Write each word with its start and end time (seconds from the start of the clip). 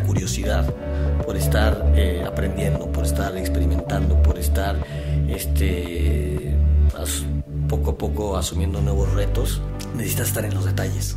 curiosidad 0.00 0.72
por 1.24 1.36
estar 1.36 1.92
eh, 1.94 2.24
aprendiendo, 2.26 2.90
por 2.90 3.04
estar 3.04 3.36
experimentando, 3.36 4.20
por 4.22 4.38
estar 4.38 4.76
este, 5.28 6.56
poco 7.68 7.90
a 7.90 7.98
poco 7.98 8.36
asumiendo 8.36 8.80
nuevos 8.80 9.12
retos, 9.12 9.60
necesitas 9.96 10.28
estar 10.28 10.44
en 10.44 10.54
los 10.54 10.64
detalles 10.64 11.16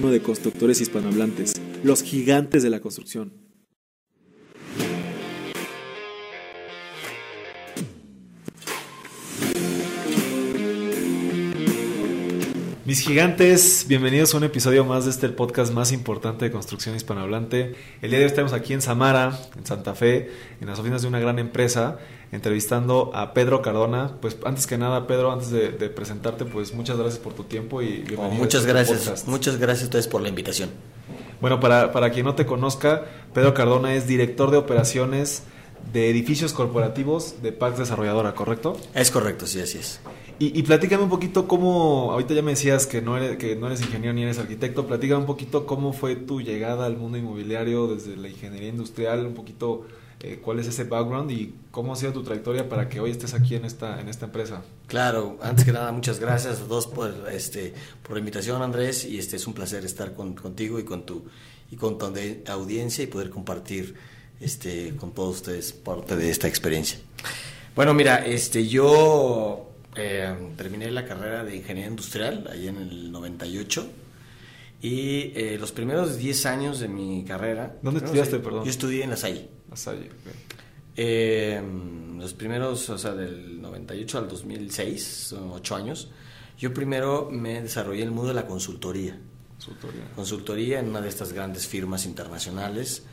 de 0.00 0.22
constructores 0.22 0.80
hispanohablantes, 0.80 1.52
los 1.84 2.02
gigantes 2.02 2.62
de 2.62 2.70
la 2.70 2.80
construcción. 2.80 3.30
Mis 12.86 13.00
gigantes, 13.00 13.84
bienvenidos 13.86 14.34
a 14.34 14.38
un 14.38 14.44
episodio 14.44 14.84
más 14.84 15.04
de 15.04 15.10
este 15.10 15.28
podcast 15.28 15.72
más 15.72 15.92
importante 15.92 16.46
de 16.46 16.50
construcción 16.50 16.96
hispanohablante. 16.96 17.74
El 18.00 18.10
día 18.10 18.18
de 18.18 18.24
hoy 18.24 18.30
estamos 18.30 18.54
aquí 18.54 18.72
en 18.72 18.80
Samara, 18.80 19.38
en 19.56 19.66
Santa 19.66 19.94
Fe, 19.94 20.30
en 20.60 20.68
las 20.68 20.78
oficinas 20.78 21.02
de 21.02 21.08
una 21.08 21.20
gran 21.20 21.38
empresa, 21.38 21.98
entrevistando 22.32 23.10
a 23.14 23.34
Pedro 23.34 23.62
Cardona. 23.62 24.16
Pues 24.20 24.36
antes 24.44 24.66
que 24.66 24.78
nada, 24.78 25.06
Pedro, 25.06 25.30
antes 25.30 25.50
de, 25.50 25.70
presentarte, 25.90 26.44
pues 26.44 26.74
muchas 26.74 26.98
gracias 26.98 27.20
por 27.20 27.34
tu 27.34 27.44
tiempo 27.44 27.82
y 27.82 27.98
bienvenido. 27.98 28.30
muchas 28.30 28.62
este 28.62 28.72
gracias, 28.72 29.28
muchas 29.28 29.58
gracias 29.58 29.82
a 29.82 29.86
ustedes 29.86 30.08
por 30.08 30.22
la 30.22 30.28
invitación. 30.28 30.70
Bueno, 31.40 31.60
para, 31.60 31.92
para 31.92 32.10
quien 32.10 32.24
no 32.24 32.34
te 32.34 32.46
conozca, 32.46 33.04
Pedro 33.34 33.52
Cardona 33.52 33.94
es 33.94 34.06
director 34.06 34.50
de 34.50 34.56
operaciones 34.56 35.42
de 35.92 36.08
edificios 36.08 36.52
corporativos 36.52 37.42
de 37.42 37.52
Pax 37.52 37.78
Desarrolladora, 37.78 38.34
¿correcto? 38.34 38.78
Es 38.94 39.10
correcto, 39.10 39.46
sí, 39.46 39.60
así 39.60 39.78
es. 39.78 40.00
Y, 40.38 40.58
y, 40.58 40.62
platícame 40.62 41.02
un 41.02 41.10
poquito 41.10 41.46
cómo, 41.46 42.12
ahorita 42.12 42.34
ya 42.34 42.42
me 42.42 42.52
decías 42.52 42.86
que 42.86 43.02
no, 43.02 43.16
eres, 43.16 43.36
que 43.36 43.54
no 43.56 43.66
eres 43.66 43.80
ingeniero 43.82 44.14
ni 44.14 44.22
eres 44.22 44.38
arquitecto, 44.38 44.86
platícame 44.86 45.20
un 45.20 45.26
poquito 45.26 45.66
cómo 45.66 45.92
fue 45.92 46.16
tu 46.16 46.40
llegada 46.40 46.86
al 46.86 46.96
mundo 46.96 47.18
inmobiliario 47.18 47.88
desde 47.88 48.16
la 48.16 48.28
ingeniería 48.28 48.68
industrial, 48.68 49.26
un 49.26 49.34
poquito 49.34 49.86
eh, 50.24 50.38
cuál 50.40 50.60
es 50.60 50.68
ese 50.68 50.84
background 50.84 51.32
y 51.32 51.52
cómo 51.72 51.92
ha 51.92 51.96
sido 51.96 52.12
tu 52.12 52.22
trayectoria 52.22 52.68
para 52.68 52.88
que 52.88 53.00
hoy 53.00 53.10
estés 53.10 53.34
aquí 53.34 53.56
en 53.56 53.64
esta, 53.64 54.00
en 54.00 54.08
esta 54.08 54.26
empresa. 54.26 54.62
Claro, 54.86 55.36
antes 55.42 55.64
que 55.64 55.72
nada 55.72 55.90
muchas 55.90 56.20
gracias 56.20 56.60
a 56.60 56.64
todos 56.64 56.86
por, 56.86 57.12
este, 57.32 57.74
por 58.04 58.12
la 58.12 58.20
invitación 58.20 58.62
Andrés 58.62 59.04
y 59.04 59.18
este 59.18 59.34
es 59.34 59.48
un 59.48 59.52
placer 59.54 59.84
estar 59.84 60.14
contigo 60.14 60.78
y 60.78 60.84
con 60.84 61.04
tu, 61.04 61.24
y 61.72 61.76
con 61.76 61.98
tu 61.98 62.06
audiencia 62.46 63.02
y 63.02 63.08
poder 63.08 63.30
compartir 63.30 63.96
este, 64.40 64.94
con 64.94 65.12
todos 65.12 65.36
ustedes 65.36 65.72
parte 65.72 66.14
de 66.14 66.30
esta 66.30 66.46
experiencia. 66.46 67.00
Bueno, 67.74 67.92
mira, 67.92 68.24
este, 68.24 68.68
yo 68.68 69.72
eh, 69.96 70.52
terminé 70.56 70.88
la 70.92 71.04
carrera 71.04 71.42
de 71.42 71.56
ingeniería 71.56 71.90
industrial 71.90 72.48
ahí 72.48 72.68
en 72.68 72.76
el 72.76 73.10
98 73.10 73.86
y 74.82 75.32
eh, 75.34 75.56
los 75.58 75.72
primeros 75.72 76.16
10 76.16 76.46
años 76.46 76.78
de 76.78 76.86
mi 76.86 77.24
carrera... 77.24 77.76
¿Dónde 77.82 78.04
estudiaste, 78.04 78.38
perdón? 78.38 78.64
Yo 78.64 78.70
estudié 78.70 79.02
en 79.02 79.10
La 79.10 79.16
Salle. 79.16 79.48
La 79.72 79.76
Salle, 79.76 80.10
eh, 80.94 81.62
los 82.18 82.34
primeros, 82.34 82.90
o 82.90 82.98
sea, 82.98 83.14
del 83.14 83.58
98 83.62 84.18
al 84.18 84.28
2006, 84.28 85.02
son 85.02 85.50
8 85.50 85.76
años, 85.76 86.10
yo 86.58 86.74
primero 86.74 87.30
me 87.30 87.62
desarrollé 87.62 88.02
el 88.02 88.10
mundo 88.10 88.28
de 88.28 88.34
la 88.34 88.46
consultoría. 88.46 89.18
Consultoría. 89.54 90.02
Consultoría 90.14 90.80
en 90.80 90.90
una 90.90 91.00
de 91.00 91.08
estas 91.08 91.32
grandes 91.32 91.66
firmas 91.66 92.04
internacionales. 92.04 93.04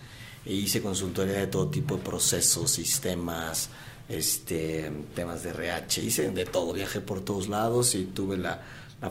E 0.46 0.53
hice 0.53 0.81
consultoría 0.81 1.36
de 1.36 1.48
todo 1.48 1.69
tipo 1.69 1.96
de 1.96 2.03
procesos, 2.03 2.72
sistemas, 2.72 3.69
este, 4.09 4.92
temas 5.16 5.44
de 5.44 5.52
RH, 5.52 6.02
hice 6.02 6.30
de 6.31 6.46
todo, 6.46 6.74
viajé 6.74 7.00
por 7.00 7.22
todos 7.22 7.48
lados 7.48 7.96
y 7.96 8.03
tuve 8.03 8.38
la, 8.38 8.62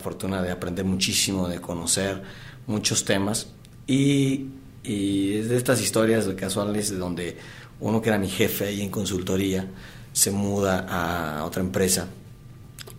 fortuna 0.01 0.43
de 0.43 0.51
aprender 0.51 0.85
muchísimo, 0.85 1.47
de 1.47 1.59
conocer 1.59 2.21
muchos 2.67 3.05
temas 3.05 3.47
y, 3.87 4.45
y 4.83 5.37
es 5.37 5.49
de 5.49 5.57
estas 5.57 5.81
historias 5.81 6.27
casuales 6.35 6.89
de 6.89 6.97
donde 6.97 7.37
uno 7.79 8.01
que 8.01 8.09
era 8.09 8.17
mi 8.17 8.29
jefe 8.29 8.67
ahí 8.67 8.81
en 8.81 8.89
consultoría 8.89 9.67
se 10.13 10.31
muda 10.31 10.85
a 10.89 11.45
otra 11.45 11.61
empresa 11.61 12.07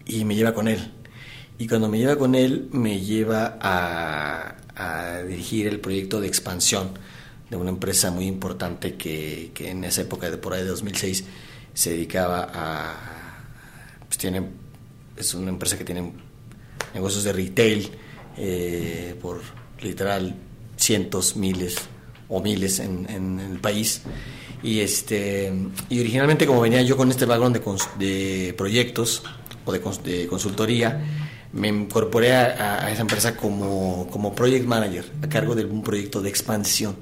y 0.06 0.24
me 0.24 0.34
lleva 0.34 0.54
con 0.54 0.68
él. 0.68 0.92
Y 1.58 1.68
cuando 1.68 1.88
me 1.88 1.98
lleva 1.98 2.16
con 2.16 2.34
él, 2.34 2.68
me 2.72 3.00
lleva 3.00 3.58
a, 3.60 4.56
dirigir 5.28 5.66
el 5.66 5.78
proyecto 5.78 6.22
de 6.22 6.26
expansión 6.26 6.92
de 7.50 7.56
una 7.56 7.68
empresa 7.68 8.10
muy 8.10 8.26
importante 8.26 8.94
que, 8.94 9.50
que 9.52 9.70
en 9.70 9.84
esa 9.84 10.00
época, 10.00 10.30
de 10.30 10.38
por 10.38 10.54
ahí 10.54 10.62
de 10.62 10.68
2006, 10.68 11.24
se 11.74 11.91
dedicaba 11.91 12.50
a, 12.52 12.94
pues 14.08 14.18
es 15.16 15.34
una 15.34 15.50
empresa 15.50 15.76
que 15.76 15.84
tiene 15.84 16.12
negocios 16.94 17.24
de 17.24 17.32
retail 17.32 17.91
eh, 18.36 19.16
por 19.20 19.41
literal 19.82 20.34
cientos, 20.80 21.36
miles 21.36 21.76
o 22.28 22.41
miles 22.41 22.78
en, 22.80 23.08
en, 23.08 23.38
el 23.38 23.58
país. 23.60 24.02
Y, 24.62 24.80
este, 24.80 25.52
y 25.88 26.00
originalmente 26.00 26.46
como 26.46 26.60
venía 26.60 26.82
yo 26.82 26.96
con 26.96 27.10
este 27.10 27.26
background 27.26 27.60
de, 27.98 28.06
de 28.06 28.54
proyectos 28.54 29.22
o 29.64 29.72
de, 29.72 29.80
de, 30.04 30.26
consultoría, 30.26 31.00
me 31.52 31.68
incorporé 31.68 32.32
a, 32.34 32.84
a, 32.84 32.91
esa 32.91 33.02
empresa 33.02 33.36
como, 33.36 34.08
como 34.10 34.34
project 34.34 34.66
manager 34.66 35.04
a 35.22 35.28
cargo 35.28 35.54
de 35.54 35.64
un 35.64 35.82
proyecto 35.82 36.20
de 36.20 36.28
expansión. 36.28 36.97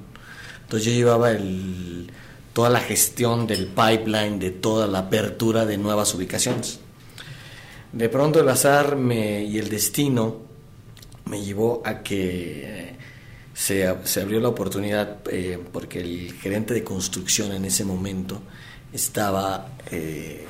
Entonces 0.63 0.85
yo 0.85 0.93
llevaba 0.93 1.31
el, 1.31 2.11
toda 2.53 2.69
la 2.69 2.79
gestión 2.79 3.47
del 3.47 3.67
pipeline, 3.67 4.39
de 4.39 4.51
toda 4.51 4.87
la 4.87 4.99
apertura 4.99 5.65
de 5.65 5.77
nuevas 5.77 6.13
ubicaciones. 6.13 6.79
De 7.91 8.09
pronto 8.09 8.39
el 8.39 8.49
azar 8.49 8.95
me, 8.95 9.43
y 9.43 9.57
el 9.57 9.69
destino 9.69 10.37
me 11.25 11.41
llevó 11.41 11.81
a 11.85 12.01
que 12.01 12.98
se, 13.59 13.87
abrió 14.21 14.39
la 14.39 14.49
oportunidad 14.49 15.17
eh, 15.31 15.59
porque 15.71 16.01
el 16.01 16.33
gerente 16.33 16.73
de 16.73 16.83
construcción 16.83 17.51
en 17.51 17.65
ese 17.65 17.83
momento 17.83 18.41
estaba, 18.93 19.69
eh, 19.91 20.45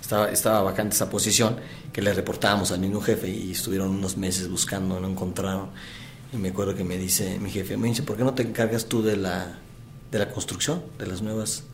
estaba, 0.00 0.30
estaba 0.30 0.62
vacante 0.62 0.94
esa 0.94 1.08
posición 1.08 1.56
que 1.92 2.02
le 2.02 2.12
reportábamos 2.12 2.70
al 2.70 2.80
mismo 2.80 3.00
jefe 3.00 3.28
y 3.28 3.52
estuvieron 3.52 3.90
unos 3.90 4.16
meses 4.16 4.48
buscando, 4.48 5.00
no 5.00 5.08
encontraron. 5.08 5.70
Y 6.32 6.36
me 6.36 6.50
acuerdo 6.50 6.74
que 6.74 6.84
me 6.84 6.96
dice 6.96 7.38
mi 7.40 7.50
jefe, 7.50 7.76
me 7.76 7.88
dice, 7.88 8.02
¿por 8.02 8.16
qué 8.16 8.24
no 8.24 8.34
te 8.34 8.42
encargas 8.42 8.86
tú 8.86 9.02
de 9.02 9.16
la 9.16 9.58
de 10.10 10.18
la 10.18 10.30
construcción 10.30 10.82
de 10.98 11.06
las 11.06 11.22
nuevas 11.22 11.64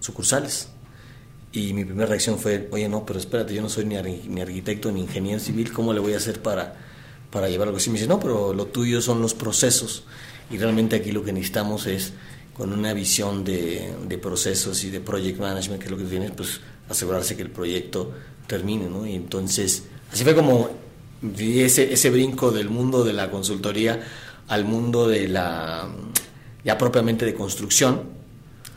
sucursales. 0.00 0.68
Y 1.52 1.72
mi 1.72 1.84
primera 1.84 2.06
reacción 2.06 2.38
fue, 2.38 2.68
oye, 2.72 2.88
no, 2.88 3.06
pero 3.06 3.18
espérate, 3.18 3.54
yo 3.54 3.62
no 3.62 3.68
soy 3.68 3.84
ni, 3.84 3.96
ni 3.96 4.40
arquitecto 4.40 4.90
ni 4.90 5.00
ingeniero 5.00 5.38
civil, 5.38 5.72
¿cómo 5.72 5.92
le 5.92 6.00
voy 6.00 6.14
a 6.14 6.16
hacer 6.16 6.42
para, 6.42 6.74
para 7.30 7.48
llevar 7.48 7.68
algo 7.68 7.78
así? 7.78 7.90
Me 7.90 7.98
dice, 7.98 8.08
no, 8.08 8.18
pero 8.18 8.52
lo 8.52 8.66
tuyo 8.66 9.00
son 9.00 9.22
los 9.22 9.34
procesos. 9.34 10.04
Y 10.50 10.58
realmente 10.58 10.96
aquí 10.96 11.12
lo 11.12 11.24
que 11.24 11.32
necesitamos 11.32 11.86
es, 11.86 12.12
con 12.54 12.72
una 12.72 12.92
visión 12.92 13.44
de, 13.44 13.94
de 14.06 14.18
procesos 14.18 14.84
y 14.84 14.90
de 14.90 15.00
project 15.00 15.40
management, 15.40 15.80
que 15.80 15.86
es 15.86 15.90
lo 15.90 15.98
que 15.98 16.04
tienes, 16.04 16.30
pues 16.30 16.60
asegurarse 16.88 17.36
que 17.36 17.42
el 17.42 17.50
proyecto 17.50 18.12
termine, 18.46 18.88
¿no? 18.88 19.06
Y 19.06 19.14
entonces, 19.14 19.84
así 20.12 20.22
fue 20.22 20.34
como 20.34 20.70
ese, 21.38 21.92
ese 21.92 22.10
brinco 22.10 22.50
del 22.50 22.68
mundo 22.68 23.04
de 23.04 23.12
la 23.12 23.30
consultoría 23.30 24.02
al 24.48 24.64
mundo 24.64 25.08
de 25.08 25.28
la 25.28 25.88
ya 26.64 26.78
propiamente 26.78 27.24
de 27.24 27.34
construcción. 27.34 28.02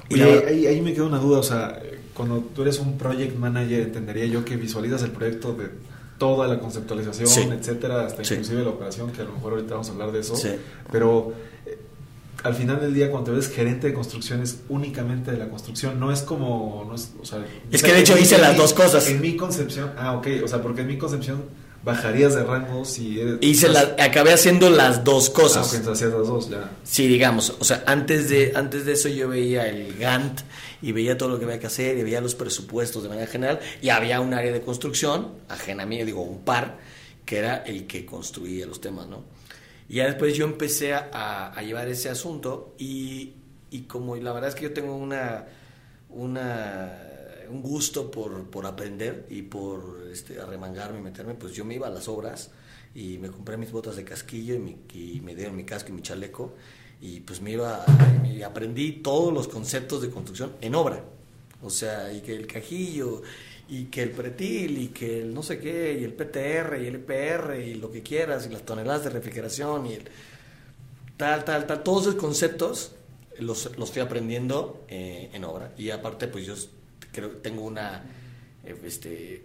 Y 0.10 0.22
ahí, 0.22 0.66
ahí, 0.68 0.82
me 0.82 0.94
queda 0.94 1.06
una 1.06 1.20
duda, 1.20 1.40
o 1.40 1.44
sea, 1.44 1.82
cuando 2.14 2.40
tú 2.40 2.62
eres 2.62 2.80
un 2.80 2.98
project 2.98 3.38
manager, 3.38 3.82
entendería 3.82 4.26
yo 4.26 4.46
que 4.46 4.56
visualizas 4.56 5.04
el 5.04 5.12
proyecto 5.12 5.54
de 5.54 5.70
toda 6.18 6.48
la 6.48 6.60
conceptualización, 6.60 7.54
etcétera, 7.54 8.06
hasta 8.06 8.22
inclusive 8.22 8.64
la 8.64 8.70
operación, 8.70 9.12
que 9.12 9.22
a 9.22 9.26
lo 9.26 9.34
mejor 9.34 9.54
ahorita 9.54 9.74
vamos 9.74 9.90
a 9.90 9.92
hablar 9.92 10.12
de 10.12 10.22
eso, 10.22 10.34
pero 10.92 11.34
eh, 11.34 11.57
al 12.48 12.56
final 12.56 12.80
del 12.80 12.94
día 12.94 13.12
cuando 13.12 13.34
eres 13.34 13.50
gerente 13.50 13.88
de 13.88 13.94
construcción 13.94 14.42
es 14.42 14.62
únicamente 14.70 15.32
de 15.32 15.38
la 15.38 15.50
construcción, 15.50 16.00
no 16.00 16.12
es 16.12 16.22
como, 16.22 16.86
no 16.88 16.96
es, 16.96 17.12
o 17.22 17.26
sea, 17.26 17.46
es 17.70 17.84
que 17.84 17.92
de 17.92 18.00
hecho 18.00 18.18
hice 18.18 18.38
las 18.38 18.56
dos 18.56 18.74
cosas. 18.74 19.08
En 19.08 19.22
mi 19.22 19.36
concepción, 19.36 19.92
ah, 19.98 20.14
ok, 20.14 20.28
o 20.44 20.48
sea, 20.48 20.62
porque 20.62 20.82
en 20.82 20.88
mi 20.88 20.98
concepción 20.98 21.44
bajarías 21.84 22.36
de 22.36 22.44
rango 22.44 22.86
si 22.86 23.20
Y 23.42 23.56
se 23.56 23.70
la, 23.70 23.96
acabé 24.00 24.34
haciendo 24.34 24.70
las 24.70 25.04
dos 25.04 25.30
cosas. 25.30 25.74
Ah, 25.74 25.92
hacías 25.92 26.12
las 26.12 26.28
dos, 26.28 26.50
ya. 26.50 26.72
Sí, 26.84 27.08
digamos, 27.08 27.56
o 27.60 27.64
sea, 27.64 27.84
antes 27.86 28.30
de, 28.30 28.54
antes 28.56 28.86
de 28.86 28.94
eso 28.94 29.10
yo 29.10 29.28
veía 29.28 29.68
el 29.68 29.98
Gantt 29.98 30.42
y 30.82 30.94
veía 30.94 31.18
todo 31.18 31.30
lo 31.30 31.40
que 31.40 31.46
había 31.46 31.60
que 31.60 31.68
hacer 31.68 31.98
y 31.98 32.04
veía 32.04 32.22
los 32.22 32.36
presupuestos 32.36 33.04
de 33.04 33.10
manera 33.10 33.28
general 33.28 33.60
y 33.82 33.90
había 33.90 34.22
un 34.22 34.34
área 34.34 34.54
de 34.54 34.62
construcción, 34.62 35.34
ajena 35.50 35.84
a 35.84 35.86
mí, 35.86 36.02
digo, 36.04 36.22
un 36.22 36.42
par, 36.42 36.78
que 37.26 37.38
era 37.40 37.58
el 37.58 37.88
que 37.88 38.06
construía 38.06 38.66
los 38.66 38.80
temas, 38.80 39.08
¿no? 39.08 39.37
Y 39.90 39.96
ya 39.96 40.06
después 40.06 40.36
yo 40.36 40.46
empecé 40.46 40.94
a, 40.94 41.62
llevar 41.62 41.88
ese 41.88 42.10
asunto 42.10 42.76
y 42.78 43.34
y 43.70 43.82
como 43.82 44.16
la 44.16 44.32
verdad 44.32 44.50
es 44.50 44.56
que 44.56 44.64
yo 44.64 44.74
tengo 44.74 44.96
una, 44.96 45.46
una 46.10 47.04
un 47.50 47.62
gusto 47.62 48.12
por, 48.12 48.50
por 48.50 48.66
aprender 48.66 49.26
y 49.30 49.42
por 49.42 50.08
este, 50.12 50.40
arremangarme 50.40 51.00
y 51.00 51.02
meterme, 51.02 51.34
pues 51.34 51.54
yo 51.54 51.64
me 51.66 51.76
iba 51.76 51.88
a 51.88 51.90
las 51.90 52.08
obras 52.08 52.52
y 52.94 53.18
me 53.20 53.30
compré 53.30 53.58
mis 53.58 53.72
botas 53.72 53.96
de 53.96 54.04
casquillo 54.04 54.56
y, 54.56 54.60
mi, 54.60 54.78
y 54.94 55.22
me 55.22 55.36
dieron 55.36 55.56
mi 55.56 55.64
casco 55.64 55.90
y 55.90 55.94
mi 55.94 56.02
chaleco 56.02 56.54
y 57.02 57.22
pues 57.22 57.42
me 57.42 57.52
iba 57.52 57.86
y 58.26 58.42
aprendí 58.42 58.94
todos 58.94 59.34
los 59.34 59.48
conceptos 59.48 60.02
de 60.02 60.10
construcción 60.10 60.54
en 60.62 60.76
obra. 60.76 61.04
O 61.62 61.70
sea, 61.70 62.12
y 62.14 62.22
que 62.22 62.36
el 62.36 62.48
cajillo 62.48 63.22
y 63.70 63.86
que 63.86 64.04
el 64.04 64.12
pretil 64.12 64.78
y 64.78 64.88
que 64.90 65.22
el 65.22 65.34
no 65.34 65.44
sé 65.44 65.60
qué 65.60 65.98
y 66.00 66.04
el 66.04 66.14
PTR 66.14 66.82
y 66.82 66.88
el 66.88 66.96
EPR 66.96 67.60
y 67.60 67.76
lo 67.76 67.92
que 67.92 68.02
quieras 68.02 68.46
y 68.46 68.50
las 68.50 68.64
toneladas 68.64 69.04
de 69.04 69.10
refrigeración 69.10 69.86
y 69.88 69.94
el 69.94 70.04
tal, 71.18 71.44
tal, 71.44 71.66
tal, 71.68 71.84
todos 71.84 72.04
esos 72.04 72.16
conceptos 72.16 72.94
los, 73.40 73.78
los 73.78 73.90
estoy 73.90 74.02
aprendiendo 74.02 74.86
eh, 74.88 75.30
en 75.34 75.44
obra. 75.44 75.72
Y 75.78 75.90
aparte, 75.90 76.28
pues 76.28 76.46
yo 76.46 76.56
creo 77.12 77.32
que 77.34 77.38
tengo 77.38 77.64
una, 77.64 78.04
eh, 78.64 78.76
este, 78.84 79.44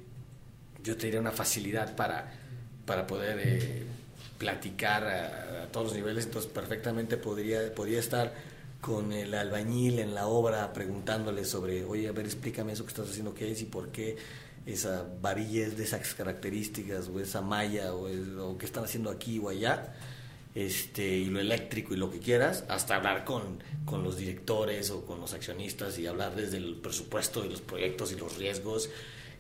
yo 0.83 0.97
te 0.97 1.07
diría 1.07 1.21
una 1.21 1.33
facilidad 1.33 1.95
para, 1.97 2.33
para 2.87 3.07
poder 3.07 3.39
eh, 3.43 3.83
platicar 4.39 5.07
a, 5.07 5.69
todos 5.73 5.89
los 5.89 5.97
niveles, 5.97 6.27
entonces 6.27 6.51
perfectamente 6.51 7.17
podría, 7.17 7.75
podría 7.75 7.99
estar 7.99 8.35
con 8.83 9.13
el 9.13 9.33
albañil 9.33 10.01
en 10.01 10.15
la 10.15 10.27
obra 10.27 10.75
preguntándole 10.75 11.47
sobre, 11.47 11.85
oye, 11.85 12.09
a 12.09 12.13
ver, 12.13 12.27
explícame 12.27 12.73
eso 12.73 12.85
que 12.85 12.91
estás 12.91 13.09
haciendo, 13.09 13.33
qué 13.33 13.51
es 13.51 13.63
y 13.63 13.65
por 13.65 13.89
qué 13.89 14.17
esa 14.67 15.07
varilla 15.23 15.67
es 15.67 15.79
de 15.79 15.85
esas 15.85 16.15
características, 16.15 17.09
o 17.09 17.19
esa 17.21 17.41
malla, 17.41 17.95
o, 17.95 18.09
o 18.43 18.59
qué 18.59 18.67
están 18.67 18.85
haciendo 18.85 19.09
aquí 19.09 19.39
o 19.39 19.49
allá 19.49 19.95
este, 20.55 21.07
y 21.07 21.27
lo 21.27 21.41
eléctrico 21.41 21.95
y 21.95 21.97
lo 21.97 22.11
que 22.11 22.19
quieras, 22.19 22.65
hasta 22.69 22.97
hablar 22.97 23.25
con, 23.25 23.63
con 23.85 24.03
los 24.03 24.17
directores 24.17 24.91
o 24.91 25.07
con 25.07 25.21
los 25.21 25.33
accionistas 25.33 25.99
y 25.99 26.07
hablar 26.07 26.35
desde 26.35 26.59
el 26.59 26.77
presupuesto 26.77 27.43
de 27.43 27.49
los 27.49 27.61
proyectos 27.61 28.13
y 28.13 28.17
los 28.17 28.37
riesgos 28.37 28.91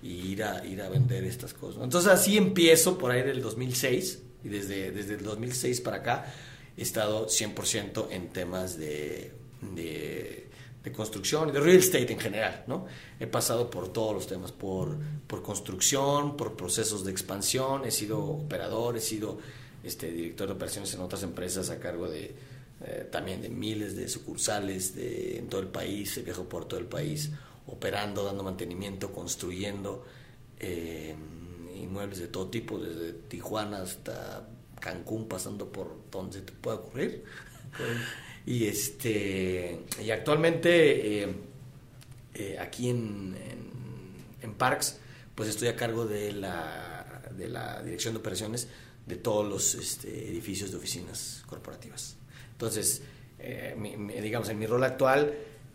y 0.02 0.28
ir 0.28 0.44
a, 0.44 0.64
ir 0.64 0.80
a 0.80 0.88
vender 0.88 1.24
estas 1.24 1.52
cosas. 1.52 1.82
Entonces 1.82 2.10
así 2.10 2.36
empiezo 2.36 2.96
por 2.96 3.10
ahí 3.10 3.22
del 3.22 3.42
2006 3.42 4.22
y 4.44 4.48
desde, 4.48 4.90
desde 4.90 5.14
el 5.14 5.24
2006 5.24 5.80
para 5.82 5.98
acá 5.98 6.32
he 6.76 6.82
estado 6.82 7.26
100% 7.26 8.08
en 8.10 8.28
temas 8.28 8.78
de, 8.78 9.32
de, 9.74 10.48
construcción 10.94 11.48
y 11.48 11.52
de 11.52 11.60
real 11.60 11.78
estate 11.78 12.12
en 12.12 12.18
general. 12.18 12.64
¿no? 12.66 12.86
He 13.20 13.26
pasado 13.26 13.70
por 13.70 13.92
todos 13.92 14.14
los 14.14 14.26
temas, 14.26 14.52
por, 14.52 14.96
por 15.26 15.42
construcción, 15.42 16.36
por 16.36 16.56
procesos 16.56 17.04
de 17.04 17.12
expansión, 17.12 17.84
he 17.84 17.90
sido 17.90 18.22
operador, 18.22 18.96
he 18.96 19.00
sido 19.00 19.38
este, 19.84 20.10
director 20.10 20.48
de 20.48 20.54
operaciones 20.54 20.92
en 20.94 21.00
otras 21.00 21.22
empresas 21.22 21.70
a 21.70 21.78
cargo 21.78 22.08
de 22.08 22.34
eh, 22.84 23.06
también 23.12 23.40
de 23.40 23.48
miles 23.48 23.94
de 23.94 24.08
sucursales 24.08 24.96
de, 24.96 25.38
en 25.38 25.48
todo 25.48 25.60
el 25.60 25.68
país, 25.68 26.20
viajó 26.24 26.44
por 26.48 26.64
todo 26.64 26.80
el 26.80 26.86
país, 26.86 27.30
operando, 27.68 28.24
dando 28.24 28.42
mantenimiento, 28.42 29.12
construyendo 29.12 30.04
eh, 30.58 31.14
inmuebles 31.76 32.18
de 32.18 32.26
todo 32.26 32.48
tipo, 32.48 32.78
desde 32.78 33.12
Tijuana 33.12 33.82
hasta 33.82 34.48
Cancún, 34.82 35.28
pasando 35.28 35.70
por 35.70 35.96
donde 36.10 36.40
te 36.40 36.52
pueda 36.52 36.78
ocurrir. 36.78 37.24
y 38.46 38.66
este 38.66 39.80
y 40.02 40.10
actualmente 40.10 41.22
eh, 42.34 42.58
aquí 42.58 42.90
en, 42.90 43.36
en, 43.36 43.70
en, 44.42 44.54
Parks, 44.54 44.98
pues 45.34 45.48
estoy 45.48 45.68
a 45.68 45.76
cargo 45.76 46.04
de 46.06 46.32
la, 46.32 47.22
de 47.36 47.48
la 47.48 47.82
dirección 47.82 48.14
de 48.14 48.20
operaciones 48.20 48.68
de 49.06 49.16
todos 49.16 49.48
los 49.48 49.74
este, 49.74 50.28
edificios 50.28 50.70
de 50.70 50.76
oficinas 50.76 51.44
corporativas. 51.46 52.16
Entonces, 52.52 53.02
eh, 53.38 53.76
digamos, 54.22 54.48
en 54.48 54.58
mi 54.58 54.66
rol 54.66 54.84
actual, 54.84 55.34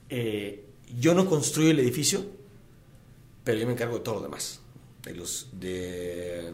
eh, 0.10 0.66
yo 1.00 1.14
no 1.14 1.26
construyo 1.26 1.72
el 1.72 1.80
edificio, 1.80 2.26
pero 3.44 3.60
yo 3.60 3.66
me 3.66 3.74
encargo 3.74 3.98
de 3.98 4.04
todo 4.04 4.16
lo 4.16 4.22
demás, 4.22 4.62
de, 5.04 5.14
los, 5.14 5.48
de, 5.54 6.54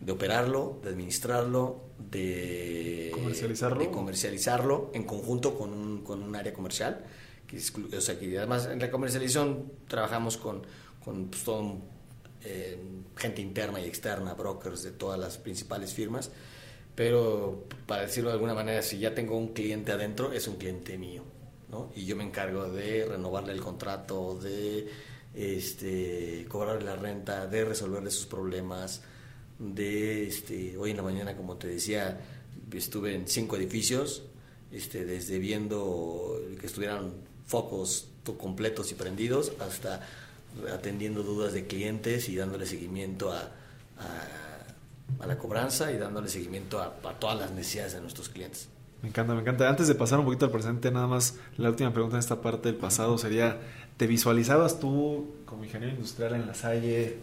de 0.00 0.12
operarlo, 0.12 0.80
de 0.82 0.90
administrarlo, 0.90 1.82
de 1.98 3.10
comercializarlo, 3.12 3.80
de 3.80 3.90
comercializarlo 3.90 4.90
en 4.94 5.04
conjunto 5.04 5.56
con 5.56 5.72
un, 5.72 6.02
con 6.02 6.22
un 6.22 6.34
área 6.34 6.52
comercial. 6.52 7.04
Que 7.46 7.58
o 7.58 8.00
sea, 8.00 8.18
que 8.18 8.38
además 8.38 8.66
en 8.66 8.78
la 8.78 8.90
comercialización 8.90 9.72
trabajamos 9.88 10.36
con, 10.36 10.62
con 11.04 11.26
pues, 11.26 11.42
todo 11.42 11.78
eh, 12.44 12.78
gente 13.16 13.42
interna 13.42 13.80
y 13.80 13.84
externa, 13.84 14.34
brokers 14.34 14.82
de 14.82 14.92
todas 14.92 15.18
las 15.18 15.36
principales 15.36 15.92
firmas, 15.92 16.30
pero 16.94 17.64
para 17.86 18.02
decirlo 18.02 18.30
de 18.30 18.34
alguna 18.34 18.54
manera, 18.54 18.80
si 18.82 18.98
ya 18.98 19.14
tengo 19.14 19.36
un 19.36 19.48
cliente 19.48 19.92
adentro, 19.92 20.32
es 20.32 20.48
un 20.48 20.56
cliente 20.56 20.96
mío, 20.96 21.22
¿no? 21.68 21.90
Y 21.94 22.06
yo 22.06 22.16
me 22.16 22.24
encargo 22.24 22.70
de 22.70 23.04
renovarle 23.04 23.52
el 23.52 23.60
contrato, 23.60 24.38
de 24.38 24.88
este, 25.34 26.46
cobrarle 26.48 26.84
la 26.84 26.96
renta, 26.96 27.46
de 27.46 27.64
resolverle 27.64 28.10
sus 28.10 28.26
problemas, 28.26 29.02
de, 29.60 30.26
este, 30.26 30.76
hoy 30.78 30.90
en 30.90 30.96
la 30.96 31.02
mañana, 31.02 31.36
como 31.36 31.56
te 31.56 31.68
decía, 31.68 32.18
estuve 32.72 33.14
en 33.14 33.28
cinco 33.28 33.56
edificios, 33.56 34.24
este, 34.72 35.04
desde 35.04 35.38
viendo 35.38 36.40
que 36.58 36.66
estuvieran 36.66 37.12
focos 37.46 38.08
completos 38.38 38.90
y 38.92 38.94
prendidos 38.94 39.52
hasta 39.60 40.06
atendiendo 40.72 41.22
dudas 41.22 41.52
de 41.52 41.66
clientes 41.66 42.28
y 42.28 42.36
dándole 42.36 42.66
seguimiento 42.66 43.32
a, 43.32 43.50
a, 43.98 45.26
la 45.26 45.36
cobranza 45.36 45.92
y 45.92 45.98
dándole 45.98 46.28
seguimiento 46.28 46.80
a, 46.80 46.92
todas 47.18 47.38
las 47.38 47.50
necesidades 47.52 47.94
de 47.94 48.00
nuestros 48.00 48.28
clientes. 48.28 48.68
Me 49.02 49.08
encanta, 49.08 49.34
me 49.34 49.40
encanta. 49.40 49.68
Antes 49.68 49.88
de 49.88 49.94
pasar 49.94 50.18
un 50.18 50.24
poquito 50.24 50.46
al 50.46 50.52
presente, 50.52 50.90
nada 50.90 51.06
más 51.06 51.36
la 51.56 51.70
última 51.70 51.92
pregunta 51.92 52.16
en 52.16 52.20
esta 52.20 52.40
parte 52.40 52.68
del 52.68 52.78
pasado 52.78 53.18
sería, 53.18 53.58
¿te 53.96 54.06
visualizabas 54.06 54.78
tú 54.78 55.34
como 55.44 55.64
ingeniero 55.64 55.94
industrial 55.94 56.34
en 56.34 56.46
la 56.46 56.54
Salle 56.54 57.18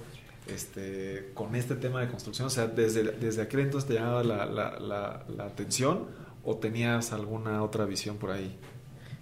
este, 0.50 1.32
con 1.34 1.56
este 1.56 1.76
tema 1.76 2.02
de 2.02 2.08
construcción? 2.08 2.48
O 2.48 2.50
sea, 2.50 2.68
¿desde, 2.68 3.04
desde 3.04 3.42
aquel 3.42 3.62
entonces 3.62 3.88
te 3.88 3.96
llamaba 3.96 4.24
la, 4.24 4.46
la, 4.46 5.26
la, 5.28 5.44
atención 5.46 6.08
o 6.44 6.58
tenías 6.58 7.14
alguna 7.14 7.64
otra 7.64 7.86
visión 7.86 8.18
por 8.18 8.32
ahí? 8.32 8.58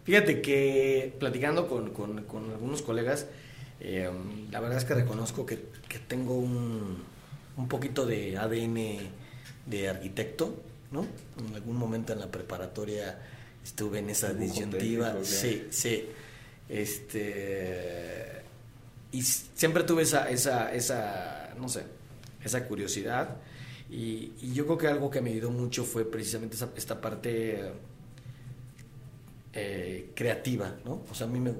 Fíjate 0.04 0.42
que 0.42 1.16
platicando 1.20 1.68
con, 1.68 1.92
con, 1.92 2.24
con 2.24 2.52
algunos 2.52 2.82
colegas, 2.82 3.28
eh, 3.80 4.10
la 4.52 4.60
verdad 4.60 4.78
es 4.78 4.86
que 4.86 4.94
reconozco 4.94 5.46
que, 5.46 5.66
que 5.88 6.00
tengo 6.00 6.36
un, 6.36 7.04
un, 7.58 7.68
poquito 7.68 8.06
de 8.06 8.38
ADN 8.38 9.00
de 9.66 9.90
arquitecto, 9.90 10.56
¿no? 10.92 11.06
En 11.48 11.56
algún 11.56 11.78
momento 11.78 12.14
en 12.14 12.20
la 12.20 12.28
preparatoria 12.28 13.20
estuve 13.64 14.00
en 14.00 14.12
esa 14.12 14.34
disyuntiva. 14.34 15.16
Sí, 15.24 15.68
sí. 15.72 16.06
Este, 16.70 18.44
y 19.18 19.22
siempre 19.22 19.84
tuve 19.84 20.04
esa, 20.04 20.30
esa, 20.30 20.74
esa, 20.74 21.54
no 21.60 21.70
sé, 21.70 21.84
esa 22.44 22.68
curiosidad. 22.68 23.38
Y, 23.90 24.34
y, 24.42 24.54
yo 24.54 24.66
creo 24.66 24.78
que 24.78 24.88
algo 24.88 25.10
que 25.10 25.22
me 25.22 25.30
ayudó 25.30 25.52
mucho 25.52 25.84
fue 25.84 26.10
precisamente 26.10 26.56
esa, 26.56 26.70
esta 26.76 27.00
parte 27.00 27.72
eh, 29.58 30.12
creativa, 30.14 30.76
¿no? 30.84 31.04
O 31.10 31.16
sea, 31.16 31.28
a 31.28 31.30
mí 31.30 31.40
me, 31.40 31.52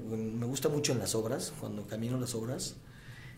gusta 0.44 0.68
mucho 0.68 0.92
en 0.92 0.98
las 0.98 1.14
obras, 1.14 1.54
cuando 1.58 1.86
camino 1.86 2.20
las 2.20 2.34
obras, 2.34 2.76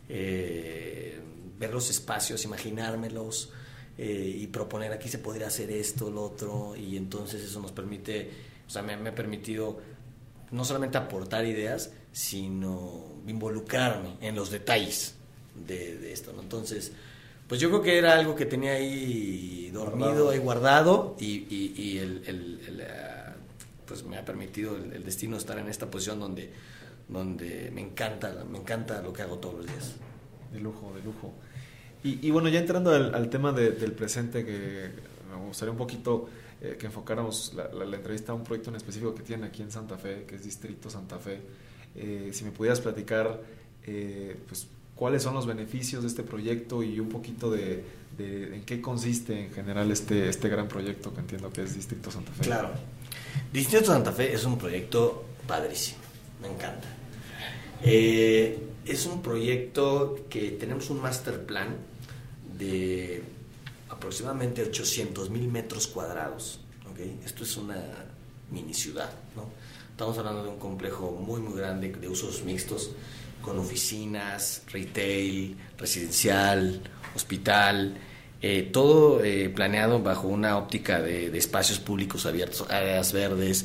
eh, 0.08 1.20
ver 1.56 1.72
los 1.72 1.88
espacios, 1.90 2.44
imaginármelos 2.44 3.52
eh, 3.96 4.34
y 4.36 4.48
proponer 4.48 4.90
aquí 4.90 5.08
se 5.08 5.18
podría 5.18 5.46
hacer 5.46 5.70
esto, 5.70 6.10
lo 6.10 6.24
otro, 6.24 6.74
y 6.74 6.96
entonces 6.96 7.40
eso 7.44 7.60
nos 7.60 7.70
permite, 7.70 8.32
o 8.66 8.70
sea, 8.70 8.82
me, 8.82 8.94
ha 8.94 9.14
permitido 9.14 9.78
no 10.50 10.64
solamente 10.64 10.98
aportar 10.98 11.46
ideas, 11.46 11.92
sino 12.18 13.04
involucrarme 13.28 14.16
en 14.20 14.34
los 14.34 14.50
detalles 14.50 15.14
de, 15.54 16.12
esto, 16.12 16.32
¿no? 16.32 16.42
Entonces, 16.42 16.90
pues 17.46 17.60
yo 17.60 17.68
creo 17.68 17.80
que 17.80 17.96
era 17.96 18.14
algo 18.14 18.34
que 18.34 18.44
tenía 18.44 18.72
ahí 18.72 19.70
dormido, 19.72 20.30
ahí 20.30 20.38
guardado, 20.38 21.14
y, 21.20 21.96
el 21.98 22.20
pues 23.86 24.02
me 24.02 24.18
ha 24.18 24.24
permitido 24.24 24.76
el, 24.76 25.04
destino 25.04 25.36
estar 25.36 25.60
en 25.60 25.68
esta 25.68 25.88
posición 25.88 26.18
donde, 26.18 26.50
donde 27.08 27.70
me 27.72 27.82
encanta, 27.82 28.44
me 28.50 28.58
encanta 28.58 29.00
lo 29.00 29.12
que 29.12 29.22
hago 29.22 29.38
todos 29.38 29.54
los 29.58 29.66
días. 29.66 29.94
De 30.52 30.58
lujo, 30.58 30.92
de 30.96 31.02
lujo. 31.04 31.32
Y, 32.02 32.30
bueno, 32.32 32.48
ya 32.48 32.58
entrando 32.58 32.90
al, 32.90 33.30
tema 33.30 33.52
del 33.52 33.92
presente, 33.92 34.44
que 34.44 34.90
me 35.30 35.46
gustaría 35.46 35.70
un 35.70 35.78
poquito 35.78 36.28
eh, 36.60 36.76
que 36.76 36.86
enfocáramos 36.86 37.54
la, 37.54 37.96
entrevista 37.96 38.32
a 38.32 38.34
un 38.34 38.42
proyecto 38.42 38.70
en 38.70 38.76
específico 38.76 39.14
que 39.14 39.22
tienen 39.22 39.44
aquí 39.44 39.62
en 39.62 39.70
Santa 39.70 39.96
Fe, 39.96 40.24
que 40.26 40.34
es 40.34 40.42
Distrito 40.42 40.90
Santa 40.90 41.16
Fe. 41.20 41.67
Eh, 41.94 42.30
si 42.32 42.44
me 42.44 42.50
pudieras 42.50 42.80
platicar, 42.80 43.40
eh, 43.86 44.36
pues, 44.46 44.66
cuáles 44.94 45.22
son 45.22 45.34
los 45.34 45.46
beneficios 45.46 46.02
de 46.02 46.08
este 46.08 46.22
proyecto 46.22 46.82
y 46.82 46.98
un 46.98 47.08
poquito 47.08 47.50
de, 47.50 47.84
en 48.18 48.62
qué 48.64 48.80
consiste 48.80 49.44
en 49.44 49.52
general 49.52 49.90
este, 49.92 50.28
este 50.28 50.48
gran 50.48 50.66
proyecto 50.66 51.14
que 51.14 51.20
entiendo 51.20 51.52
que 51.52 51.62
es 51.62 51.74
Distrito 51.74 52.10
Santa 52.10 52.32
Fe. 52.32 52.44
Claro. 52.44 52.70
Distrito 53.52 53.86
Santa 53.86 54.12
Fe 54.12 54.34
es 54.34 54.44
un 54.44 54.58
proyecto 54.58 55.24
padrísimo, 55.46 55.98
me 56.42 56.48
encanta. 56.48 56.88
Eh, 57.82 58.58
es 58.84 59.06
un 59.06 59.22
proyecto 59.22 60.26
que 60.28 60.50
tenemos 60.52 60.90
un 60.90 61.00
master 61.00 61.44
plan 61.46 61.76
de 62.58 63.22
aproximadamente 63.88 64.62
800 64.62 65.30
mil 65.30 65.48
metros 65.48 65.86
cuadrados. 65.86 66.60
¿okay? 66.90 67.20
Esto 67.24 67.44
es 67.44 67.56
una 67.56 67.80
mini 68.50 68.74
ciudad, 68.74 69.10
¿no? 69.36 69.48
Estamos 69.98 70.16
hablando 70.16 70.44
de 70.44 70.50
un 70.50 70.60
complejo 70.60 71.10
muy, 71.10 71.40
muy 71.40 71.58
grande 71.58 71.90
de 71.90 72.08
usos 72.08 72.44
mixtos, 72.44 72.92
con 73.42 73.58
oficinas, 73.58 74.62
retail, 74.70 75.56
residencial, 75.76 76.80
hospital, 77.16 77.96
eh, 78.40 78.70
todo 78.72 79.24
eh, 79.24 79.48
planeado 79.48 80.00
bajo 80.00 80.28
una 80.28 80.56
óptica 80.56 81.02
de, 81.02 81.36
espacios 81.36 81.80
públicos 81.80 82.26
abiertos, 82.26 82.64
áreas 82.70 83.12
verdes. 83.12 83.64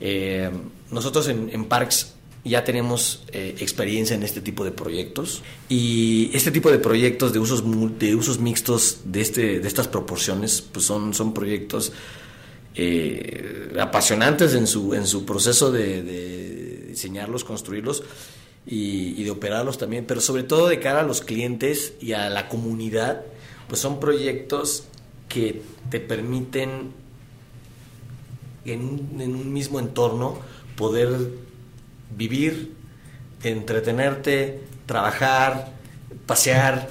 Eh, 0.00 0.50
nosotros 0.90 1.28
en, 1.28 1.50
en, 1.52 1.64
Parks 1.66 2.14
ya 2.42 2.64
tenemos 2.64 3.22
experiencia 3.32 4.16
en 4.16 4.24
este 4.24 4.40
tipo 4.40 4.64
de 4.64 4.72
proyectos 4.72 5.44
y 5.68 6.32
este 6.34 6.50
tipo 6.50 6.72
de 6.72 6.80
proyectos 6.80 7.32
de 7.32 7.38
usos, 7.38 7.62
de 7.96 8.16
usos 8.16 8.40
mixtos 8.40 9.02
de, 9.04 9.20
este, 9.20 9.60
de 9.60 9.68
estas 9.68 9.86
proporciones 9.86 10.62
pues 10.62 10.84
son, 10.84 11.14
son 11.14 11.32
proyectos 11.32 11.92
apasionantes 13.78 14.54
en 14.54 14.66
su, 14.66 14.94
en 14.94 15.06
su 15.06 15.24
proceso 15.24 15.70
de, 15.72 16.86
diseñarlos, 16.88 17.44
construirlos 17.44 18.02
y, 18.66 19.20
y 19.20 19.24
de 19.24 19.30
operarlos 19.30 19.78
también, 19.78 20.04
pero 20.06 20.20
sobre 20.20 20.42
todo 20.42 20.68
de 20.68 20.80
cara 20.80 21.00
a 21.00 21.04
los 21.04 21.20
clientes 21.20 21.94
y 22.00 22.12
a 22.12 22.28
la 22.30 22.48
comunidad 22.48 23.22
pues 23.68 23.80
son 23.80 24.00
proyectos 24.00 24.84
que 25.28 25.62
te 25.90 26.00
permiten 26.00 26.92
en 28.64 28.82
un, 29.34 29.52
mismo 29.52 29.78
entorno 29.78 30.38
poder 30.76 31.08
vivir, 32.16 32.74
entretenerte, 33.42 34.60
trabajar, 34.86 35.72
pasear, 36.26 36.88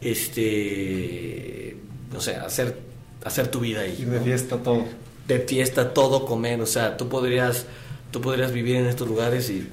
este, 0.00 1.76
no 2.12 2.20
sé, 2.20 2.36
hacer, 2.36 2.78
hacer 3.24 3.48
tu 3.48 3.60
vida 3.60 3.82
ahí. 3.82 3.96
Ir 4.00 4.08
de 4.08 4.20
fiesta 4.20 4.56
todo. 4.56 4.84
De 5.26 5.40
fiesta 5.40 5.94
todo, 5.94 6.24
comer, 6.26 6.60
o 6.60 6.66
sea, 6.66 6.96
tú 6.96 7.08
podrías, 7.08 7.66
tú 8.10 8.20
podrías 8.20 8.52
vivir 8.52 8.76
en 8.76 8.86
estos 8.86 9.08
lugares 9.08 9.50
y, 9.50 9.68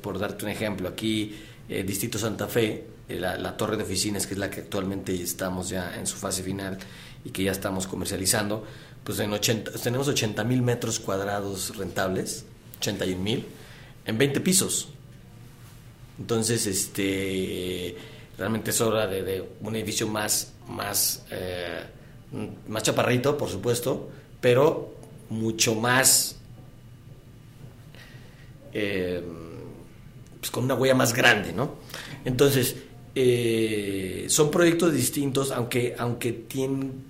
por 0.00 0.18
darte 0.18 0.44
un 0.44 0.50
ejemplo, 0.50 0.88
aquí, 0.88 1.36
eh, 1.68 1.82
Distrito 1.82 2.18
Santa 2.18 2.46
Fe, 2.46 2.86
eh, 3.08 3.18
la, 3.18 3.56
torre 3.56 3.76
de 3.76 3.82
oficinas, 3.82 4.26
que 4.26 4.34
es 4.34 4.38
la 4.38 4.48
que 4.48 4.60
actualmente 4.60 5.14
estamos 5.14 5.68
ya 5.68 5.96
en 5.96 6.06
su 6.06 6.16
fase 6.16 6.42
final 6.42 6.78
y 7.24 7.30
que 7.30 7.42
ya 7.42 7.52
estamos 7.52 7.86
comercializando, 7.86 8.64
pues 9.04 9.18
en 9.18 9.32
80, 9.32 9.72
tenemos 9.72 10.08
80 10.08 10.44
mil 10.44 10.62
metros 10.62 11.00
cuadrados 11.00 11.76
rentables, 11.76 12.44
81 12.78 13.20
mil, 13.22 13.46
en 14.06 14.18
20 14.18 14.40
pisos. 14.40 14.88
Entonces, 16.18 16.66
este, 16.66 17.96
realmente 18.38 18.70
es 18.70 18.80
hora 18.80 19.06
de, 19.06 19.48
un 19.60 19.76
edificio 19.76 20.06
más, 20.06 20.52
más, 20.68 21.24
eh, 21.30 21.82
más 22.68 22.82
chaparrito, 22.82 23.36
por 23.36 23.48
supuesto, 23.48 24.08
pero 24.40 24.94
mucho 25.30 25.74
más, 25.74 26.36
eh, 28.72 29.22
pues 30.40 30.50
con 30.50 30.64
una 30.64 30.74
huella 30.74 30.94
más 30.94 31.12
grande, 31.12 31.52
¿no? 31.52 31.74
Entonces, 32.24 32.76
eh, 33.14 34.26
son 34.28 34.50
proyectos 34.50 34.92
distintos, 34.92 35.50
aunque, 35.50 35.94
aunque 35.98 36.32
tienen, 36.32 37.04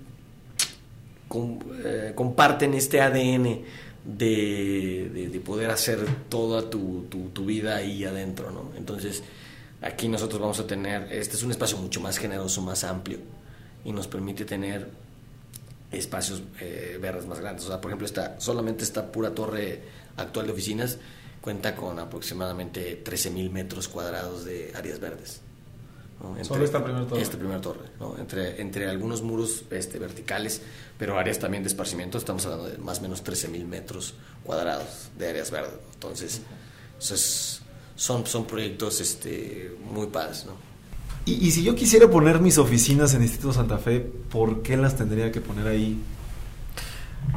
eh, 1.85 2.11
comparten 2.15 2.73
este 2.73 3.01
ADN 3.01 3.63
de, 4.05 5.41
poder 5.45 5.71
hacer 5.71 5.99
toda 6.29 6.69
tu, 6.69 7.07
vida 7.45 7.77
ahí 7.77 8.03
adentro, 8.05 8.51
¿no? 8.51 8.71
Entonces, 8.77 9.23
aquí 9.81 10.07
nosotros 10.07 10.39
vamos 10.41 10.59
a 10.59 10.67
tener, 10.67 11.11
este 11.11 11.35
es 11.35 11.43
un 11.43 11.51
espacio 11.51 11.77
mucho 11.77 12.01
más 12.01 12.17
generoso, 12.17 12.61
más 12.61 12.83
amplio, 12.83 13.19
y 13.85 13.91
nos 13.91 14.07
permite 14.07 14.45
tener 14.45 14.89
espacios 15.97 16.43
eh, 16.59 16.97
verdes 17.01 17.25
más 17.25 17.39
grandes. 17.39 17.65
O 17.65 17.67
sea, 17.67 17.81
por 17.81 17.91
ejemplo, 17.91 18.05
esta, 18.05 18.39
solamente 18.39 18.83
esta 18.83 19.11
pura 19.11 19.33
torre 19.33 19.81
actual 20.17 20.47
de 20.47 20.53
oficinas 20.53 20.97
cuenta 21.41 21.75
con 21.75 21.99
aproximadamente 21.99 23.03
13.000 23.03 23.49
metros 23.49 23.87
cuadrados 23.87 24.45
de 24.45 24.71
áreas 24.75 24.99
verdes. 24.99 25.41
Solo 26.43 26.63
esta 26.63 26.81
primera 26.81 27.05
torre. 27.05 27.21
Esta 27.21 27.37
primera 27.37 27.59
torre, 27.59 27.89
entre, 28.17 28.61
entre 28.61 28.89
algunos 28.89 29.21
muros 29.21 29.65
este, 29.71 29.99
verticales, 29.99 30.61
pero 30.97 31.19
áreas 31.19 31.37
también 31.37 31.63
de 31.63 31.67
esparcimiento, 31.67 32.17
estamos 32.17 32.45
hablando 32.45 32.69
de 32.69 32.77
más 32.77 32.99
o 32.99 33.01
menos 33.01 33.23
13.000 33.25 33.65
metros 33.65 34.13
cuadrados 34.45 35.09
de 35.17 35.27
áreas 35.27 35.51
verdes. 35.51 35.73
Entonces, 35.95 36.41
son, 37.95 38.25
son 38.25 38.45
proyectos 38.45 39.01
este, 39.01 39.75
muy 39.83 40.07
padres. 40.07 40.45
¿no? 40.45 40.72
Y, 41.25 41.51
si 41.51 41.63
yo 41.63 41.73
quisiera 41.73 42.09
poner 42.09 42.41
mis 42.41 42.57
oficinas 42.57 43.13
en 43.13 43.21
Instituto 43.21 43.53
Santa 43.53 43.77
Fe, 43.77 44.01
¿por 44.01 44.61
qué 44.61 44.75
las 44.75 44.97
tendría 44.97 45.31
que 45.31 45.39
poner 45.39 45.67
ahí? 45.67 45.97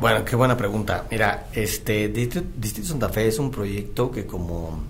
Bueno, 0.00 0.24
qué 0.24 0.34
buena 0.34 0.56
pregunta. 0.56 1.06
Mira, 1.08 1.46
este 1.52 2.08
Distrito, 2.08 2.88
Santa 2.88 3.08
Fe 3.10 3.28
es 3.28 3.38
un 3.38 3.52
proyecto 3.52 4.10
que 4.10 4.26
como, 4.26 4.82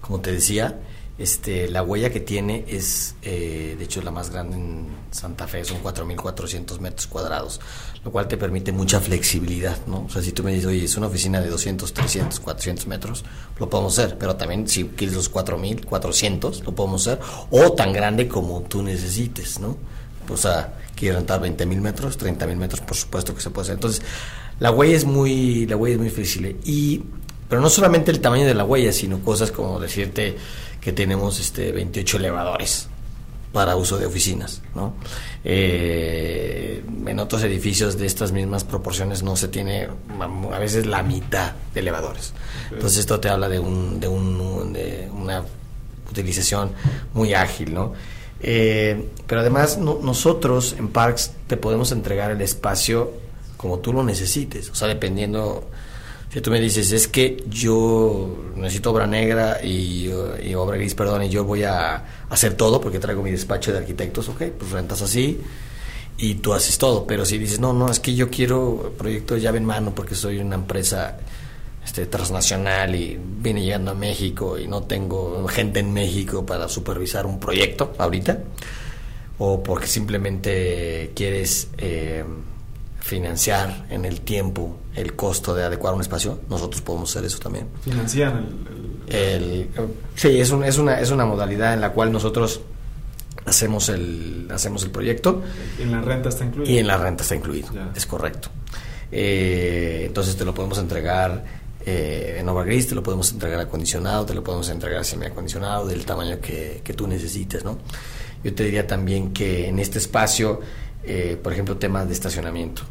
como 0.00 0.20
te 0.20 0.32
decía, 0.32 0.80
este, 1.20 1.68
la 1.68 1.82
huella 1.82 2.10
que 2.10 2.20
tiene 2.20 2.64
es, 2.66 3.14
eh, 3.20 3.76
de 3.78 3.84
hecho, 3.84 4.00
la 4.00 4.10
más 4.10 4.30
grande 4.30 4.56
en 4.56 4.86
Santa 5.10 5.46
Fe, 5.46 5.62
son 5.66 5.82
4.400 5.82 6.80
metros 6.80 7.06
cuadrados, 7.06 7.60
lo 8.02 8.10
cual 8.10 8.26
te 8.26 8.38
permite 8.38 8.72
mucha 8.72 9.00
flexibilidad, 9.00 9.76
¿no? 9.86 10.06
O 10.06 10.08
sea, 10.08 10.22
si 10.22 10.32
tú 10.32 10.42
me 10.42 10.50
dices, 10.52 10.66
oye, 10.66 10.84
es 10.84 10.96
una 10.96 11.08
oficina 11.08 11.42
de 11.42 11.50
200, 11.50 11.92
300, 11.92 12.40
400 12.40 12.86
metros, 12.86 13.22
lo 13.58 13.68
podemos 13.68 13.98
hacer, 13.98 14.16
pero 14.16 14.36
también 14.36 14.66
si 14.66 14.84
quieres 14.84 15.14
los 15.14 15.30
4.400, 15.30 16.64
lo 16.64 16.74
podemos 16.74 17.06
hacer, 17.06 17.20
o 17.50 17.72
tan 17.72 17.92
grande 17.92 18.26
como 18.26 18.62
tú 18.62 18.82
necesites, 18.82 19.60
¿no? 19.60 19.76
O 20.26 20.38
sea, 20.38 20.72
quieres 20.96 21.16
rentar 21.16 21.42
20.000 21.42 21.80
metros, 21.82 22.18
30.000 22.18 22.56
metros, 22.56 22.80
por 22.80 22.96
supuesto 22.96 23.34
que 23.34 23.42
se 23.42 23.50
puede 23.50 23.64
hacer. 23.64 23.74
Entonces, 23.74 24.00
la 24.58 24.70
huella 24.70 24.96
es 24.96 25.04
muy, 25.04 25.66
la 25.66 25.76
huella 25.76 25.96
es 25.96 26.00
muy 26.00 26.10
flexible. 26.10 26.56
Y, 26.64 27.02
pero 27.46 27.60
no 27.60 27.68
solamente 27.68 28.10
el 28.10 28.20
tamaño 28.20 28.46
de 28.46 28.54
la 28.54 28.64
huella, 28.64 28.92
sino 28.92 29.20
cosas 29.20 29.50
como 29.50 29.80
decirte, 29.80 30.36
que 30.80 30.92
tenemos 30.92 31.40
este 31.40 31.72
28 31.72 32.16
elevadores 32.18 32.88
para 33.52 33.74
uso 33.76 33.98
de 33.98 34.06
oficinas, 34.06 34.62
¿no? 34.74 34.94
Eh, 35.44 36.84
en 37.06 37.18
otros 37.18 37.42
edificios 37.42 37.98
de 37.98 38.06
estas 38.06 38.30
mismas 38.30 38.62
proporciones 38.62 39.22
no 39.22 39.34
se 39.36 39.48
tiene 39.48 39.88
a 40.52 40.58
veces 40.58 40.86
la 40.86 41.02
mitad 41.02 41.52
de 41.74 41.80
elevadores. 41.80 42.32
Entonces 42.70 43.00
esto 43.00 43.18
te 43.18 43.28
habla 43.28 43.48
de, 43.48 43.58
un, 43.58 43.98
de, 43.98 44.06
un, 44.06 44.72
de 44.72 45.08
una 45.12 45.42
utilización 46.08 46.72
muy 47.12 47.34
ágil, 47.34 47.74
¿no? 47.74 47.92
Eh, 48.42 49.08
pero 49.26 49.40
además 49.40 49.78
nosotros 49.78 50.74
en 50.78 50.88
Parks 50.88 51.32
te 51.46 51.56
podemos 51.56 51.92
entregar 51.92 52.30
el 52.30 52.40
espacio 52.40 53.12
como 53.56 53.80
tú 53.80 53.92
lo 53.92 54.02
necesites, 54.02 54.70
o 54.70 54.74
sea, 54.74 54.88
dependiendo 54.88 55.68
si 56.32 56.40
tú 56.40 56.50
me 56.50 56.60
dices, 56.60 56.92
es 56.92 57.08
que 57.08 57.42
yo 57.48 58.52
necesito 58.54 58.92
obra 58.92 59.06
negra 59.06 59.64
y, 59.64 60.08
obra 60.54 60.76
gris, 60.76 60.94
perdón, 60.94 61.24
y 61.24 61.28
yo 61.28 61.44
voy 61.44 61.64
a 61.64 62.04
hacer 62.28 62.54
todo 62.54 62.80
porque 62.80 63.00
traigo 63.00 63.22
mi 63.22 63.32
despacho 63.32 63.72
de 63.72 63.78
arquitectos, 63.78 64.28
ok, 64.28 64.42
pues 64.58 64.70
rentas 64.70 65.02
así 65.02 65.40
y 66.16 66.34
tú 66.36 66.52
haces 66.52 66.78
todo. 66.78 67.04
Pero 67.06 67.24
si 67.24 67.36
dices, 67.36 67.58
no, 67.58 67.72
no, 67.72 67.90
es 67.90 67.98
que 67.98 68.14
yo 68.14 68.30
quiero 68.30 68.94
proyecto 68.96 69.34
de 69.34 69.40
llave 69.40 69.58
en 69.58 69.64
mano 69.64 69.92
porque 69.92 70.14
soy 70.14 70.38
una 70.38 70.54
empresa 70.54 71.18
este, 71.84 72.06
transnacional 72.06 72.94
y 72.94 73.18
viene 73.20 73.64
llegando 73.64 73.90
a 73.90 73.94
México 73.94 74.56
y 74.56 74.68
no 74.68 74.84
tengo 74.84 75.48
gente 75.48 75.80
en 75.80 75.92
México 75.92 76.46
para 76.46 76.68
supervisar 76.68 77.26
un 77.26 77.40
proyecto 77.40 77.94
ahorita, 77.98 78.38
o 79.38 79.62
porque 79.62 79.88
simplemente 79.88 81.10
quieres... 81.14 81.68
Eh, 81.78 82.24
financiar 83.00 83.86
en 83.90 84.04
el 84.04 84.20
tiempo 84.20 84.76
el 84.94 85.14
costo 85.14 85.54
de 85.54 85.64
adecuar 85.64 85.94
un 85.94 86.00
espacio, 86.00 86.40
nosotros 86.48 86.82
podemos 86.82 87.10
hacer 87.10 87.24
eso 87.24 87.38
también. 87.38 87.68
¿Financiar 87.82 88.40
el, 89.08 89.68
sí, 90.14 90.40
es, 90.40 90.52
es, 90.52 90.78
una, 90.78 91.00
es 91.00 91.10
una 91.10 91.24
modalidad 91.24 91.74
en 91.74 91.80
la 91.80 91.92
cual 91.92 92.12
nosotros 92.12 92.60
hacemos 93.44 93.88
el, 93.88 94.48
hacemos 94.52 94.84
el 94.84 94.90
proyecto. 94.90 95.42
En 95.78 95.90
la 95.90 96.00
renta 96.00 96.28
está 96.28 96.44
incluido. 96.44 96.72
Y 96.72 96.78
en 96.78 96.86
la 96.86 96.96
renta 96.96 97.22
está 97.22 97.34
incluido, 97.34 97.68
es 97.94 98.06
correcto. 98.06 98.48
Eh, 99.12 100.04
entonces 100.06 100.36
te 100.36 100.44
lo 100.44 100.54
podemos 100.54 100.78
entregar 100.78 101.44
eh, 101.84 102.36
en 102.38 102.48
obra 102.48 102.64
gris, 102.64 102.86
te 102.86 102.94
lo 102.94 103.02
podemos 103.02 103.32
entregar 103.32 103.58
acondicionado, 103.58 104.24
te 104.24 104.34
lo 104.34 104.44
podemos 104.44 104.68
entregar 104.68 105.04
semi-acondicionado 105.04 105.86
del 105.86 106.04
tamaño 106.04 106.38
que, 106.40 106.80
que 106.84 106.94
tú 106.94 107.08
necesites, 107.08 107.64
¿no? 107.64 107.78
Yo 108.44 108.54
te 108.54 108.64
diría 108.64 108.86
también 108.86 109.32
que 109.32 109.68
en 109.68 109.80
este 109.80 109.98
espacio 109.98 110.60
eh, 111.02 111.38
por 111.42 111.52
ejemplo, 111.52 111.76
temas 111.76 112.06
de 112.06 112.14
estacionamiento. 112.14 112.82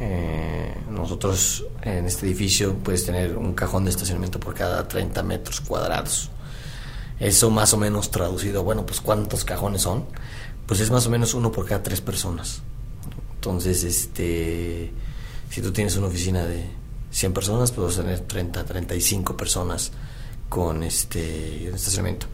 Eh, 0.00 0.74
nosotros 0.90 1.64
en 1.82 2.06
este 2.06 2.26
edificio 2.26 2.74
puedes 2.74 3.04
tener 3.04 3.36
un 3.36 3.54
cajón 3.54 3.84
de 3.84 3.90
estacionamiento 3.90 4.38
por 4.38 4.54
cada 4.54 4.86
30 4.86 5.22
metros 5.22 5.60
cuadrados. 5.60 6.30
Eso 7.18 7.50
más 7.50 7.74
o 7.74 7.76
menos 7.78 8.10
traducido, 8.10 8.62
bueno, 8.62 8.86
pues 8.86 9.00
¿cuántos 9.00 9.44
cajones 9.44 9.82
son? 9.82 10.06
Pues 10.66 10.80
es 10.80 10.90
más 10.90 11.06
o 11.06 11.10
menos 11.10 11.34
uno 11.34 11.50
por 11.50 11.66
cada 11.66 11.82
tres 11.82 12.00
personas. 12.00 12.62
Entonces, 13.34 13.82
este, 13.82 14.92
si 15.50 15.62
tú 15.62 15.72
tienes 15.72 15.96
una 15.96 16.08
oficina 16.08 16.44
de 16.44 16.64
100 17.10 17.32
personas, 17.32 17.72
puedes 17.72 17.96
tener 17.96 18.20
30, 18.20 18.64
35 18.64 19.36
personas 19.36 19.92
con 20.48 20.82
este 20.82 21.68
estacionamiento. 21.68 22.26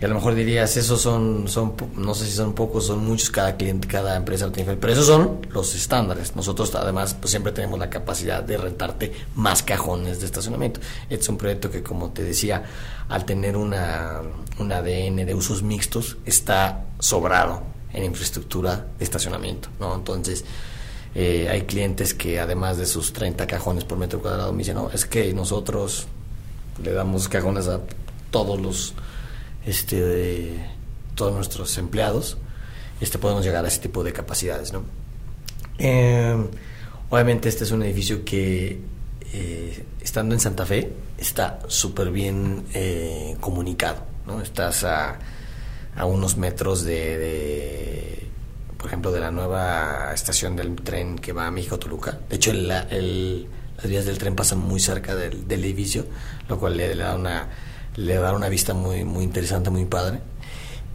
Y 0.00 0.04
a 0.04 0.08
lo 0.08 0.14
mejor 0.14 0.34
dirías, 0.34 0.78
esos 0.78 1.02
son, 1.02 1.46
son, 1.46 1.74
no 1.96 2.14
sé 2.14 2.24
si 2.24 2.32
son 2.32 2.54
pocos, 2.54 2.86
son 2.86 3.04
muchos, 3.04 3.28
cada 3.28 3.58
cliente, 3.58 3.86
cada 3.86 4.16
empresa 4.16 4.46
lo 4.46 4.52
tiene, 4.52 4.74
pero 4.76 4.94
esos 4.94 5.04
son 5.04 5.46
los 5.50 5.74
estándares. 5.74 6.34
Nosotros 6.34 6.74
además 6.74 7.14
pues 7.20 7.30
siempre 7.30 7.52
tenemos 7.52 7.78
la 7.78 7.90
capacidad 7.90 8.42
de 8.42 8.56
rentarte 8.56 9.12
más 9.34 9.62
cajones 9.62 10.20
de 10.20 10.26
estacionamiento. 10.26 10.80
Este 11.10 11.22
es 11.22 11.28
un 11.28 11.36
proyecto 11.36 11.70
que 11.70 11.82
como 11.82 12.10
te 12.12 12.24
decía, 12.24 12.64
al 13.10 13.26
tener 13.26 13.58
una, 13.58 14.22
un 14.58 14.72
ADN 14.72 15.16
de 15.26 15.34
usos 15.34 15.62
mixtos, 15.62 16.16
está 16.24 16.86
sobrado 16.98 17.62
en 17.92 18.04
infraestructura 18.04 18.86
de 18.98 19.04
estacionamiento, 19.04 19.68
¿no? 19.80 19.94
Entonces, 19.94 20.46
eh, 21.14 21.48
hay 21.50 21.62
clientes 21.62 22.14
que 22.14 22.40
además 22.40 22.78
de 22.78 22.86
sus 22.86 23.12
30 23.12 23.46
cajones 23.46 23.84
por 23.84 23.98
metro 23.98 24.22
cuadrado 24.22 24.50
me 24.52 24.58
dicen, 24.60 24.76
no, 24.76 24.90
es 24.90 25.04
que 25.04 25.34
nosotros 25.34 26.06
le 26.82 26.92
damos 26.92 27.28
cajones 27.28 27.68
a 27.68 27.80
todos 28.30 28.58
los 28.58 28.94
este, 29.64 30.00
de 30.00 30.66
todos 31.14 31.34
nuestros 31.34 31.76
empleados, 31.78 32.38
este, 33.00 33.18
podemos 33.18 33.44
llegar 33.44 33.64
a 33.64 33.68
ese 33.68 33.80
tipo 33.80 34.04
de 34.04 34.12
capacidades. 34.12 34.72
¿no? 34.72 34.84
Em, 35.78 36.48
obviamente 37.08 37.48
este 37.48 37.64
es 37.64 37.70
un 37.70 37.82
edificio 37.82 38.24
que, 38.24 38.80
eh, 39.32 39.84
estando 40.00 40.34
en 40.34 40.40
Santa 40.40 40.66
Fe, 40.66 40.92
está 41.18 41.60
súper 41.68 42.10
bien 42.10 42.64
eh, 42.74 43.36
comunicado. 43.40 44.02
¿no? 44.26 44.40
Estás 44.40 44.84
a, 44.84 45.18
a 45.96 46.04
unos 46.04 46.36
metros 46.36 46.84
de, 46.84 48.28
por 48.76 48.86
ejemplo, 48.86 49.12
de 49.12 49.20
la 49.20 49.30
nueva 49.30 50.12
estación 50.14 50.56
del 50.56 50.76
tren 50.76 51.18
que 51.18 51.32
va 51.32 51.46
a 51.46 51.50
México-Toluca. 51.50 52.18
De 52.28 52.36
hecho, 52.36 52.50
el, 52.50 52.68
las 52.68 53.86
vías 53.86 54.04
del 54.04 54.18
tren 54.18 54.34
pasan 54.34 54.58
muy 54.58 54.80
cerca 54.80 55.14
del, 55.14 55.46
del 55.48 55.64
edificio, 55.64 56.06
lo 56.48 56.58
cual 56.58 56.76
le 56.76 56.94
da 56.94 57.14
una 57.14 57.48
le 57.96 58.14
da 58.14 58.32
una 58.32 58.48
vista 58.48 58.74
muy, 58.74 59.04
muy 59.04 59.24
interesante, 59.24 59.70
muy 59.70 59.84
padre. 59.84 60.20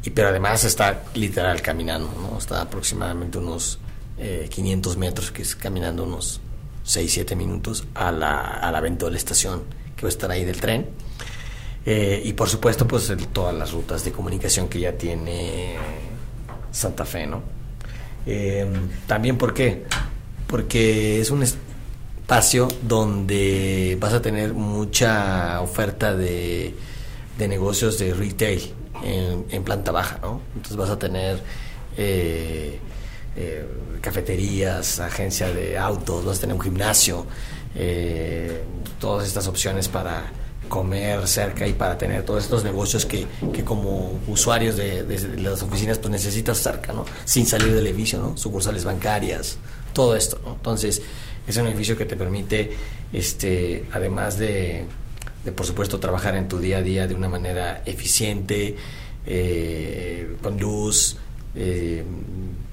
Y, 0.04 0.12
pero 0.12 0.30
además 0.30 0.64
está 0.64 1.04
literal 1.14 1.62
caminando, 1.62 2.12
¿no? 2.22 2.38
Está 2.38 2.62
aproximadamente 2.62 3.38
unos 3.38 3.80
500 4.50 4.96
eh, 4.96 4.98
metros, 4.98 5.32
que 5.32 5.42
es 5.42 5.56
caminando 5.56 6.04
unos 6.04 6.40
6, 6.84 7.12
7 7.12 7.36
minutos 7.36 7.86
a 7.96 8.12
la, 8.12 8.40
a 8.40 8.72
la 8.72 8.82
de 8.82 9.12
la 9.12 9.18
estación 9.18 9.64
que 9.96 10.04
va 10.04 10.08
a 10.08 10.10
estar 10.10 10.30
ahí 10.32 10.46
del 10.46 10.60
tren. 10.62 10.88
Eh, 11.86 12.22
y 12.26 12.34
por 12.34 12.50
supuesto, 12.50 12.88
pues 12.88 13.12
todas 13.32 13.54
las 13.54 13.72
rutas 13.72 14.04
de 14.04 14.12
comunicación 14.12 14.68
que 14.68 14.80
ya 14.80 14.94
tiene 14.94 15.76
Santa 16.72 17.06
Fe, 17.06 17.28
¿no? 17.28 17.42
Eh, 18.26 18.68
también, 19.06 19.38
¿por 19.38 19.54
qué? 19.54 19.86
Porque 20.48 21.22
es 21.22 21.30
un 21.30 21.44
espacio 22.26 22.68
donde 22.82 23.98
vas 24.00 24.14
a 24.14 24.22
tener 24.22 24.54
mucha 24.54 25.62
oferta 25.62 26.16
de 26.16 26.74
de 27.38 27.48
negocios 27.48 27.98
de 28.00 28.14
retail 28.14 28.74
en, 29.04 29.64
planta 29.64 29.92
baja, 29.92 30.20
¿no? 30.22 30.42
Entonces 30.56 30.78
vas 30.78 30.90
a 30.90 30.98
tener 30.98 31.40
eh, 31.98 32.80
eh, 33.36 33.68
cafeterías, 34.02 35.00
agencia 35.00 35.52
de 35.52 35.78
autos, 35.78 36.26
vas 36.26 36.38
a 36.38 36.42
tener 36.42 36.56
un 36.56 36.62
gimnasio, 36.62 37.26
eh, 37.76 38.64
todas 39.00 39.28
estas 39.28 39.48
opciones 39.48 39.90
para 39.90 40.32
comer 40.70 41.28
cerca 41.28 41.68
y 41.68 41.74
para 41.74 41.98
tener 41.98 42.24
todos 42.24 42.44
estos 42.44 42.64
negocios 42.64 43.06
que, 43.06 43.28
que 43.54 43.64
como 43.64 44.20
usuarios 44.28 44.76
de, 44.78 45.38
las 45.38 45.62
oficinas 45.62 46.00
pues 46.00 46.10
necesitas 46.10 46.58
cerca, 46.58 46.94
¿no? 46.94 47.06
Sin 47.26 47.46
salir 47.46 47.74
del 47.74 47.86
edificio, 47.86 48.20
¿no? 48.20 48.38
Sucursales 48.38 48.86
bancarias, 48.86 49.58
todo 49.94 50.16
esto, 50.16 50.40
¿no? 50.44 50.54
Entonces 50.54 51.02
es 51.48 51.58
un 51.58 51.68
edificio 51.68 51.98
que 51.98 52.06
te 52.06 52.16
permite, 52.16 52.72
este, 53.14 53.86
además 53.92 54.38
de 54.38 54.86
de 55.46 55.52
por 55.52 55.66
supuesto 55.66 56.00
trabajar 56.00 56.36
en 56.36 56.48
tu 56.48 56.58
día 56.58 56.80
a 56.80 56.82
día 56.82 57.08
de 57.08 57.14
una 57.14 57.30
manera 57.30 57.84
eficiente, 57.86 58.76
eh, 59.28 60.36
con 60.42 60.60
luz, 60.60 61.18
eh, 61.54 62.04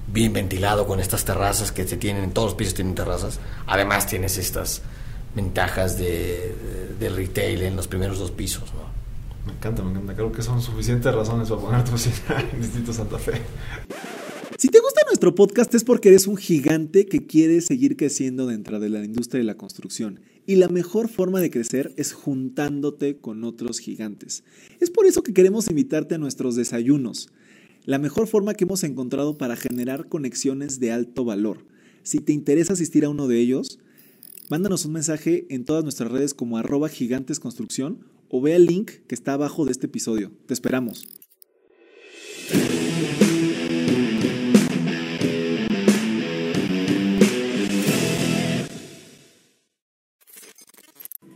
bien 0.07 0.33
ventilado 0.33 0.87
con 0.87 0.99
estas 0.99 1.23
terrazas 1.23 1.71
que 1.71 1.87
se 1.87 1.97
tienen, 1.97 2.23
en 2.23 2.31
todos 2.31 2.49
los 2.49 2.55
pisos 2.55 2.73
tienen 2.73 2.95
terrazas. 2.95 3.39
Además 3.67 4.07
tienes 4.07 4.37
estas 4.39 4.81
ventajas 5.35 5.97
de, 5.97 6.55
de, 6.99 7.09
retail 7.09 7.61
en 7.61 7.75
los 7.75 7.87
primeros 7.87 8.17
dos 8.17 8.31
pisos. 8.31 8.73
¿no? 8.73 8.81
Me 9.45 9.53
encanta, 9.53 9.83
me 9.83 9.91
encanta. 9.91 10.15
Creo 10.15 10.31
que 10.31 10.41
son 10.41 10.61
suficientes 10.61 11.13
razones 11.13 11.49
para 11.49 11.61
poner 11.61 11.83
tu 11.83 11.93
oficina 11.93 12.39
en 12.51 12.59
Distrito 12.59 12.91
Santa 12.91 13.19
Fe. 13.19 13.39
Si 14.57 14.69
te 14.69 14.79
gusta 14.79 14.92
nuestro 15.23 15.35
podcast 15.35 15.73
es 15.73 15.85
porque 15.85 16.09
eres 16.09 16.27
un 16.27 16.35
gigante 16.35 17.05
que 17.05 17.25
quiere 17.25 17.61
seguir 17.61 17.95
creciendo 17.95 18.45
dentro 18.45 18.81
de 18.81 18.89
la 18.89 19.05
industria 19.05 19.39
de 19.39 19.45
la 19.45 19.55
construcción. 19.55 20.19
Y 20.45 20.57
la 20.57 20.67
mejor 20.67 21.07
forma 21.07 21.39
de 21.39 21.49
crecer 21.49 21.93
es 21.95 22.11
juntándote 22.11 23.15
con 23.15 23.45
otros 23.45 23.79
gigantes. 23.79 24.43
Es 24.81 24.89
por 24.89 25.05
eso 25.05 25.23
que 25.23 25.31
queremos 25.31 25.69
invitarte 25.69 26.15
a 26.15 26.17
nuestros 26.17 26.57
desayunos. 26.57 27.29
La 27.85 27.99
mejor 27.99 28.27
forma 28.27 28.53
que 28.53 28.65
hemos 28.65 28.83
encontrado 28.83 29.37
para 29.37 29.55
generar 29.55 30.09
conexiones 30.09 30.81
de 30.81 30.91
alto 30.91 31.23
valor. 31.23 31.59
Si 32.03 32.19
te 32.19 32.33
interesa 32.33 32.73
asistir 32.73 33.05
a 33.05 33.09
uno 33.09 33.29
de 33.29 33.39
ellos, 33.39 33.79
mándanos 34.49 34.83
un 34.83 34.91
mensaje 34.91 35.45
en 35.47 35.63
todas 35.63 35.85
nuestras 35.85 36.11
redes 36.11 36.33
como 36.33 36.57
arroba 36.57 36.89
gigantesconstrucción 36.89 37.99
o 38.27 38.41
ve 38.41 38.57
el 38.57 38.65
link 38.65 38.91
que 39.07 39.15
está 39.15 39.35
abajo 39.35 39.63
de 39.63 39.71
este 39.71 39.85
episodio. 39.85 40.33
Te 40.47 40.53
esperamos. 40.53 41.22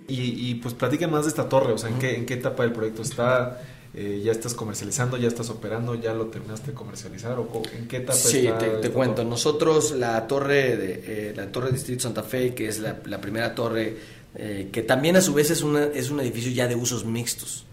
Y, 0.09 0.55
pues 0.55 0.73
platique 0.73 1.05
más 1.05 1.25
de 1.25 1.29
esta 1.29 1.49
torre, 1.49 1.73
o 1.73 1.77
sea, 1.77 1.89
¿en 1.89 1.99
qué, 1.99 2.15
en 2.15 2.25
qué 2.25 2.35
etapa 2.35 2.63
del 2.63 2.71
proyecto 2.71 3.01
está? 3.01 3.59
Eh, 3.93 4.21
¿Ya 4.23 4.31
estás 4.31 4.53
comercializando? 4.53 5.17
¿Ya 5.17 5.27
estás 5.27 5.49
operando? 5.49 5.95
¿Ya 5.95 6.13
lo 6.13 6.27
terminaste 6.27 6.71
de 6.71 6.73
comercializar? 6.73 7.39
¿O 7.39 7.63
en 7.75 7.87
qué 7.87 7.97
etapa 7.97 8.13
sí, 8.13 8.47
está? 8.47 8.59
Sí, 8.59 8.67
te, 8.81 8.89
cuento. 8.91 9.23
Nosotros, 9.23 9.91
la 9.91 10.27
torre 10.27 10.77
de 10.77 11.03
eh, 11.05 11.33
la 11.35 11.51
torre 11.51 11.71
Distrito 11.71 12.03
Santa 12.03 12.23
Fe, 12.23 12.53
que 12.53 12.67
es 12.67 12.79
la, 12.79 12.95
primera 12.95 13.55
torre, 13.55 13.97
eh, 14.35 14.69
que 14.71 14.83
también 14.83 15.15
a 15.17 15.21
su 15.21 15.33
vez 15.33 15.49
es, 15.49 15.61
una, 15.61 15.85
es 15.85 16.09
un 16.09 16.19
edificio 16.19 16.51
ya 16.51 16.67
de 16.67 16.75
usos 16.75 17.05
mixtos 17.05 17.65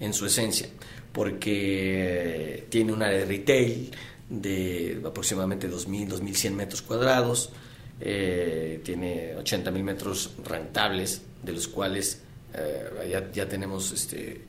en 0.00 0.12
su 0.12 0.26
esencia, 0.26 0.68
porque 1.12 2.66
tiene 2.68 2.92
un 2.92 3.02
área 3.02 3.20
de 3.20 3.24
retail 3.24 3.90
de 4.28 5.00
aproximadamente 5.06 5.70
2.000, 5.70 6.08
2.100 6.08 6.50
metros 6.50 6.82
cuadrados, 6.82 7.52
tiene 8.00 9.36
80.000 9.36 9.82
metros 9.82 10.32
rentables 10.44 11.22
de 11.44 11.52
los 11.52 11.68
cuales 11.68 12.20
eh, 12.54 13.08
ya, 13.10 13.30
ya, 13.32 13.48
tenemos 13.48 13.92
este, 13.92 14.40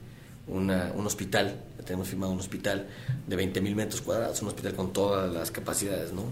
un 0.47 0.69
hospital, 1.05 1.59
ya 1.77 1.85
tenemos 1.85 2.07
firmado 2.07 2.31
un 2.31 2.39
hospital 2.39 2.87
de 3.27 3.35
20 3.35 3.61
mil 3.61 3.75
metros 3.75 4.01
cuadrados, 4.01 4.41
un 4.41 4.49
hospital 4.49 4.73
con 4.75 4.93
todas 4.93 5.33
las 5.33 5.51
capacidades, 5.51 6.13
¿no? 6.13 6.23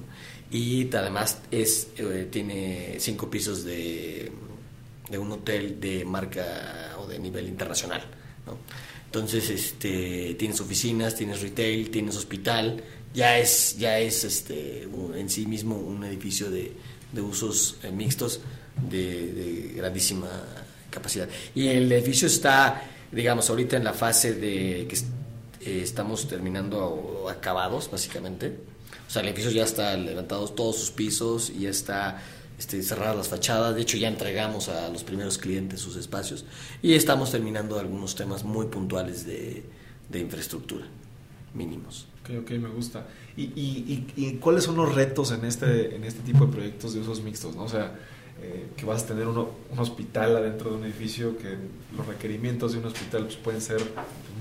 Y 0.52 0.94
además 0.96 1.40
es, 1.50 1.88
eh, 1.98 2.28
tiene 2.32 2.98
cinco 3.00 3.30
pisos 3.30 3.64
de, 3.64 4.32
de, 5.10 5.18
un 5.18 5.32
hotel 5.32 5.80
de 5.80 6.06
marca 6.06 6.96
o 7.00 7.08
de 7.08 7.18
nivel 7.18 7.48
internacional, 7.48 8.04
¿no? 8.46 8.58
Entonces, 9.06 9.50
este, 9.50 10.36
tienes 10.36 10.60
oficinas, 10.60 11.16
tienes 11.16 11.42
retail, 11.42 11.92
tienes 11.92 12.16
hospital, 12.16 12.84
ya 13.14 13.38
es, 13.38 13.78
ya 13.78 14.00
es 14.00 14.24
este, 14.24 14.84
en 15.16 15.30
sí 15.30 15.46
mismo 15.46 15.76
un 15.76 16.04
edificio 16.04 16.50
de, 16.50 16.74
de 17.12 17.22
usos 17.22 17.78
eh, 17.84 17.92
mixtos 17.92 18.42
de, 18.82 19.74
grandísima 19.76 20.30
capacidad. 20.90 21.28
Y 21.56 21.68
el 21.68 21.92
edificio 21.92 22.28
está, 22.28 22.84
digamos, 23.12 23.50
ahorita 23.50 23.78
en 23.78 23.84
la 23.84 23.94
fase 23.94 24.34
de 24.34 24.88
que 24.88 24.96
eh, 25.66 25.82
estamos 25.82 26.28
terminando 26.28 27.28
acabados, 27.30 27.90
básicamente. 27.92 28.56
O 29.08 29.10
sea, 29.10 29.22
el 29.22 29.30
edificio 29.30 29.52
ya 29.52 29.64
está 29.64 29.96
levantado 29.98 30.48
todos 30.50 30.78
sus 30.78 30.92
pisos 30.92 31.50
y 31.50 31.62
ya 31.62 31.70
está 31.70 32.22
este, 32.58 32.82
cerradas 32.84 33.18
las 33.18 33.28
fachadas. 33.28 33.76
De 33.76 33.82
hecho, 33.82 33.98
ya 33.98 34.08
entregamos 34.08 34.70
a 34.70 34.90
los 34.90 35.04
primeros 35.04 35.38
clientes 35.38 35.80
sus 35.80 35.96
espacios 35.96 36.46
y 36.82 36.94
estamos 36.94 37.32
terminando 37.32 37.80
algunos 37.80 38.16
temas 38.16 38.44
muy 38.44 38.68
puntuales 38.68 39.26
de, 39.26 39.64
de 40.10 40.20
infraestructura, 40.20 40.86
mínimos. 41.54 42.08
Ok, 42.24 42.30
ok, 42.42 42.52
me 42.52 42.70
gusta. 42.70 43.06
¿Y, 43.36 43.44
y, 43.44 44.08
y, 44.16 44.34
cuáles 44.36 44.64
son 44.64 44.78
los 44.78 44.94
retos 44.96 45.32
en 45.32 45.44
este, 45.44 45.96
en 45.96 46.04
este 46.04 46.22
tipo 46.22 46.46
de 46.46 46.54
proyectos 46.54 46.94
de 46.94 47.02
usos 47.02 47.22
mixtos? 47.22 47.56
¿no? 47.56 47.64
O 47.64 47.70
sea, 47.70 47.96
eh, 48.44 48.66
que 48.76 48.86
vas 48.86 49.04
a 49.04 49.08
tener 49.08 49.26
un 49.26 49.48
hospital 49.78 50.36
adentro 50.36 50.72
de 50.72 50.76
un 50.76 50.84
edificio, 50.84 51.38
que 51.38 51.56
los 51.96 52.06
requerimientos 52.06 52.74
de 52.74 52.80
un 52.80 52.86
hospital 52.86 53.24
pues, 53.24 53.38
pueden 53.38 53.62
ser 53.62 53.82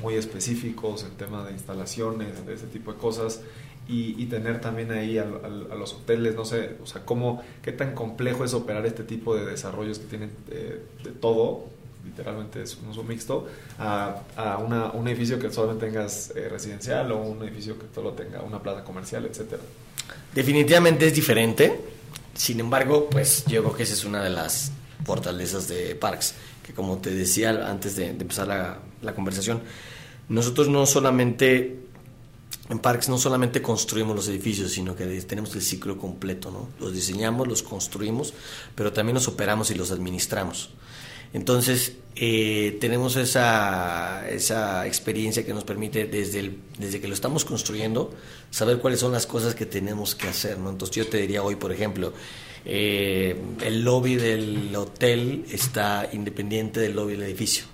muy 0.00 0.14
específicos 0.14 1.04
en 1.04 1.12
tema 1.12 1.44
de 1.46 1.52
instalaciones, 1.52 2.44
de 2.44 2.52
ese 2.52 2.66
tipo 2.66 2.92
de 2.92 2.98
cosas, 2.98 3.42
y, 3.86 4.26
tener 4.26 4.60
también 4.60 4.90
ahí 4.90 5.18
a, 5.18 5.24
los 5.24 5.94
hoteles, 5.94 6.34
no 6.34 6.44
sé, 6.44 6.76
o 6.82 6.86
sea, 6.86 7.04
cómo, 7.04 7.42
qué 7.62 7.70
tan 7.70 7.94
complejo 7.94 8.44
es 8.44 8.54
operar 8.54 8.86
este 8.86 9.04
tipo 9.04 9.36
de 9.36 9.44
desarrollos 9.44 9.98
que 10.00 10.06
tienen 10.06 10.30
de, 10.48 10.80
todo, 11.20 11.66
literalmente 12.04 12.62
es 12.62 12.76
un 12.78 12.88
uso 12.88 13.04
mixto, 13.04 13.46
a, 13.78 14.22
a 14.36 14.58
un 14.58 15.06
edificio 15.08 15.38
que 15.38 15.52
solamente 15.52 15.86
tengas 15.86 16.32
eh, 16.34 16.48
residencial 16.48 17.12
o 17.12 17.22
un 17.22 17.42
edificio 17.42 17.78
que 17.78 17.86
solo 17.94 18.12
tenga 18.12 18.42
una 18.42 18.60
plaza 18.60 18.82
comercial, 18.82 19.26
etcétera. 19.26 19.62
Definitivamente 20.34 21.06
es 21.06 21.14
diferente 21.14 21.91
sin 22.34 22.60
embargo, 22.60 23.08
pues 23.10 23.44
yo 23.46 23.62
creo 23.62 23.74
que 23.74 23.82
esa 23.82 23.94
es 23.94 24.04
una 24.04 24.22
de 24.22 24.30
las 24.30 24.72
fortalezas 25.04 25.68
de 25.68 25.94
Parks, 25.94 26.34
que 26.64 26.72
como 26.72 26.98
te 26.98 27.10
decía 27.10 27.68
antes 27.68 27.96
de, 27.96 28.08
empezar 28.08 28.46
la, 28.48 29.14
conversación, 29.14 29.62
nosotros 30.28 30.68
no 30.68 30.86
solamente 30.86 31.80
en 32.68 32.78
Parks 32.78 33.08
no 33.08 33.18
solamente 33.18 33.60
construimos 33.60 34.14
los 34.16 34.28
edificios, 34.28 34.72
sino 34.72 34.94
que 34.94 35.04
tenemos 35.22 35.54
el 35.54 35.62
ciclo 35.62 35.98
completo, 35.98 36.50
¿no? 36.50 36.68
Los 36.80 36.94
diseñamos, 36.94 37.48
los 37.48 37.62
construimos, 37.62 38.32
pero 38.74 38.92
también 38.92 39.14
los 39.14 39.28
operamos 39.28 39.70
y 39.70 39.74
los 39.74 39.90
administramos. 39.90 40.70
Entonces, 41.32 41.96
eh, 42.14 42.76
tenemos 42.80 43.16
esa, 43.16 44.28
esa 44.28 44.86
experiencia 44.86 45.46
que 45.46 45.54
nos 45.54 45.64
permite, 45.64 46.04
desde, 46.06 46.54
desde 46.78 47.00
que 47.00 47.08
lo 47.08 47.14
estamos 47.14 47.44
construyendo, 47.44 48.14
saber 48.50 48.78
cuáles 48.78 49.00
son 49.00 49.12
las 49.12 49.26
cosas 49.26 49.54
que 49.54 49.64
tenemos 49.64 50.14
que 50.14 50.28
hacer. 50.28 50.58
Entonces, 50.58 50.90
yo 50.90 51.06
te 51.06 51.18
diría 51.18 51.42
hoy, 51.42 51.56
por 51.56 51.72
ejemplo, 51.72 52.12
eh, 52.64 53.36
el 53.62 53.82
lobby 53.82 54.16
del 54.16 54.74
hotel 54.76 55.46
está 55.50 56.08
independiente 56.12 56.80
del 56.80 56.94
lobby 56.94 57.12
del 57.12 57.22
edificio. 57.22 57.64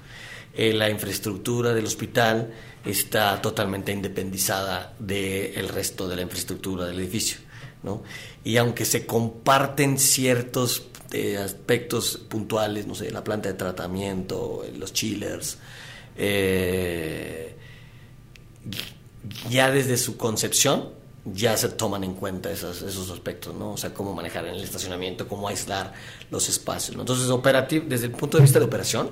Eh, 0.55 0.73
la 0.73 0.88
infraestructura 0.88 1.75
del 1.75 1.85
hospital 1.85 2.53
está 2.85 3.40
totalmente 3.42 3.92
independizada 3.92 4.94
del 4.99 5.68
resto 5.68 6.09
de 6.09 6.16
la 6.16 6.23
infraestructura 6.23 6.87
del 6.87 6.99
edificio. 6.99 7.38
¿no? 7.83 8.03
Y 8.44 8.57
aunque 8.57 8.85
se 8.85 9.07
comparten 9.07 9.99
ciertos 9.99 10.88
eh, 11.12 11.37
aspectos 11.37 12.18
puntuales, 12.29 12.87
no 12.87 12.94
sé, 12.94 13.11
la 13.11 13.25
planta 13.25 13.49
de 13.49 13.55
tratamiento, 13.55 14.64
los 14.77 14.92
chillers, 14.92 15.59
eh, 16.16 17.55
ya 19.49 19.71
desde 19.71 19.97
su 19.97 20.16
concepción 20.16 20.99
ya 21.25 21.57
se 21.57 21.68
toman 21.71 22.05
en 22.05 22.14
cuenta 22.14 22.51
esos, 22.51 22.83
esos 22.83 23.11
aspectos, 23.11 23.55
¿no? 23.55 23.73
O 23.73 23.77
sea, 23.77 23.92
cómo 23.92 24.14
manejar 24.14 24.47
en 24.47 24.55
el 24.55 24.62
estacionamiento, 24.62 25.29
cómo 25.29 25.49
aislar 25.49 25.92
los 26.31 26.49
espacios. 26.49 26.97
Entonces, 26.97 27.29
operativo, 27.29 27.85
desde 27.88 28.07
el 28.07 28.12
punto 28.12 28.38
de 28.38 28.42
vista 28.42 28.59
de 28.59 28.64
operación, 28.64 29.11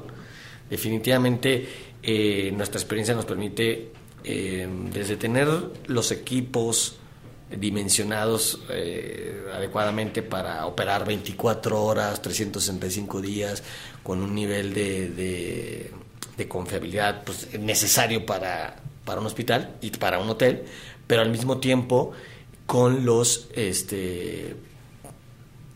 definitivamente 0.70 1.68
eh, 2.02 2.52
nuestra 2.54 2.78
experiencia 2.78 3.14
nos 3.14 3.24
permite, 3.24 3.92
eh, 4.24 4.68
desde 4.92 5.16
tener 5.16 5.48
los 5.86 6.10
equipos 6.10 6.96
dimensionados 7.50 8.60
eh, 8.70 9.44
adecuadamente 9.54 10.22
para 10.22 10.66
operar 10.66 11.06
24 11.06 11.82
horas, 11.82 12.20
365 12.20 13.20
días, 13.20 13.62
con 14.02 14.20
un 14.20 14.34
nivel 14.34 14.74
de, 14.74 15.90
de, 16.36 16.48
confiabilidad 16.48 17.24
pues, 17.24 17.58
necesario 17.58 18.26
para, 18.26 18.76
para 19.04 19.20
un 19.20 19.26
hospital 19.26 19.76
y 19.80 19.90
para 19.90 20.18
un 20.18 20.28
hotel, 20.28 20.64
pero 21.06 21.22
al 21.22 21.30
mismo 21.30 21.58
tiempo 21.58 22.12
con 22.66 23.04
los 23.04 23.48
este 23.54 24.56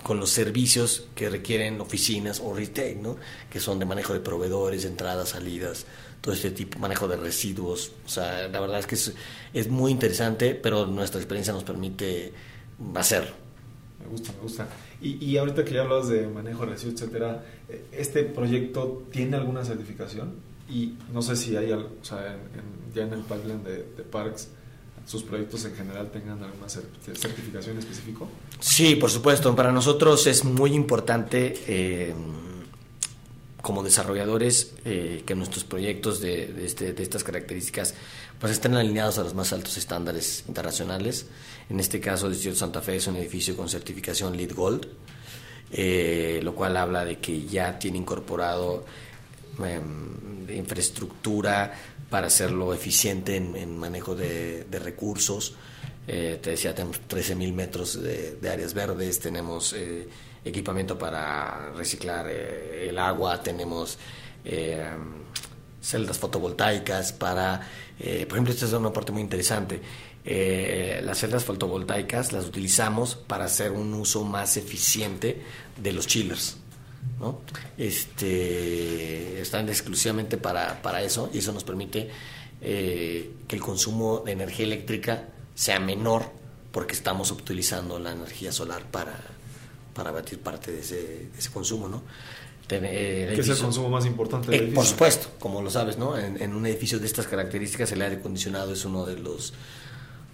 con 0.02 0.18
los 0.18 0.30
servicios 0.30 1.04
que 1.14 1.28
requieren 1.28 1.80
oficinas 1.80 2.40
o 2.40 2.54
retail, 2.54 3.02
¿no? 3.02 3.16
que 3.50 3.61
son 3.61 3.78
de 3.78 3.85
manejo 3.85 4.14
de 4.14 4.20
proveedores, 4.20 4.85
entradas, 4.85 5.30
salidas, 5.30 5.87
todo 6.20 6.35
este 6.35 6.50
tipo, 6.50 6.78
manejo 6.78 7.09
de 7.09 7.16
residuos. 7.16 7.92
O 8.04 8.09
sea, 8.09 8.48
la 8.48 8.61
verdad 8.61 8.78
es 8.78 8.87
que 8.87 8.94
es, 8.94 9.14
es 9.52 9.68
muy 9.68 9.92
interesante, 9.92 10.54
pero 10.54 10.87
nuestra 10.87 11.20
experiencia 11.20 11.52
nos 11.52 11.64
permite 11.64 12.33
hacerlo. 12.94 13.33
Me 14.00 14.06
gusta, 14.06 14.33
me 14.33 14.40
gusta. 14.40 14.68
Y, 15.00 15.24
y 15.24 15.37
ahorita 15.37 15.64
que 15.64 15.74
ya 15.74 15.83
hablas 15.83 16.09
de 16.09 16.26
manejo 16.26 16.64
de 16.64 16.72
residuos, 16.72 17.00
etcétera, 17.00 17.44
¿este 17.92 18.24
proyecto 18.24 19.06
tiene 19.11 19.37
alguna 19.37 19.64
certificación? 19.64 20.35
Y 20.68 20.94
no 21.12 21.22
sé 21.22 21.37
si 21.37 21.56
hay, 21.56 21.72
o 21.72 21.88
sea, 22.02 22.37
ya 22.94 23.02
en 23.02 23.12
el 23.12 23.20
pipeline 23.20 23.64
de, 23.64 23.76
de 23.96 24.02
Parks, 24.02 24.48
sus 25.06 25.22
proyectos 25.22 25.64
en 25.64 25.74
general 25.74 26.11
tengan 26.11 26.42
alguna 26.42 26.68
certificación 26.68 27.78
específica? 27.78 28.26
Sí, 28.61 28.94
por 28.96 29.11
supuesto. 29.11 29.54
Para 29.56 29.72
nosotros 29.72 30.26
es 30.26 30.44
muy 30.44 30.72
importante 30.72 31.54
eh, 31.66 32.14
como 33.62 33.83
desarrolladores 33.83 34.73
eh, 34.85 35.23
que 35.27 35.35
nuestros 35.35 35.64
proyectos 35.64 36.20
de, 36.20 36.64
este, 36.64 36.92
de, 36.92 37.03
estas 37.03 37.25
características 37.25 37.94
pues 38.38 38.53
estén 38.53 38.75
alineados 38.75 39.18
a 39.18 39.23
los 39.23 39.35
más 39.35 39.53
altos 39.53 39.77
estándares 39.77 40.44
internacionales. 40.49 41.27
En 41.68 41.79
este 41.79 42.01
caso, 42.01 42.27
el 42.27 42.33
Distrito 42.33 42.57
Santa 42.57 42.81
Fe 42.81 42.96
es 42.96 43.07
un 43.07 43.16
edificio 43.16 43.57
con 43.57 43.68
certificación 43.68 44.37
LEED 44.37 44.55
Gold, 44.55 44.88
eh, 45.73 46.40
lo 46.42 46.55
cual 46.55 46.77
habla 46.77 47.05
de 47.05 47.18
que 47.18 47.46
ya 47.46 47.79
tiene 47.79 47.99
incorporado 47.99 48.85
em, 49.59 50.51
infraestructura 50.51 51.73
para 52.09 52.27
hacerlo 52.27 52.75
eficiente 52.75 53.37
en, 53.37 53.79
manejo 53.79 54.16
de, 54.16 54.66
recursos. 54.83 55.55
Eh, 56.09 56.40
te 56.42 56.51
decía, 56.51 56.75
tenemos 56.75 57.01
13.000 57.09 57.53
metros 57.53 58.03
de, 58.03 58.37
áreas 58.51 58.75
verdes, 58.75 59.20
tenemos 59.20 59.75
eh, 59.75 60.09
equipamiento 60.44 60.98
para 60.98 61.70
reciclar 61.76 62.26
eh, 62.29 62.88
el 62.88 62.98
agua, 62.98 63.42
tenemos 63.42 63.98
celdas 65.83 66.18
fotovoltaicas 66.18 67.12
para, 67.12 67.61
por 67.98 68.07
ejemplo, 68.07 68.53
esta 68.55 68.64
es 68.64 68.72
una 68.72 68.90
parte 68.90 69.12
muy 69.12 69.20
interesante. 69.20 69.83
las 71.03 71.18
celdas 71.18 71.44
fotovoltaicas 71.44 72.33
las 72.33 72.46
utilizamos 72.46 73.16
para 73.16 73.44
hacer 73.44 73.70
un 73.72 73.92
uso 73.92 74.24
más 74.24 74.57
eficiente 74.57 75.42
de 75.76 75.92
los 75.92 76.07
chillers. 76.07 76.57
¿no? 77.18 77.40
Este, 77.76 79.40
están 79.40 79.68
exclusivamente 79.68 80.37
para, 80.37 80.81
para 80.83 81.03
eso 81.03 81.31
y 81.33 81.38
eso 81.38 81.53
nos 81.53 81.64
permite 81.64 82.11
eh, 82.62 83.37
que 83.48 83.57
el 83.57 83.62
consumo 83.62 84.22
de 84.24 84.33
energía 84.33 84.66
eléctrica 84.66 85.29
sea 85.55 85.81
menor 85.81 86.31
porque 86.72 86.92
estamos 86.92 87.31
utilizando 87.31 87.98
la 87.98 88.12
energía 88.12 88.53
solar 88.53 88.85
para, 88.90 89.18
para 90.00 90.12
batir 90.12 90.38
parte 90.38 90.72
de 90.72 90.80
ese, 90.80 91.28
ese 91.36 91.50
consumo, 91.50 91.86
¿no? 91.86 92.02
Eh, 92.70 93.32
¿Qué 93.34 93.42
es 93.42 93.48
el 93.50 93.58
consumo 93.58 93.90
más 93.90 94.06
importante 94.06 94.50
del 94.50 94.70
eh, 94.70 94.72
Por 94.72 94.86
supuesto, 94.86 95.28
como 95.38 95.60
lo 95.60 95.68
sabes, 95.68 95.98
¿no? 95.98 96.16
En, 96.16 96.54
un 96.54 96.64
edificio 96.64 96.98
de 96.98 97.04
estas 97.04 97.26
características 97.26 97.92
el 97.92 98.00
aire 98.00 98.16
acondicionado 98.16 98.72
es 98.72 98.82
uno 98.86 99.04
de 99.04 99.18
los 99.18 99.52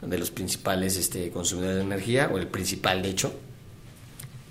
de 0.03 0.19
los 0.19 0.31
principales 0.31 0.97
este, 0.97 1.31
consumidores 1.31 1.79
de 1.79 1.83
energía, 1.83 2.31
o 2.33 2.39
el 2.39 2.47
principal 2.47 3.03
de 3.03 3.09
hecho, 3.09 3.33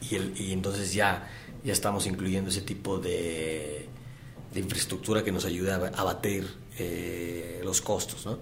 y, 0.10 0.16
el, 0.16 0.34
y 0.38 0.52
entonces 0.52 0.94
ya 0.94 1.30
ya 1.64 1.72
estamos 1.72 2.08
incluyendo 2.08 2.50
ese 2.50 2.62
tipo 2.62 2.98
de, 2.98 3.88
infraestructura 4.54 5.24
que 5.24 5.32
nos 5.32 5.46
ayuda 5.46 5.92
a 5.96 6.02
abatir 6.02 6.46
eh, 6.78 7.62
los 7.64 7.80
costos. 7.82 8.26
¿no? 8.26 8.40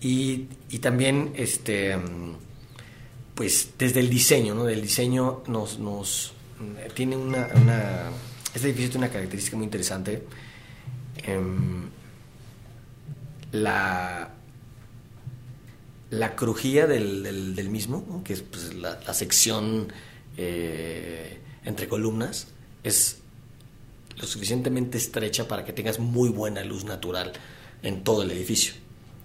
Y, 0.00 0.48
también 0.80 1.32
este, 1.36 1.96
pues 3.38 3.74
desde 3.78 4.00
el 4.00 4.10
diseño, 4.10 4.52
¿no? 4.52 4.64
del 4.64 4.82
diseño 4.82 5.44
nos, 5.46 5.78
nos 5.78 6.32
tiene 6.94 7.16
una, 7.16 8.10
este 8.52 8.66
edificio 8.66 8.90
tiene 8.90 9.06
una 9.06 9.12
característica 9.12 9.56
muy 9.56 9.64
interesante. 9.64 10.24
Em, 11.18 11.88
la, 13.52 14.34
la 16.10 16.34
crujía 16.34 16.88
del, 16.88 17.68
mismo, 17.70 18.24
que 18.24 18.32
es 18.32 18.42
pues, 18.42 18.74
la, 18.74 19.14
sección 19.14 19.92
eh, 20.36 21.38
entre 21.64 21.86
columnas, 21.86 22.48
es 22.82 23.18
lo 24.16 24.26
suficientemente 24.26 24.98
estrecha 24.98 25.46
para 25.46 25.64
que 25.64 25.72
tengas 25.72 26.00
muy 26.00 26.28
buena 26.28 26.64
luz 26.64 26.84
natural 26.84 27.34
en 27.84 28.02
todo 28.02 28.22
el 28.22 28.32
edificio. 28.32 28.74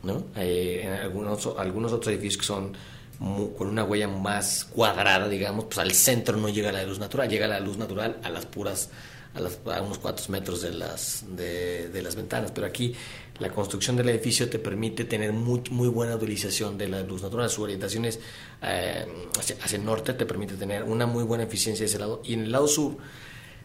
¿no? 0.03 0.25
Eh, 0.35 0.81
en 0.83 0.91
algunos, 0.91 1.47
algunos 1.57 1.91
otros 1.93 2.13
edificios 2.13 2.37
que 2.37 2.45
son 2.45 2.73
con 3.19 3.67
una 3.67 3.83
huella 3.83 4.07
más 4.07 4.65
cuadrada, 4.65 5.27
digamos, 5.27 5.65
pues 5.65 5.77
al 5.77 5.91
centro 5.91 6.37
no 6.37 6.49
llega 6.49 6.71
la 6.71 6.83
luz 6.83 6.99
natural, 6.99 7.29
llega 7.29 7.47
la 7.47 7.59
luz 7.59 7.77
natural 7.77 8.17
a 8.23 8.29
las 8.29 8.45
puras, 8.45 8.89
a, 9.33 9.39
las, 9.39 9.59
a 9.65 9.81
unos 9.81 9.97
cuantos 9.99 10.29
metros 10.29 10.61
de 10.61 10.73
las, 10.73 11.23
de, 11.29 12.01
las 12.01 12.15
ventanas. 12.15 12.51
Pero 12.51 12.67
aquí 12.67 12.93
la 13.39 13.49
construcción 13.49 13.95
del 13.95 14.09
edificio 14.09 14.49
te 14.49 14.59
permite 14.59 15.05
tener 15.05 15.31
muy, 15.31 15.61
muy 15.69 15.87
buena 15.87 16.15
utilización 16.15 16.77
de 16.77 16.89
la 16.89 17.01
luz 17.01 17.21
natural. 17.21 17.49
Su 17.49 17.63
orientación 17.63 18.05
es 18.05 18.19
eh, 18.61 19.05
hacia, 19.39 19.77
el 19.77 19.85
norte, 19.85 20.13
te 20.13 20.25
permite 20.25 20.55
tener 20.55 20.83
una 20.83 21.05
muy 21.05 21.23
buena 21.23 21.43
eficiencia 21.43 21.83
de 21.83 21.89
ese 21.89 21.99
lado. 21.99 22.21
Y 22.25 22.33
en 22.33 22.41
el 22.41 22.51
lado 22.51 22.67
sur, 22.67 22.97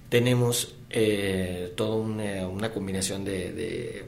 tenemos 0.08 0.74
eh, 0.90 1.72
toda 1.76 1.96
una, 1.96 2.72
combinación 2.72 3.24
de, 3.24 4.06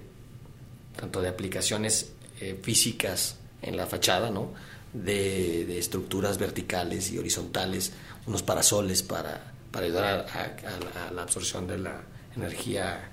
tanto 0.97 1.21
de 1.21 1.29
aplicaciones 1.29 2.13
eh, 2.41 2.59
físicas 2.63 3.37
en 3.63 3.77
la 3.77 3.87
fachada, 3.87 4.31
¿no? 4.31 4.53
De, 4.93 5.79
estructuras 5.79 6.39
verticales 6.39 7.11
y 7.13 7.19
horizontales, 7.19 7.93
unos 8.27 8.43
parasoles 8.43 9.03
para, 9.03 9.53
para 9.71 9.87
ayudar 9.87 10.27
a, 10.27 11.13
la 11.13 11.23
absorción 11.23 11.67
de 11.67 11.79
la 11.79 12.03
energía 12.37 13.11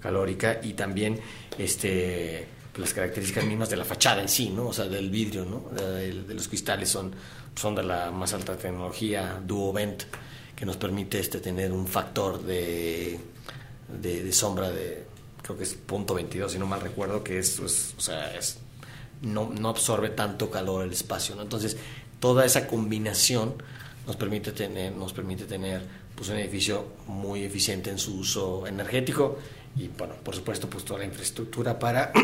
calórica 0.00 0.60
y 0.62 0.72
también 0.72 1.20
este, 1.58 2.46
las 2.76 2.94
características 2.94 3.44
mismas 3.44 3.70
de 3.70 3.76
la 3.76 3.84
fachada 3.84 4.22
en 4.22 4.28
sí, 4.28 4.50
¿no? 4.50 4.68
o 4.68 4.72
sea, 4.72 4.86
del 4.86 5.10
vidrio, 5.10 5.44
¿no? 5.44 5.68
de, 5.74 6.12
los 6.34 6.48
cristales 6.48 6.88
son, 6.88 7.12
son 7.54 7.74
de 7.74 7.82
la 7.82 8.10
más 8.10 8.32
alta 8.32 8.56
tecnología, 8.56 9.40
Duo 9.44 9.72
Vent 9.72 10.04
que 10.60 10.66
nos 10.66 10.76
permite 10.76 11.18
este, 11.18 11.40
tener 11.40 11.72
un 11.72 11.86
factor 11.86 12.42
de, 12.42 13.18
de, 13.88 14.30
sombra 14.30 14.70
de, 14.70 15.04
creo 15.42 15.56
que 15.56 15.64
es 15.64 15.72
punto 15.72 16.12
22, 16.12 16.52
si 16.52 16.58
no 16.58 16.66
mal 16.66 16.82
recuerdo, 16.82 17.24
que 17.24 17.38
es, 17.38 17.56
pues, 17.58 17.94
o 17.96 18.00
sea, 18.02 18.36
es, 18.36 18.58
no, 19.22 19.50
no, 19.50 19.68
absorbe 19.68 20.10
tanto 20.10 20.50
calor 20.50 20.84
el 20.84 20.92
espacio. 20.92 21.40
Entonces, 21.40 21.76
toda 22.20 22.44
esa 22.44 22.66
combinación 22.66 23.54
nos 24.06 24.16
permite 24.16 24.52
tener, 24.52 24.92
nos 24.92 25.12
permite 25.12 25.44
tener 25.44 25.82
pues, 26.14 26.28
un 26.28 26.36
edificio 26.36 26.86
muy 27.06 27.44
eficiente 27.44 27.90
en 27.90 27.98
su 27.98 28.18
uso 28.18 28.66
energético 28.66 29.38
y, 29.76 29.88
bueno, 29.88 30.14
por 30.22 30.34
supuesto, 30.34 30.68
pues 30.68 30.84
toda 30.84 31.00
la 31.00 31.06
infraestructura 31.06 31.78
para 31.78 32.12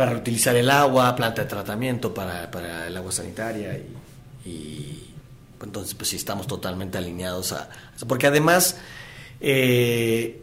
para 0.00 0.12
reutilizar 0.12 0.56
el 0.56 0.70
agua, 0.70 1.14
planta 1.14 1.42
de 1.42 1.48
tratamiento 1.48 2.14
para, 2.14 2.50
para 2.50 2.86
el 2.86 2.96
agua 2.96 3.12
sanitaria 3.12 3.78
y, 4.46 5.10
pues, 5.58 5.68
entonces 5.68 5.94
pues 5.94 6.08
sí 6.08 6.16
estamos 6.16 6.46
totalmente 6.46 6.96
alineados 6.96 7.52
a... 7.52 7.68
Porque 8.08 8.26
además, 8.26 8.78
eh, 9.42 10.40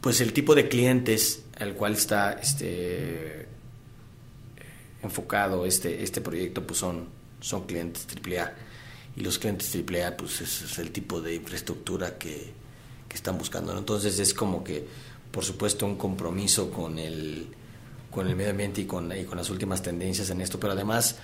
pues 0.00 0.20
el 0.20 0.32
tipo 0.32 0.56
de 0.56 0.68
clientes 0.68 1.44
al 1.60 1.74
cual 1.74 1.92
está 1.92 2.32
este, 2.32 3.46
enfocado 5.02 5.66
este, 5.66 6.02
este 6.02 6.20
proyecto 6.20 6.66
pues 6.66 6.78
son, 6.78 7.08
son 7.40 7.66
clientes 7.66 8.06
AAA 8.06 8.52
y 9.16 9.20
los 9.20 9.38
clientes 9.38 9.74
AAA 9.74 10.16
pues 10.16 10.40
es 10.40 10.78
el 10.78 10.90
tipo 10.90 11.20
de 11.20 11.34
infraestructura 11.34 12.18
que, 12.18 12.52
que 13.12 13.16
están 13.16 13.36
buscando. 13.36 13.76
Entonces 13.76 14.18
es 14.18 14.32
como 14.32 14.64
que, 14.64 14.86
por 15.30 15.44
supuesto, 15.44 15.84
un 15.84 15.96
compromiso 15.96 16.70
con 16.70 16.98
el, 16.98 17.46
con 18.10 18.26
el 18.26 18.34
medio 18.34 18.52
ambiente 18.52 18.80
y 18.80 18.84
con, 18.86 19.14
y 19.14 19.24
con 19.24 19.36
las 19.36 19.50
últimas 19.50 19.82
tendencias 19.82 20.30
en 20.30 20.40
esto, 20.40 20.58
pero 20.58 20.72
además, 20.72 21.16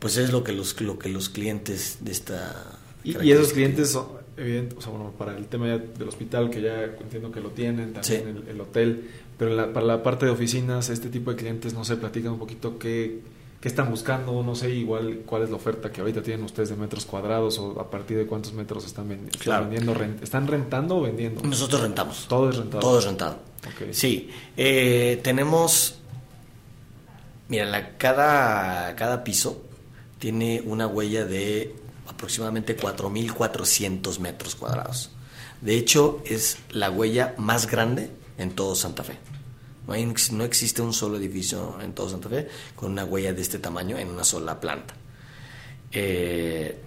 pues 0.00 0.16
es 0.16 0.32
lo 0.32 0.42
que 0.42 0.52
los, 0.52 0.78
lo 0.80 0.98
que 0.98 1.08
los 1.08 1.28
clientes 1.28 1.98
de 2.00 2.10
esta... 2.10 2.80
Y, 3.04 3.30
esos 3.30 3.52
clientes, 3.52 3.92
son, 3.92 4.08
evidente, 4.36 4.76
o 4.76 4.80
sea, 4.80 4.92
bueno, 4.92 5.12
para 5.16 5.36
el 5.36 5.46
tema 5.46 5.66
del 5.66 6.08
hospital, 6.08 6.50
que 6.50 6.62
ya 6.62 6.84
entiendo 6.84 7.30
que 7.30 7.40
lo 7.40 7.50
tienen, 7.50 7.92
también 7.92 8.44
el, 8.48 8.60
hotel, 8.60 9.08
pero 9.38 9.72
para 9.72 9.86
la 9.86 10.02
parte 10.02 10.26
de 10.26 10.32
oficinas, 10.32 10.88
este 10.90 11.08
tipo 11.08 11.30
de 11.30 11.36
clientes, 11.36 11.74
no 11.74 11.84
sé, 11.84 11.96
platican 11.96 12.32
un 12.32 12.38
poquito 12.38 12.78
qué 12.78 13.20
qué 13.62 13.68
están 13.68 13.88
buscando, 13.88 14.42
no 14.42 14.56
sé 14.56 14.70
igual 14.70 15.22
cuál 15.24 15.44
es 15.44 15.50
la 15.50 15.54
oferta 15.54 15.92
que 15.92 16.00
ahorita 16.00 16.20
tienen 16.20 16.44
ustedes 16.44 16.70
de 16.70 16.76
metros 16.76 17.06
cuadrados 17.06 17.60
o 17.60 17.80
a 17.80 17.88
partir 17.88 18.18
de 18.18 18.26
cuántos 18.26 18.52
metros 18.54 18.84
están, 18.84 19.08
vendiendo. 19.08 19.94
¿Están 20.20 20.48
rentando 20.48 20.96
o 20.96 21.02
vendiendo? 21.02 21.40
Nosotros 21.42 21.80
rentamos. 21.80 22.26
Todo 22.28 22.50
es 22.50 22.56
rentado. 22.56 22.80
Todo 22.80 22.98
es 22.98 23.04
rentado. 23.04 23.38
Sí. 23.92 24.30
Eh, 24.56 25.20
tenemos, 25.22 26.00
mira, 27.48 27.66
la, 27.66 27.96
cada, 27.98 28.96
cada 28.96 29.22
piso 29.22 29.62
tiene 30.18 30.60
una 30.66 30.88
huella 30.88 31.24
de 31.24 31.72
aproximadamente 32.22 32.76
4.400 32.76 34.20
metros 34.20 34.54
cuadrados. 34.54 35.10
De 35.60 35.76
hecho, 35.76 36.22
es 36.24 36.58
la 36.70 36.88
huella 36.88 37.34
más 37.36 37.66
grande 37.66 38.10
en 38.38 38.52
todo 38.52 38.76
Santa 38.76 39.02
Fe. 39.02 39.18
No, 39.88 39.94
no 39.94 40.44
existe 40.44 40.82
un 40.82 40.92
solo 40.92 41.16
edificio 41.16 41.80
en 41.82 41.92
todo 41.92 42.08
Santa 42.08 42.28
Fe 42.28 42.46
con 42.76 42.92
una 42.92 43.04
huella 43.04 43.32
de 43.32 43.42
este 43.42 43.58
tamaño 43.58 43.98
en 43.98 44.08
una 44.08 44.22
sola 44.22 44.60
planta. 44.60 44.94
Eh, 45.90 46.78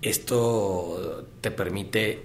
esto 0.00 1.26
te 1.42 1.50
permite 1.50 2.22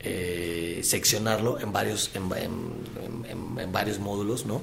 eh, 0.00 0.80
seccionarlo 0.82 1.60
en 1.60 1.70
varios, 1.70 2.12
en, 2.14 3.72
varios 3.72 3.98
módulos, 3.98 4.46
¿no? 4.46 4.62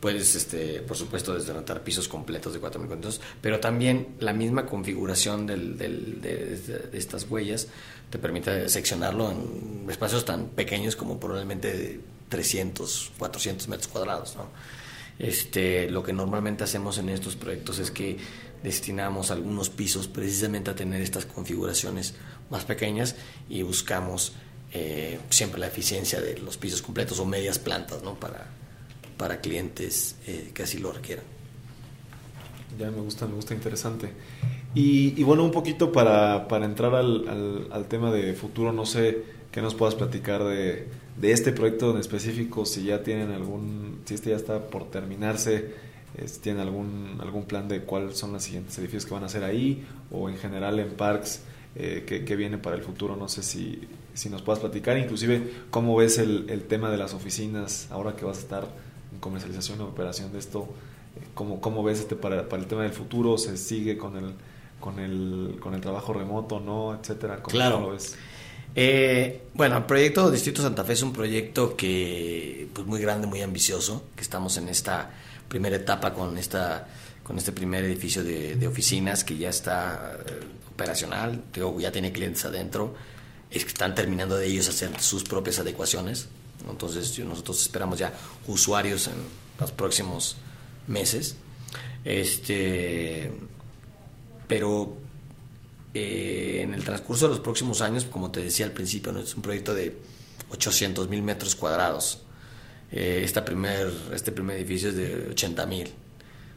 Puedes, 0.00 0.34
este, 0.34 0.80
por 0.80 0.96
supuesto, 0.96 1.34
desrentar 1.34 1.84
pisos 1.84 2.08
completos 2.08 2.54
de 2.54 2.60
4.400, 2.60 3.20
pero 3.42 3.60
también 3.60 4.16
la 4.18 4.32
misma 4.32 4.64
configuración 4.64 5.46
del, 5.46 5.76
de, 5.76 6.88
estas 6.94 7.28
huellas 7.28 7.68
te 8.08 8.18
permite 8.18 8.68
seccionarlo 8.70 9.30
en 9.30 9.86
espacios 9.90 10.24
tan 10.24 10.48
pequeños 10.48 10.96
como 10.96 11.20
probablemente 11.20 12.00
300, 12.30 13.12
400 13.18 13.68
metros 13.68 13.88
cuadrados. 13.88 14.36
¿no? 14.36 14.46
Este, 15.18 15.90
lo 15.90 16.02
que 16.02 16.14
normalmente 16.14 16.64
hacemos 16.64 16.96
en 16.96 17.10
estos 17.10 17.36
proyectos 17.36 17.78
es 17.78 17.90
que 17.90 18.16
destinamos 18.62 19.30
algunos 19.30 19.68
pisos 19.68 20.08
precisamente 20.08 20.70
a 20.70 20.74
tener 20.74 21.02
estas 21.02 21.26
configuraciones 21.26 22.14
más 22.48 22.64
pequeñas 22.64 23.16
y 23.48 23.62
buscamos 23.62 24.32
eh, 24.72 25.18
siempre 25.28 25.60
la 25.60 25.66
eficiencia 25.66 26.20
de 26.20 26.38
los 26.38 26.56
pisos 26.56 26.80
completos 26.80 27.18
o 27.18 27.26
medias 27.26 27.58
plantas 27.58 28.02
¿no? 28.02 28.14
para, 28.14 28.46
para 29.20 29.42
clientes 29.42 30.16
eh, 30.26 30.50
que 30.54 30.62
así 30.62 30.78
lo 30.78 30.92
requieran. 30.92 31.26
Ya 32.78 32.90
me 32.90 33.02
gusta, 33.02 33.26
me 33.26 33.34
gusta 33.34 33.52
interesante. 33.52 34.08
Y, 34.74 35.22
bueno, 35.24 35.44
un 35.44 35.50
poquito 35.50 35.92
para, 35.92 36.48
para 36.48 36.64
entrar 36.64 36.94
al, 36.94 37.28
al, 37.28 37.68
al 37.70 37.84
tema 37.86 38.10
de 38.10 38.32
futuro, 38.32 38.72
no 38.72 38.86
sé 38.86 39.22
qué 39.52 39.60
nos 39.60 39.74
puedas 39.74 39.94
platicar 39.94 40.42
de, 40.44 40.88
de 41.20 41.32
este 41.32 41.52
proyecto 41.52 41.90
en 41.90 41.98
específico, 41.98 42.64
si 42.64 42.84
ya 42.84 43.02
tienen 43.02 43.32
algún, 43.32 44.00
si 44.06 44.14
este 44.14 44.30
ya 44.30 44.36
está 44.36 44.68
por 44.68 44.90
terminarse, 44.90 45.74
si 46.24 46.40
tienen 46.40 46.62
algún, 46.62 47.18
algún 47.20 47.44
plan 47.44 47.68
de 47.68 47.82
cuáles 47.82 48.16
son 48.16 48.32
los 48.32 48.42
siguientes 48.42 48.78
edificios 48.78 49.04
que 49.04 49.12
van 49.12 49.24
a 49.24 49.26
hacer 49.26 49.44
ahí, 49.44 49.84
o 50.10 50.30
en 50.30 50.38
general 50.38 50.78
en 50.78 50.90
Parks, 50.92 51.42
eh, 51.76 52.04
que, 52.06 52.36
viene 52.36 52.56
para 52.56 52.74
el 52.74 52.82
futuro, 52.82 53.16
no 53.16 53.28
sé 53.28 53.42
si, 53.42 53.80
si 54.14 54.30
nos 54.30 54.40
puedas 54.40 54.60
platicar, 54.60 54.96
inclusive 54.96 55.42
cómo 55.70 55.94
ves 55.96 56.16
el, 56.16 56.48
el, 56.48 56.62
tema 56.62 56.90
de 56.90 56.96
las 56.96 57.12
oficinas, 57.12 57.86
ahora 57.90 58.16
que 58.16 58.24
vas 58.24 58.38
a 58.38 58.40
estar 58.40 58.89
comercialización 59.20 59.80
o 59.80 59.84
operación 59.86 60.32
de 60.32 60.38
esto, 60.38 60.68
eh, 61.16 61.26
¿cómo, 61.34 61.60
cómo 61.60 61.82
ves 61.82 62.00
este 62.00 62.16
para, 62.16 62.48
para 62.48 62.62
el 62.62 62.68
tema 62.68 62.82
del 62.82 62.92
futuro? 62.92 63.38
¿Se 63.38 63.56
sigue 63.56 63.96
con 63.96 64.16
el, 64.16 64.32
con 64.80 64.98
el, 64.98 65.58
con 65.60 65.74
el 65.74 65.80
trabajo 65.80 66.12
remoto, 66.12 66.60
no, 66.60 66.94
etcétera? 66.94 67.42
¿Cómo, 67.42 67.52
claro. 67.52 67.80
lo 67.80 67.90
ves? 67.90 68.16
Eh, 68.74 69.42
bueno, 69.54 69.76
el 69.76 69.84
proyecto 69.84 70.30
Distrito 70.30 70.62
Santa 70.62 70.84
Fe 70.84 70.92
es 70.92 71.02
un 71.02 71.12
proyecto 71.12 71.76
que 71.76 72.68
pues 72.72 72.86
muy 72.86 73.00
grande, 73.00 73.26
muy 73.26 73.42
ambicioso, 73.42 74.04
que 74.14 74.22
estamos 74.22 74.56
en 74.56 74.68
esta 74.68 75.10
primera 75.48 75.76
etapa 75.76 76.14
con 76.14 76.38
esta 76.38 76.86
con 77.30 77.38
este 77.38 77.52
primer 77.52 77.84
edificio 77.84 78.24
de, 78.24 78.66
oficinas 78.66 79.22
que 79.22 79.36
ya 79.38 79.50
está 79.50 80.18
eh, 80.26 80.40
operacional, 80.72 81.40
ya 81.78 81.92
tiene 81.92 82.10
clientes 82.10 82.44
adentro, 82.44 82.94
es 83.52 83.64
que 83.64 83.68
están 83.68 83.94
terminando 83.94 84.36
de 84.36 84.46
ellos 84.46 84.68
hacer 84.68 85.00
sus 85.00 85.22
propias 85.22 85.60
adecuaciones, 85.60 86.26
entonces 86.68 87.18
nosotros 87.20 87.62
esperamos 87.62 87.98
ya 87.98 88.12
usuarios 88.46 89.06
en 89.06 89.14
los 89.58 89.72
próximos 89.72 90.36
meses, 90.86 91.36
este, 92.04 93.30
pero 94.48 94.96
eh, 95.94 96.60
en 96.62 96.74
el 96.74 96.84
transcurso 96.84 97.26
de 97.26 97.30
los 97.30 97.40
próximos 97.40 97.80
años, 97.80 98.04
como 98.04 98.30
te 98.30 98.42
decía 98.42 98.66
al 98.66 98.72
principio, 98.72 99.12
¿no? 99.12 99.20
es 99.20 99.34
un 99.34 99.42
proyecto 99.42 99.74
de 99.74 99.96
800 100.50 101.08
mil 101.08 101.22
metros 101.22 101.54
cuadrados. 101.54 102.22
Eh, 102.92 103.22
esta 103.24 103.44
primer, 103.44 103.92
este 104.12 104.32
primer 104.32 104.56
edificio 104.56 104.88
es 104.88 104.96
de 104.96 105.28
80 105.30 105.66
mil, 105.66 105.88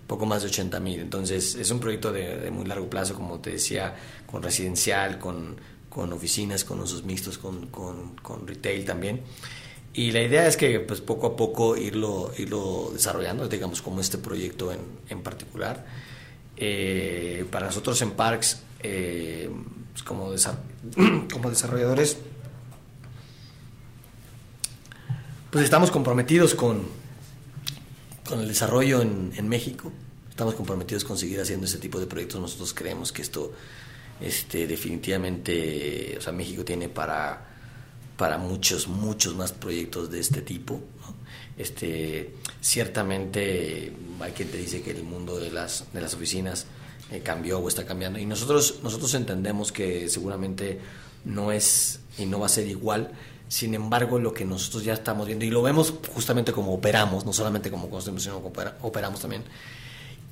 poco 0.08 0.26
más 0.26 0.42
de 0.42 0.50
80 0.50 0.80
mil. 0.80 1.00
Entonces 1.00 1.56
es 1.56 1.72
un 1.72 1.80
proyecto 1.80 2.12
de, 2.12 2.50
muy 2.52 2.66
largo 2.66 2.90
plazo, 2.90 3.14
como 3.16 3.40
te 3.40 3.52
decía, 3.52 3.96
con 4.26 4.42
residencial, 4.44 5.20
con, 5.20 5.58
con 5.90 6.14
oficinas, 6.14 6.64
con 6.64 6.80
usos 6.80 7.04
mixtos, 7.04 7.38
con, 7.38 7.68
con, 7.68 8.16
con, 8.18 8.48
retail 8.48 8.86
también. 8.86 9.22
Y 9.94 10.12
la 10.12 10.22
idea 10.22 10.48
es 10.48 10.58
que 10.58 10.80
pues 10.80 11.02
poco 11.02 11.28
a 11.28 11.36
poco 11.36 11.78
irlo, 11.78 12.32
irlo 12.38 12.90
desarrollando, 12.94 13.48
digamos 13.48 13.82
como 13.82 14.02
este 14.02 14.18
proyecto 14.18 14.72
en, 14.72 14.80
en 15.10 15.22
particular. 15.22 15.86
Eh, 16.58 17.46
para 17.52 17.68
nosotros 17.68 18.02
en 18.02 18.12
Parks 18.12 18.62
eh, 18.82 19.50
pues, 19.92 20.04
como, 20.04 20.32
como 21.32 21.50
desarrolladores, 21.50 22.18
pues 25.52 25.64
estamos 25.64 25.92
comprometidos 25.92 26.56
con, 26.56 26.88
con 28.28 28.40
el 28.40 28.48
desarrollo 28.48 29.02
en, 29.02 29.48
México, 29.48 29.92
estamos 30.30 30.56
comprometidos 30.56 31.04
con 31.04 31.18
seguir 31.18 31.40
haciendo 31.40 31.66
ese 31.68 31.78
tipo 31.78 32.00
de 32.00 32.08
proyectos. 32.08 32.42
Nosotros 32.42 32.74
creemos 32.74 33.12
que 33.12 33.22
esto 33.22 33.54
este, 34.20 34.66
definitivamente, 34.66 36.16
o 36.18 36.22
sea, 36.22 36.34
México 36.34 36.66
tiene 36.66 36.90
para, 36.90 37.53
para 38.18 38.38
muchos, 38.38 38.88
muchos 38.88 39.36
más 39.36 39.52
proyectos 39.52 40.10
de 40.12 40.20
este 40.20 40.42
tipo. 40.42 40.82
Este, 41.58 42.34
ciertamente 42.62 43.94
hay 44.20 44.32
quien 44.32 44.50
te 44.50 44.58
dice 44.58 44.82
que 44.82 44.92
el 44.92 45.04
mundo 45.04 45.40
de 45.40 45.52
las, 45.52 45.86
de 45.94 46.02
las 46.02 46.14
oficinas 46.14 46.66
eh, 47.12 47.22
cambió 47.22 47.60
o 47.60 47.68
está 47.68 47.86
cambiando. 47.86 48.20
Y 48.20 48.26
nosotros, 48.26 48.80
nosotros 48.84 49.14
entendemos 49.14 49.72
que 49.72 50.10
seguramente 50.10 50.80
no 51.26 51.52
es 51.52 52.00
y 52.18 52.26
no 52.26 52.40
va 52.40 52.48
a 52.48 52.50
ser 52.50 52.68
igual. 52.68 53.12
Sin 53.48 53.76
embargo, 53.76 54.20
lo 54.20 54.34
que 54.34 54.46
nosotros 54.46 54.84
ya 54.84 54.94
estamos 54.94 55.28
viendo, 55.28 55.46
y 55.46 55.52
lo 55.52 55.62
vemos 55.62 55.94
justamente 56.14 56.52
como 56.52 56.74
operamos, 56.74 57.26
no 57.26 57.34
solamente 57.34 57.70
como 57.70 57.90
construimos, 57.90 58.24
sino 58.24 58.42
como 58.42 58.54
operamos 58.82 59.20
también, 59.20 59.44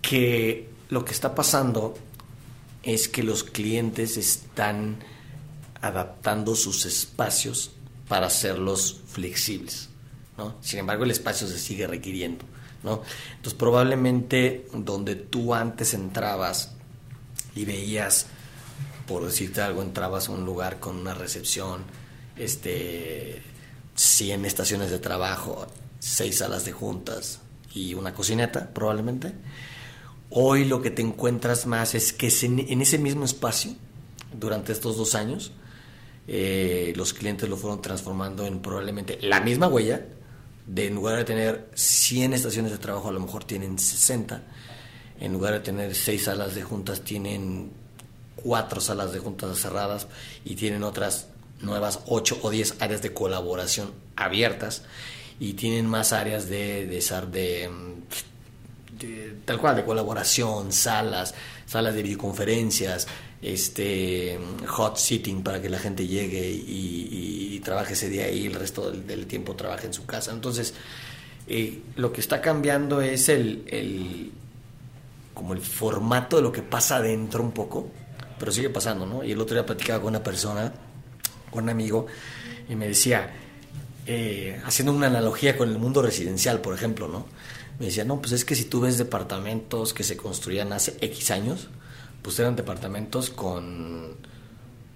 que 0.02 0.70
lo 0.90 1.06
que 1.06 1.12
está 1.12 1.36
pasando 1.36 1.96
es 2.84 3.08
que 3.08 3.22
los 3.22 3.44
clientes 3.44 4.18
están 4.18 4.98
adaptando 5.82 6.56
sus 6.56 6.86
espacios 6.86 7.72
para 8.08 8.28
hacerlos 8.28 9.02
flexibles. 9.08 9.90
¿no? 10.38 10.56
Sin 10.62 10.80
embargo, 10.80 11.04
el 11.04 11.12
espacio 11.12 11.48
se 11.48 11.58
sigue 11.58 11.88
requiriendo. 11.88 12.46
¿no? 12.84 13.02
Entonces 13.36 13.54
probablemente 13.54 14.68
donde 14.74 15.16
tú 15.16 15.54
antes 15.54 15.94
entrabas 15.94 16.74
y 17.56 17.66
veías, 17.66 18.28
por 19.08 19.26
decirte 19.26 19.62
algo, 19.62 19.82
entrabas 19.82 20.30
a 20.30 20.32
un 20.32 20.46
lugar 20.46 20.80
con 20.80 20.96
una 20.96 21.14
recepción, 21.14 21.84
este, 22.38 23.42
100 23.96 24.46
estaciones 24.46 24.90
de 24.90 25.00
trabajo, 25.00 25.68
6 26.00 26.38
salas 26.38 26.66
de 26.66 26.72
juntas 26.72 27.40
y 27.74 27.94
una 27.94 28.14
cocineta 28.14 28.70
probablemente. 28.74 29.34
Hoy 30.30 30.66
lo 30.66 30.82
que 30.82 30.92
te 30.92 31.02
encuentras 31.02 31.66
más 31.66 31.94
es 31.94 32.14
que 32.14 32.32
en 32.42 32.82
ese 32.82 32.98
mismo 32.98 33.26
espacio, 33.26 33.74
durante 34.34 34.72
estos 34.72 34.96
dos 34.96 35.14
años, 35.14 35.52
eh, 36.34 36.94
los 36.96 37.14
clientes 37.14 37.50
lo 37.50 37.58
fueron 37.58 37.82
transformando 37.82 38.46
en 38.46 38.62
probablemente 38.62 39.18
la 39.22 39.42
misma 39.42 39.68
huella, 39.68 40.06
de 40.66 40.88
en 40.88 40.96
lugar 40.96 41.18
de 41.18 41.26
tener 41.26 41.68
100 41.74 42.32
estaciones 42.32 42.72
de 42.72 42.78
trabajo, 42.78 43.10
a 43.10 43.12
lo 43.12 43.20
mejor 43.20 43.44
tienen 43.44 43.78
60. 43.78 44.42
En 45.20 45.34
lugar 45.34 45.52
de 45.52 45.60
tener 45.60 45.94
6 45.94 46.24
salas 46.24 46.56
de 46.56 46.64
juntas, 46.64 47.02
tienen 47.02 47.74
4 48.38 48.80
salas 48.80 49.12
de 49.12 49.20
juntas 49.20 49.60
cerradas 49.60 50.08
y 50.46 50.56
tienen 50.56 50.84
otras 50.84 51.28
nuevas 51.60 52.00
8 52.06 52.40
o 52.44 52.50
10 52.50 52.78
áreas 52.80 53.02
de 53.02 53.14
colaboración 53.14 53.92
abiertas 54.16 54.84
y 55.38 55.56
tienen 55.56 55.86
más 55.86 56.14
áreas 56.14 56.48
de, 56.48 56.88
de, 56.88 57.02
de, 57.30 57.70
de 59.06 59.36
tal 59.44 59.60
cual, 59.60 59.76
de 59.76 59.84
colaboración, 59.84 60.72
salas, 60.72 61.36
salas 61.66 61.94
de 61.94 62.04
videoconferencias, 62.04 63.10
este 63.42 64.40
hot 64.68 64.98
sitting 64.98 65.44
para 65.44 65.62
que 65.62 65.70
la 65.70 65.80
gente 65.80 66.08
llegue 66.08 66.50
y, 66.50 67.60
trabaje 67.64 67.94
ese 67.94 68.10
día 68.10 68.28
y 68.32 68.48
el 68.48 68.56
resto 68.56 68.90
del, 68.90 69.28
tiempo 69.28 69.56
trabaje 69.56 69.86
en 69.86 69.94
su 69.94 70.08
casa. 70.08 70.32
Entonces, 70.32 70.74
eh, 71.46 71.80
lo 71.96 72.12
que 72.12 72.20
está 72.20 72.42
cambiando 72.42 73.02
es 73.02 73.30
el, 73.30 73.64
el, 73.68 74.32
como 75.36 75.54
el 75.54 75.60
formato 75.60 76.38
de 76.38 76.42
lo 76.42 76.52
que 76.52 76.64
pasa 76.64 76.96
adentro 76.96 77.44
un 77.44 77.52
poco, 77.52 77.88
pero 78.40 78.52
sigue 78.52 78.72
pasando, 78.72 79.06
¿no? 79.06 79.24
Y 79.24 79.32
el 79.34 79.40
otro 79.40 79.54
día 79.54 79.64
platicaba 79.64 80.00
con 80.00 80.10
una 80.10 80.24
persona, 80.24 80.74
con 81.52 81.66
un 81.66 81.70
amigo, 81.70 82.08
y 82.68 82.76
me 82.76 82.88
decía, 82.88 83.32
eh, 84.08 84.60
haciendo 84.66 84.92
una 84.92 85.06
analogía 85.08 85.56
con 85.56 85.70
el 85.70 85.78
mundo 85.78 86.02
residencial, 86.02 86.62
por 86.62 86.74
ejemplo, 86.74 87.08
¿no? 87.08 87.28
Me 87.80 87.86
decía, 87.86 88.06
no, 88.06 88.20
pues 88.20 88.32
es 88.32 88.44
que 88.44 88.56
si 88.56 88.66
tú 88.66 88.82
ves 88.82 88.98
departamentos 88.98 89.94
que 89.94 90.04
se 90.04 90.18
construían 90.18 90.74
hace 90.74 90.98
X 91.00 91.30
años, 91.30 91.70
pues 92.22 92.40
eran 92.40 92.56
departamentos 92.56 93.30
con, 93.30 94.16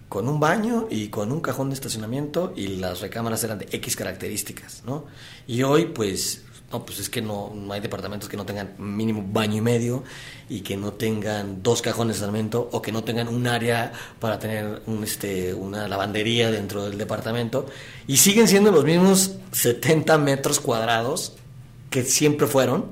con 0.10 0.28
un 0.28 0.40
baño 0.40 0.88
y 0.90 1.10
con 1.10 1.32
un 1.32 1.42
cajón 1.42 1.70
de 1.70 1.76
estacionamiento 1.76 2.54
y 2.56 2.68
las 2.68 3.02
recámaras 3.02 3.44
eran 3.44 3.60
de 3.60 3.68
X 3.72 3.96
características, 3.96 4.84
¿no? 4.86 5.06
Y 5.48 5.64
hoy, 5.64 5.86
pues, 5.86 6.44
no, 6.72 6.86
pues 6.86 7.00
es 7.00 7.10
que 7.10 7.22
no, 7.22 7.54
hay 7.72 7.82
departamentos 7.82 8.30
que 8.30 8.38
no 8.38 8.46
tengan 8.46 8.76
mínimo 8.78 9.26
baño 9.28 9.58
y 9.58 9.62
medio 9.62 10.04
y 10.50 10.62
que 10.62 10.78
no 10.78 10.94
tengan 10.94 11.62
dos 11.64 11.82
cajones 11.82 12.08
de 12.08 12.18
estacionamiento 12.18 12.70
o 12.72 12.82
que 12.82 12.92
no 12.92 13.04
tengan 13.04 13.28
un 13.28 13.48
área 13.48 13.92
para 14.20 14.40
tener 14.40 14.82
un, 14.86 15.04
este, 15.04 15.54
una 15.54 15.88
lavandería 15.88 16.52
dentro 16.52 16.86
del 16.86 16.98
departamento 16.98 17.68
y 18.08 18.18
siguen 18.18 18.48
siendo 18.48 18.72
los 18.72 18.84
mismos 18.84 19.36
70 19.52 20.18
metros 20.18 20.60
cuadrados 20.60 21.34
que 21.90 22.04
siempre 22.04 22.48
fueron, 22.48 22.86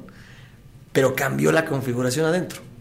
pero 0.91 1.15
cambió 1.15 1.51
la 1.51 1.65
configuración 1.65 2.25
adentro. 2.25 2.72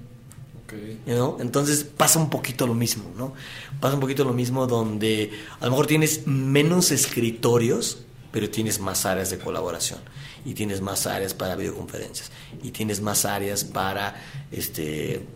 Entonces 1.40 1.84
pasa 1.84 2.18
un 2.18 2.30
poquito 2.30 2.66
lo 2.66 2.74
mismo, 2.74 3.10
¿no? 3.16 3.34
Pasa 3.80 3.94
un 3.94 4.00
poquito 4.00 4.24
lo 4.24 4.32
mismo 4.32 4.66
donde 4.66 5.30
a 5.60 5.64
lo 5.64 5.70
mejor 5.72 5.86
tienes 5.86 6.26
menos 6.26 6.90
escritorios, 6.90 7.98
pero 8.30 8.48
tienes 8.48 8.80
más 8.80 9.04
áreas 9.04 9.30
de 9.30 9.38
colaboración 9.38 10.00
y 10.44 10.54
tienes 10.54 10.80
más 10.80 11.06
áreas 11.06 11.34
para 11.34 11.54
videoconferencias 11.54 12.30
y 12.62 12.70
tienes 12.70 13.00
más 13.00 13.24
áreas 13.24 13.64
para 13.64 14.14
este 14.50 15.26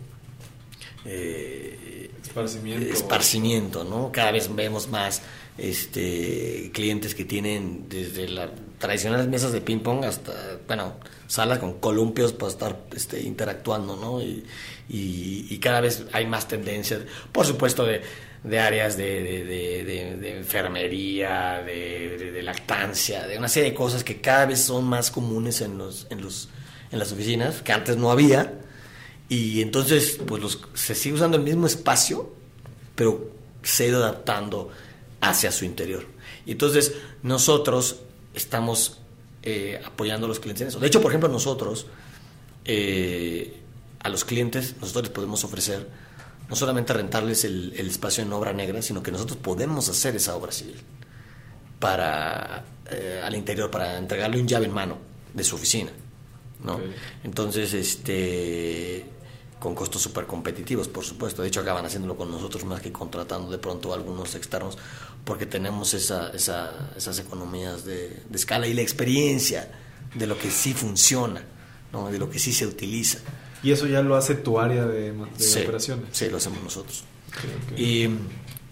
eh, 1.05 2.11
esparcimiento. 2.21 2.93
esparcimiento, 2.93 3.83
¿no? 3.83 4.11
Cada 4.11 4.31
vez 4.31 4.53
vemos 4.53 4.89
más 4.89 5.21
este 5.57 6.71
clientes 6.73 7.15
que 7.15 7.25
tienen 7.25 7.87
desde 7.89 8.27
las 8.27 8.49
tradicionales 8.77 9.27
mesas 9.27 9.51
de 9.51 9.61
ping 9.61 9.79
pong 9.79 10.05
hasta 10.05 10.31
bueno 10.67 10.95
salas 11.27 11.59
con 11.59 11.79
columpios 11.79 12.33
para 12.33 12.51
estar 12.51 12.79
este, 12.95 13.21
interactuando, 13.21 13.95
¿no? 13.95 14.21
Y, 14.21 14.45
y, 14.89 15.57
cada 15.59 15.81
vez 15.81 16.05
hay 16.13 16.25
más 16.25 16.47
tendencias, 16.47 17.01
por 17.33 17.45
supuesto, 17.45 17.85
de, 17.85 18.01
de 18.43 18.59
áreas 18.59 18.95
de, 18.95 19.43
de, 19.43 20.37
enfermería, 20.37 21.61
de, 21.65 22.41
lactancia, 22.41 23.27
de 23.27 23.37
una 23.37 23.49
serie 23.49 23.71
de 23.71 23.75
cosas 23.75 24.03
que 24.03 24.21
cada 24.21 24.45
vez 24.45 24.61
son 24.61 24.85
más 24.85 25.11
comunes 25.11 25.59
en, 25.59 25.77
los, 25.77 26.07
en, 26.09 26.21
los, 26.21 26.47
en 26.91 26.99
las 26.99 27.11
oficinas, 27.11 27.61
que 27.61 27.73
antes 27.73 27.97
no 27.97 28.09
había. 28.09 28.53
Y 29.27 29.61
entonces, 29.61 30.19
pues 30.25 30.41
los, 30.41 30.61
se 30.73 30.95
sigue 30.95 31.15
usando 31.15 31.35
el 31.35 31.43
mismo 31.43 31.67
espacio, 31.67 32.33
pero 32.95 33.31
se 33.63 33.83
ha 33.83 33.87
ido 33.87 34.01
adaptando 34.01 34.69
hacia 35.19 35.51
su 35.51 35.65
interior. 35.65 36.05
Y 36.45 36.53
entonces, 36.53 36.93
nosotros 37.23 37.97
estamos 38.37 38.99
eh, 39.43 39.81
apoyando 39.83 40.25
a 40.25 40.29
los 40.29 40.39
clientes 40.39 40.61
en 40.61 40.67
eso. 40.69 40.79
De 40.79 40.87
hecho, 40.87 41.01
por 41.01 41.11
ejemplo, 41.11 41.29
nosotros, 41.29 41.87
eh, 42.65 43.61
a 43.99 44.09
los 44.09 44.25
clientes, 44.25 44.75
nosotros 44.79 45.05
les 45.05 45.11
podemos 45.11 45.43
ofrecer 45.43 45.87
no 46.49 46.55
solamente 46.55 46.93
rentarles 46.93 47.43
el, 47.43 47.73
espacio 47.77 48.23
en 48.23 48.31
obra 48.31 48.53
negra, 48.53 48.81
sino 48.81 49.03
que 49.03 49.11
nosotros 49.11 49.37
podemos 49.37 49.89
hacer 49.89 50.15
esa 50.15 50.35
obra 50.35 50.51
civil 50.51 50.77
para 51.79 52.63
eh, 52.89 53.21
al 53.23 53.35
interior, 53.35 53.69
para 53.69 53.97
entregarle 53.97 54.39
un 54.39 54.47
llave 54.47 54.65
en 54.65 54.73
mano 54.73 54.97
de 55.33 55.43
su 55.43 55.55
oficina. 55.55 55.91
¿no? 56.63 56.79
Entonces, 57.23 57.73
este 57.73 59.05
con 59.59 59.73
costos 59.73 60.01
súper 60.01 60.25
competitivos, 60.25 60.87
por 60.87 61.03
supuesto. 61.03 61.41
De 61.41 61.47
hecho, 61.47 61.61
acaban 61.61 61.85
haciéndolo 61.85 62.15
con 62.15 62.29
nosotros 62.29 62.63
más 62.65 62.81
que 62.81 62.91
contratando 62.91 63.49
de 63.51 63.57
pronto 63.57 63.91
a 63.91 63.95
algunos 63.95 64.35
externos, 64.35 64.77
porque 65.23 65.45
tenemos 65.45 65.93
esa, 65.93 66.29
esa, 66.29 66.91
esas 66.95 67.19
economías 67.19 67.83
de, 67.83 68.21
de, 68.29 68.37
escala 68.37 68.67
y 68.67 68.73
la 68.73 68.81
experiencia 68.81 69.71
de 70.13 70.27
lo 70.27 70.37
que 70.37 70.51
sí 70.51 70.73
funciona, 70.73 71.43
¿no? 71.91 72.09
de 72.09 72.19
lo 72.19 72.29
que 72.29 72.39
sí 72.39 72.53
se 72.53 72.65
utiliza. 72.67 73.19
¿Y 73.63 73.71
eso 73.71 73.87
ya 73.87 74.01
lo 74.01 74.15
hace 74.15 74.35
tu 74.35 74.59
área 74.59 74.85
de, 74.85 75.11
operaciones? 75.63 76.05
Sí, 76.11 76.29
lo 76.29 76.37
hacemos 76.37 76.63
nosotros. 76.63 77.03
Y, 77.75 78.05
y, 78.05 78.17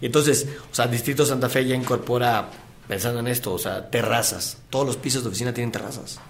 entonces, 0.00 0.46
o 0.70 0.74
sea, 0.74 0.86
Distrito 0.86 1.26
Santa 1.26 1.48
Fe 1.48 1.66
ya 1.66 1.74
incorpora, 1.74 2.50
pensando 2.86 3.20
en 3.20 3.26
esto, 3.26 3.52
o 3.52 3.58
sea, 3.58 3.90
terrazas. 3.90 4.58
Todos 4.70 4.86
los 4.86 4.96
pisos 4.96 5.24
de 5.24 5.30
oficina 5.30 5.52
tienen 5.52 5.72
terrazas. 5.72 6.20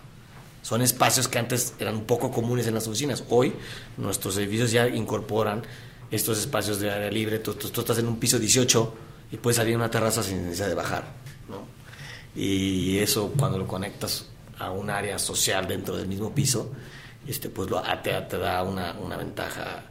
Son 0.67 0.83
espacios 0.83 1.29
que 1.29 1.39
antes 1.39 1.75
eran 1.79 1.95
un 1.95 2.07
poco 2.07 2.33
comunes 2.33 2.67
en 2.67 2.75
las 2.75 2.89
oficinas. 2.89 3.23
Hoy 3.31 3.55
nuestros 3.99 4.37
edificios 4.37 4.73
ya 4.73 4.89
incorporan 4.89 5.63
estos 6.11 6.41
espacios 6.41 6.81
de 6.81 6.91
área 6.91 7.09
libre. 7.09 7.39
Tú, 7.39 7.53
estás 7.53 7.99
en 7.99 8.09
un 8.09 8.19
piso 8.19 8.37
18 8.37 8.95
y 9.31 9.37
puedes 9.37 9.59
salir 9.59 9.75
a 9.75 9.77
una 9.77 9.89
terraza 9.93 10.25
sin 10.25 10.43
necesidad 10.43 10.67
de 10.67 10.75
bajar. 10.75 11.05
¿no? 11.49 11.61
Y 12.35 12.99
eso 12.99 13.33
cuando 13.39 13.59
lo 13.59 13.69
conectas 13.69 14.27
a 14.59 14.73
un 14.73 14.91
área 14.91 15.21
social 15.21 15.69
dentro 15.69 15.97
del 15.97 16.09
mismo 16.09 16.35
piso, 16.35 16.73
este, 17.29 17.49
pues 17.49 17.71
lo, 17.71 17.81
te, 18.03 18.21
te 18.23 18.37
da 18.37 18.65
una, 18.65 18.95
una 18.95 19.17
ventaja 19.17 19.85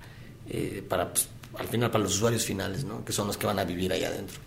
eh, 0.49 0.83
para, 0.89 1.09
pues, 1.09 1.29
al 1.57 1.67
final, 1.67 1.91
para 1.91 2.03
los 2.03 2.15
usuarios 2.15 2.43
finales, 2.43 2.85
¿no? 2.85 3.03
que 3.05 3.13
son 3.13 3.27
los 3.27 3.37
que 3.37 3.45
van 3.45 3.59
a 3.59 3.63
vivir 3.63 3.91
ahí 3.91 4.03
adentro. 4.03 4.37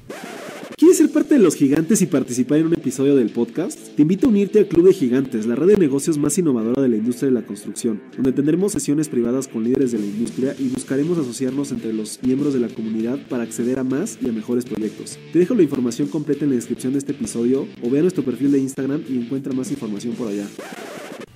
¿Quieres 0.77 0.99
ser 0.99 1.11
parte 1.11 1.35
de 1.35 1.41
los 1.41 1.57
gigantes 1.57 2.01
y 2.03 2.07
participar 2.07 2.59
en 2.59 2.67
un 2.67 2.75
episodio 2.75 3.17
del 3.17 3.31
podcast? 3.31 3.79
Te 3.97 4.03
invito 4.03 4.27
a 4.27 4.31
unirte 4.31 4.61
al 4.61 4.69
Club 4.69 4.87
de 4.87 4.93
Gigantes, 4.93 5.45
la 5.45 5.57
red 5.57 5.67
de 5.67 5.77
negocios 5.77 6.19
más 6.19 6.39
innovadora 6.39 6.81
de 6.81 6.89
la 6.89 6.97
industria 6.97 7.31
de 7.31 7.35
la 7.35 7.45
construcción, 7.45 8.01
donde 8.15 8.33
tendremos 8.33 8.73
sesiones 8.73 9.09
privadas 9.09 9.49
con 9.49 9.65
líderes 9.65 9.91
de 9.91 9.99
la 9.99 10.07
industria 10.07 10.55
y 10.57 10.69
buscaremos 10.69 11.19
asociarnos 11.19 11.73
entre 11.73 11.93
los 11.93 12.21
miembros 12.23 12.55
de 12.55 12.61
la 12.61 12.69
comunidad 12.69 13.19
para 13.29 13.43
acceder 13.43 13.81
a 13.81 13.85
más 13.85 14.19
y 14.23 14.29
a 14.29 14.33
mejores 14.33 14.67
proyectos. 14.67 15.19
Te 15.33 15.41
dejo 15.41 15.55
la 15.55 15.65
información 15.65 16.07
completa 16.07 16.45
en 16.45 16.51
la 16.51 16.57
descripción 16.57 16.93
de 16.93 17.01
este 17.01 17.11
episodio 17.11 17.67
o 17.83 17.91
ve 17.91 17.99
a 17.99 18.03
nuestro 18.03 18.23
perfil 18.23 18.53
de 18.53 18.61
Instagram 18.61 19.03
y 19.09 19.19
encuentra 19.19 19.53
más 19.53 19.73
información 19.73 20.15
por 20.15 20.29
allá. 20.29 20.47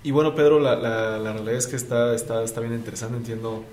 Y 0.05 0.13
bueno, 0.13 0.37
Pedro, 0.37 0.61
la, 0.61 0.77
la, 0.77 1.33
realidad 1.33 1.55
es 1.55 1.67
que 1.67 1.77
está, 1.77 2.15
está, 2.15 2.43
está 2.45 2.61
bien 2.61 2.75
interesante, 2.75 3.17
entiendo 3.17 3.65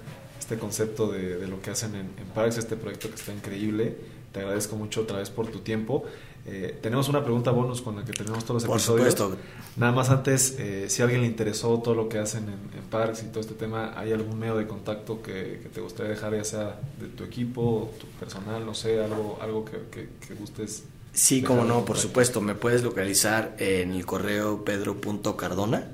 este 0.49 0.57
concepto 0.57 1.11
de, 1.11 1.37
de 1.37 1.47
lo 1.47 1.61
que 1.61 1.71
hacen 1.71 1.95
en, 1.95 2.09
en 2.17 2.27
Parks, 2.33 2.57
este 2.57 2.75
proyecto 2.75 3.09
que 3.09 3.15
está 3.15 3.33
increíble 3.33 3.95
te 4.31 4.41
agradezco 4.41 4.75
mucho 4.75 5.01
otra 5.01 5.17
vez 5.17 5.29
por 5.29 5.47
tu 5.47 5.59
tiempo. 5.59 6.03
Eh, 6.45 6.77
tenemos 6.81 7.09
una 7.09 7.23
pregunta 7.23 7.51
bonus 7.51 7.81
con 7.81 7.95
la 7.95 8.05
que 8.05 8.13
tenemos 8.13 8.43
todos 8.45 8.63
los 8.63 8.71
episodios. 8.71 9.15
Por 9.15 9.29
supuesto. 9.29 9.43
Nada 9.75 9.91
más 9.91 10.09
antes, 10.09 10.55
eh, 10.59 10.85
si 10.89 11.01
a 11.01 11.05
alguien 11.05 11.21
le 11.21 11.27
interesó 11.27 11.79
todo 11.79 11.95
lo 11.95 12.09
que 12.09 12.19
hacen 12.19 12.47
en, 12.47 12.79
Parks 12.89 13.21
y 13.21 13.27
todo 13.27 13.39
este 13.39 13.53
tema, 13.53 13.93
¿hay 13.95 14.11
algún 14.13 14.39
medio 14.39 14.55
de 14.55 14.65
contacto 14.65 15.21
que, 15.21 15.69
te 15.71 15.79
gustaría 15.79 16.11
dejar, 16.11 16.33
ya 16.33 16.43
sea 16.43 16.79
de 16.99 17.07
tu 17.07 17.23
equipo, 17.23 17.91
tu 17.99 18.07
personal, 18.19 18.65
no 18.65 18.73
sé, 18.73 19.03
algo, 19.03 19.37
algo 19.41 19.63
que, 19.63 19.77
que, 19.91 20.33
gustes? 20.33 20.85
Sí, 21.13 21.43
como 21.43 21.65
no, 21.65 21.85
por 21.85 21.97
supuesto. 21.97 22.41
Me 22.41 22.55
puedes 22.55 22.83
localizar 22.83 23.55
en 23.59 23.91
el 23.91 24.07
correo 24.07 24.63
pedro.cardona 24.63 25.91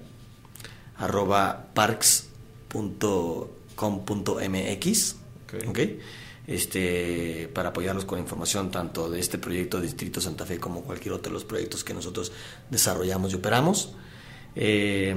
arroba 0.97 1.67
parks.com.mx. 3.75 5.15
Okay. 5.45 5.67
okay 5.67 5.99
este, 6.47 7.49
para 7.53 7.69
apoyarlos 7.69 8.05
con 8.05 8.19
información 8.19 8.69
tanto 8.69 9.09
de 9.09 9.19
este 9.19 9.37
proyecto 9.37 9.81
Distrito 9.81 10.21
Santa 10.21 10.45
Fe 10.45 10.59
como 10.59 10.83
cualquier 10.83 11.13
otro 11.13 11.31
de 11.31 11.33
los 11.33 11.45
proyectos 11.45 11.83
que 11.83 11.93
nosotros 11.93 12.31
desarrollamos 12.69 13.31
y 13.33 13.35
operamos. 13.35 13.95
Eh, 14.55 15.15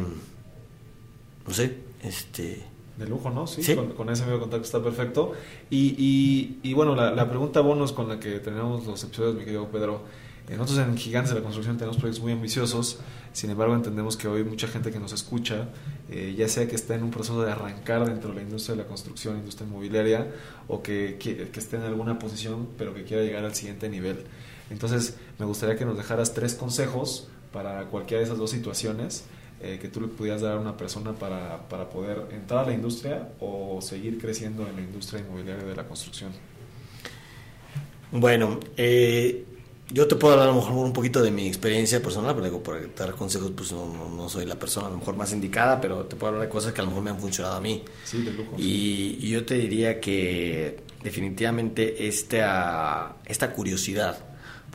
no 1.46 1.54
sé, 1.54 1.78
este... 2.02 2.64
De 2.96 3.06
lujo, 3.06 3.30
¿no? 3.30 3.46
Sí, 3.46 3.62
Con, 3.96 4.10
ese 4.10 4.22
medio 4.22 4.36
de 4.36 4.40
contacto 4.40 4.64
está 4.64 4.82
perfecto. 4.82 5.32
Y, 5.70 6.58
y, 6.62 6.72
bueno, 6.72 6.96
la, 6.96 7.12
la, 7.12 7.28
pregunta 7.28 7.60
bonus 7.60 7.92
con 7.92 8.08
la 8.08 8.18
que 8.18 8.40
tenemos 8.40 8.86
los 8.86 9.04
episodios, 9.04 9.36
mi 9.36 9.44
querido 9.44 9.68
Pedro, 9.68 10.02
eh, 10.48 10.56
nosotros 10.56 10.84
en 10.84 10.96
Gigantes 10.96 11.30
de 11.30 11.36
la 11.36 11.42
Construcción 11.42 11.76
tenemos 11.76 11.96
proyectos 11.96 12.22
muy 12.24 12.32
ambiciosos, 12.32 12.98
sin 13.32 13.50
embargo 13.50 13.74
entendemos 13.76 14.16
que 14.16 14.26
hoy 14.26 14.42
mucha 14.42 14.66
gente 14.66 14.90
que 14.90 14.98
nos 14.98 15.12
escucha, 15.12 15.68
eh, 16.10 16.34
ya 16.36 16.48
sea 16.48 16.66
que 16.66 16.74
está 16.74 16.94
en 16.94 17.02
un 17.02 17.10
proceso 17.10 17.42
de 17.42 17.52
arrancar 17.52 18.06
dentro 18.06 18.30
de 18.30 18.36
la 18.36 18.42
industria 18.42 18.76
de 18.76 18.82
la 18.82 18.88
construcción, 18.88 19.36
industria 19.36 19.66
inmobiliaria, 19.66 20.26
o 20.66 20.82
que, 20.82 21.16
que, 21.18 21.48
esté 21.58 21.76
en 21.76 21.82
alguna 21.82 22.18
posición 22.18 22.68
pero 22.78 22.94
que 22.94 23.04
quiera 23.04 23.22
llegar 23.22 23.44
al 23.44 23.54
siguiente 23.54 23.88
nivel. 23.88 24.24
Entonces 24.70 25.16
me 25.38 25.46
gustaría 25.46 25.76
que 25.76 25.84
nos 25.84 25.96
dejaras 25.96 26.34
tres 26.34 26.54
consejos 26.54 27.28
para 27.52 27.84
cualquiera 27.86 28.20
de 28.20 28.24
esas 28.24 28.38
dos 28.38 28.50
situaciones 28.50 29.24
eh, 29.60 29.78
que 29.80 29.88
tú 29.88 30.00
le 30.00 30.08
pudieras 30.08 30.40
dar 30.40 30.56
a 30.56 30.60
una 30.60 30.76
persona 30.76 31.12
para, 31.14 31.68
para 31.68 31.88
poder 31.88 32.28
entrar 32.30 32.64
a 32.64 32.68
la 32.68 32.74
industria 32.74 33.28
o 33.40 33.80
seguir 33.82 34.18
creciendo 34.18 34.66
en 34.68 34.76
la 34.76 34.82
industria 34.82 35.20
inmobiliaria 35.20 35.64
de 35.64 35.74
la 35.74 35.84
construcción? 35.84 36.30
Bueno, 38.12 38.60
eh, 38.76 39.44
yo 39.90 40.06
te 40.06 40.16
puedo 40.16 40.34
hablar 40.34 40.48
a 40.48 40.52
lo 40.52 40.58
mejor 40.58 40.72
un 40.72 40.92
poquito 40.92 41.22
de 41.22 41.30
mi 41.30 41.46
experiencia 41.46 42.02
personal, 42.02 42.34
pero 42.34 42.44
digo, 42.44 42.62
por 42.62 42.94
dar 42.94 43.14
consejos, 43.14 43.52
pues 43.56 43.72
no, 43.72 44.10
no, 44.14 44.28
soy 44.28 44.44
la 44.44 44.56
persona 44.56 44.88
a 44.88 44.90
lo 44.90 44.98
mejor 44.98 45.16
más 45.16 45.32
indicada, 45.32 45.80
pero 45.80 46.04
te 46.04 46.16
puedo 46.16 46.32
hablar 46.32 46.46
de 46.46 46.52
cosas 46.52 46.72
que 46.72 46.80
a 46.80 46.84
lo 46.84 46.90
mejor 46.90 47.04
me 47.04 47.10
han 47.10 47.18
funcionado 47.18 47.56
a 47.56 47.60
mí. 47.60 47.82
Sí, 48.04 48.22
de 48.22 48.32
lujo. 48.32 48.54
Y, 48.58 49.18
y 49.20 49.30
yo 49.30 49.44
te 49.44 49.54
diría 49.54 50.00
que 50.00 50.80
definitivamente 51.02 52.06
esta, 52.06 53.16
esta 53.24 53.52
curiosidad 53.52 54.18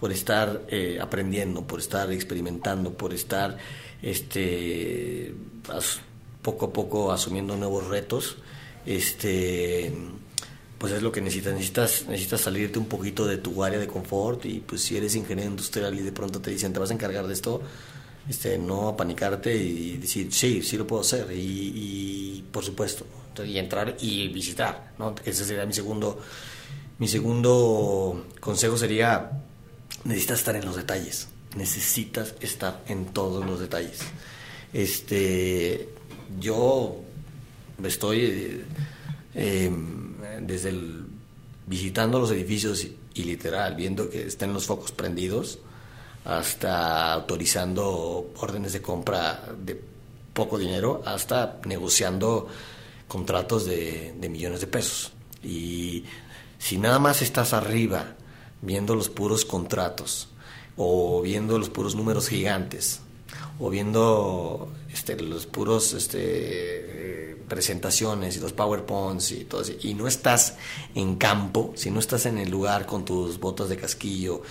por 0.03 0.11
estar 0.11 0.63
eh, 0.67 0.99
aprendiendo, 1.01 1.65
por 1.65 1.79
estar 1.79 2.11
experimentando, 2.11 2.93
por 2.93 3.13
estar 3.13 3.57
este, 4.01 5.33
poco 6.41 6.65
a 6.65 6.73
poco 6.73 7.11
asumiendo 7.11 7.55
nuevos 7.55 7.87
retos, 7.87 8.37
este, 8.85 9.93
pues 10.83 10.91
es 10.91 11.01
lo 11.01 11.13
que 11.13 11.21
necesitas. 11.21 11.53
necesitas. 11.53 12.05
Necesitas 12.09 12.41
salirte 12.41 12.77
un 12.77 12.87
poquito 12.87 13.25
de 13.25 13.37
tu 13.37 13.63
área 13.63 13.79
de 13.79 13.87
confort 13.87 14.43
y 14.43 14.59
pues 14.59 14.81
si 14.81 14.97
eres 14.97 15.15
ingeniero 15.15 15.49
industrial 15.49 15.97
y 15.97 16.01
de 16.01 16.11
pronto 16.11 16.41
te 16.41 16.51
dicen 16.51 16.73
te 16.73 16.79
vas 16.79 16.91
a 16.91 16.93
encargar 16.93 17.25
de 17.25 17.33
esto, 17.33 17.61
este, 18.27 18.57
no 18.57 18.89
apanicarte 18.89 19.55
y 19.55 19.95
decir, 19.95 20.33
sí, 20.33 20.61
sí 20.61 20.75
lo 20.75 20.85
puedo 20.85 21.01
hacer 21.01 21.27
y, 21.31 22.43
por 22.51 22.65
supuesto, 22.65 23.05
y 23.45 23.57
entrar 23.59 23.95
y 24.01 24.27
visitar, 24.27 24.91
¿no? 24.99 25.15
Ese 25.23 25.45
sería 25.45 25.65
mi 25.65 25.71
segundo, 25.71 26.19
mi 26.99 27.07
segundo 27.07 28.25
consejo 28.41 28.77
sería, 28.77 29.41
necesitas 30.03 30.39
estar 30.39 30.57
en 30.57 30.65
los 30.65 30.75
detalles, 30.75 31.29
necesitas 31.55 32.35
estar 32.41 32.83
en 32.89 33.05
todos 33.05 33.45
los 33.45 33.61
detalles. 33.61 33.99
Este, 34.73 35.87
yo 36.41 36.97
estoy 37.85 38.65
eh, 39.33 39.71
desde 40.45 40.73
visitando 41.65 42.19
los 42.19 42.31
edificios 42.31 42.85
y 43.13 43.23
literal, 43.23 43.75
viendo 43.75 44.09
que 44.09 44.27
están 44.27 44.53
los 44.53 44.65
focos 44.65 44.91
prendidos, 44.91 45.59
hasta 46.25 47.13
autorizando 47.13 48.31
órdenes 48.37 48.73
de 48.73 48.81
compra 48.81 49.43
de 49.57 49.79
poco 50.33 50.57
dinero, 50.57 51.01
hasta 51.05 51.59
negociando 51.65 52.47
contratos 53.07 53.65
de, 53.65 54.15
millones 54.29 54.61
de 54.61 54.67
pesos. 54.67 55.11
Y 55.43 56.05
si 56.57 56.77
nada 56.77 56.99
más 56.99 57.21
estás 57.21 57.53
arriba 57.53 58.15
viendo 58.61 58.95
los 58.95 59.09
puros 59.09 59.45
contratos, 59.45 60.29
o 60.75 61.21
viendo 61.21 61.59
los 61.59 61.69
puros 61.69 61.95
números 61.95 62.29
gigantes, 62.29 63.01
o 63.59 63.69
viendo 63.69 64.71
este, 64.93 65.19
los 65.19 65.47
puros 65.47 65.93
este, 65.93 66.19
eh, 66.21 67.35
presentaciones 67.47 68.37
y 68.37 68.39
los 68.39 68.53
PowerPoints 68.53 69.31
y 69.31 69.45
todo 69.45 69.61
eso, 69.61 69.73
y 69.81 69.95
no 69.95 70.07
estás 70.07 70.57
en 70.93 71.15
campo, 71.15 71.73
si 71.75 71.89
no 71.89 71.99
estás 71.99 72.25
en 72.27 72.37
el 72.37 72.51
lugar 72.51 72.85
con 72.85 73.03
tus 73.03 73.39
botas 73.39 73.69
de 73.69 73.77
casquillo, 73.77 74.43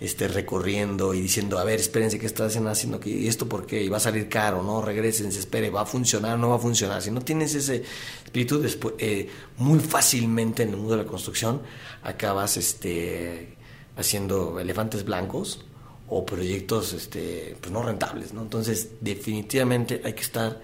este, 0.00 0.26
recorriendo 0.26 1.14
y 1.14 1.20
diciendo, 1.20 1.58
a 1.58 1.64
ver, 1.64 1.78
espérense, 1.78 2.18
¿qué 2.18 2.26
están 2.26 2.48
haciendo 2.66 2.98
aquí? 2.98 3.12
¿Y 3.12 3.28
esto 3.28 3.48
por 3.48 3.64
qué? 3.64 3.82
¿Y 3.82 3.88
va 3.88 3.98
a 3.98 4.00
salir 4.00 4.28
caro? 4.28 4.62
¿No? 4.62 4.82
Regresen, 4.82 5.30
se 5.30 5.38
espere, 5.38 5.70
¿va 5.70 5.82
a 5.82 5.86
funcionar? 5.86 6.36
¿No 6.38 6.50
va 6.50 6.56
a 6.56 6.58
funcionar? 6.58 7.00
Si 7.00 7.12
no 7.12 7.20
tienes 7.20 7.54
ese 7.54 7.84
espíritu, 8.24 8.60
después, 8.60 8.94
eh, 8.98 9.30
muy 9.58 9.78
fácilmente 9.78 10.64
en 10.64 10.70
el 10.70 10.76
mundo 10.76 10.96
de 10.96 11.04
la 11.04 11.08
construcción 11.08 11.62
acabas 12.02 12.56
este, 12.56 13.56
haciendo 13.96 14.58
elefantes 14.58 15.04
blancos 15.04 15.64
o 16.08 16.24
proyectos 16.26 16.92
este, 16.92 17.56
pues 17.60 17.72
no 17.72 17.82
rentables, 17.82 18.32
¿no? 18.32 18.42
Entonces, 18.42 18.90
definitivamente 19.00 20.00
hay 20.04 20.12
que 20.12 20.22
estar 20.22 20.60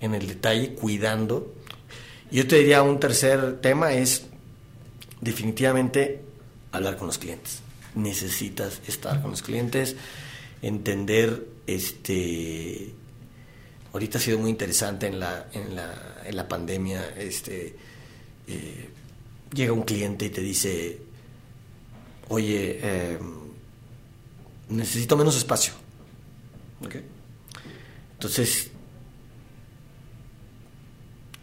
en 0.00 0.14
el 0.14 0.26
detalle, 0.26 0.74
cuidando. 0.74 1.54
Yo 2.30 2.46
te 2.46 2.56
diría 2.56 2.82
un 2.82 2.98
tercer 3.00 3.60
tema 3.60 3.94
es 3.94 4.26
definitivamente 5.20 6.20
hablar 6.72 6.96
con 6.96 7.06
los 7.06 7.18
clientes 7.18 7.62
necesitas 7.94 8.80
estar 8.86 9.20
con 9.20 9.30
los 9.30 9.42
clientes, 9.42 9.96
entender, 10.60 11.46
este, 11.66 12.92
ahorita 13.92 14.18
ha 14.18 14.20
sido 14.20 14.38
muy 14.38 14.50
interesante 14.50 15.06
en 15.06 15.20
la, 15.20 15.48
en 15.52 15.74
la, 15.74 16.22
en 16.24 16.36
la 16.36 16.48
pandemia, 16.48 17.14
este, 17.18 17.74
eh, 18.46 18.88
llega 19.52 19.72
un 19.72 19.82
cliente 19.82 20.26
y 20.26 20.30
te 20.30 20.40
dice, 20.40 20.98
oye, 22.28 22.78
em, 22.82 23.41
necesito 24.72 25.16
menos 25.16 25.36
espacio. 25.36 25.72
Entonces, 28.14 28.70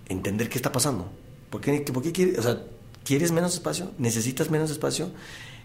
entender 0.08 0.50
qué 0.50 0.58
está 0.58 0.72
pasando. 0.72 1.10
¿Por 1.50 1.62
qué, 1.62 1.82
por 1.82 2.04
qué 2.04 2.12
quieres, 2.12 2.40
o 2.40 2.44
sea, 2.44 2.64
quieres 3.04 3.32
menos 3.32 3.54
espacio? 3.54 3.92
¿Necesitas 3.98 4.50
menos 4.50 4.70
espacio? 4.72 5.12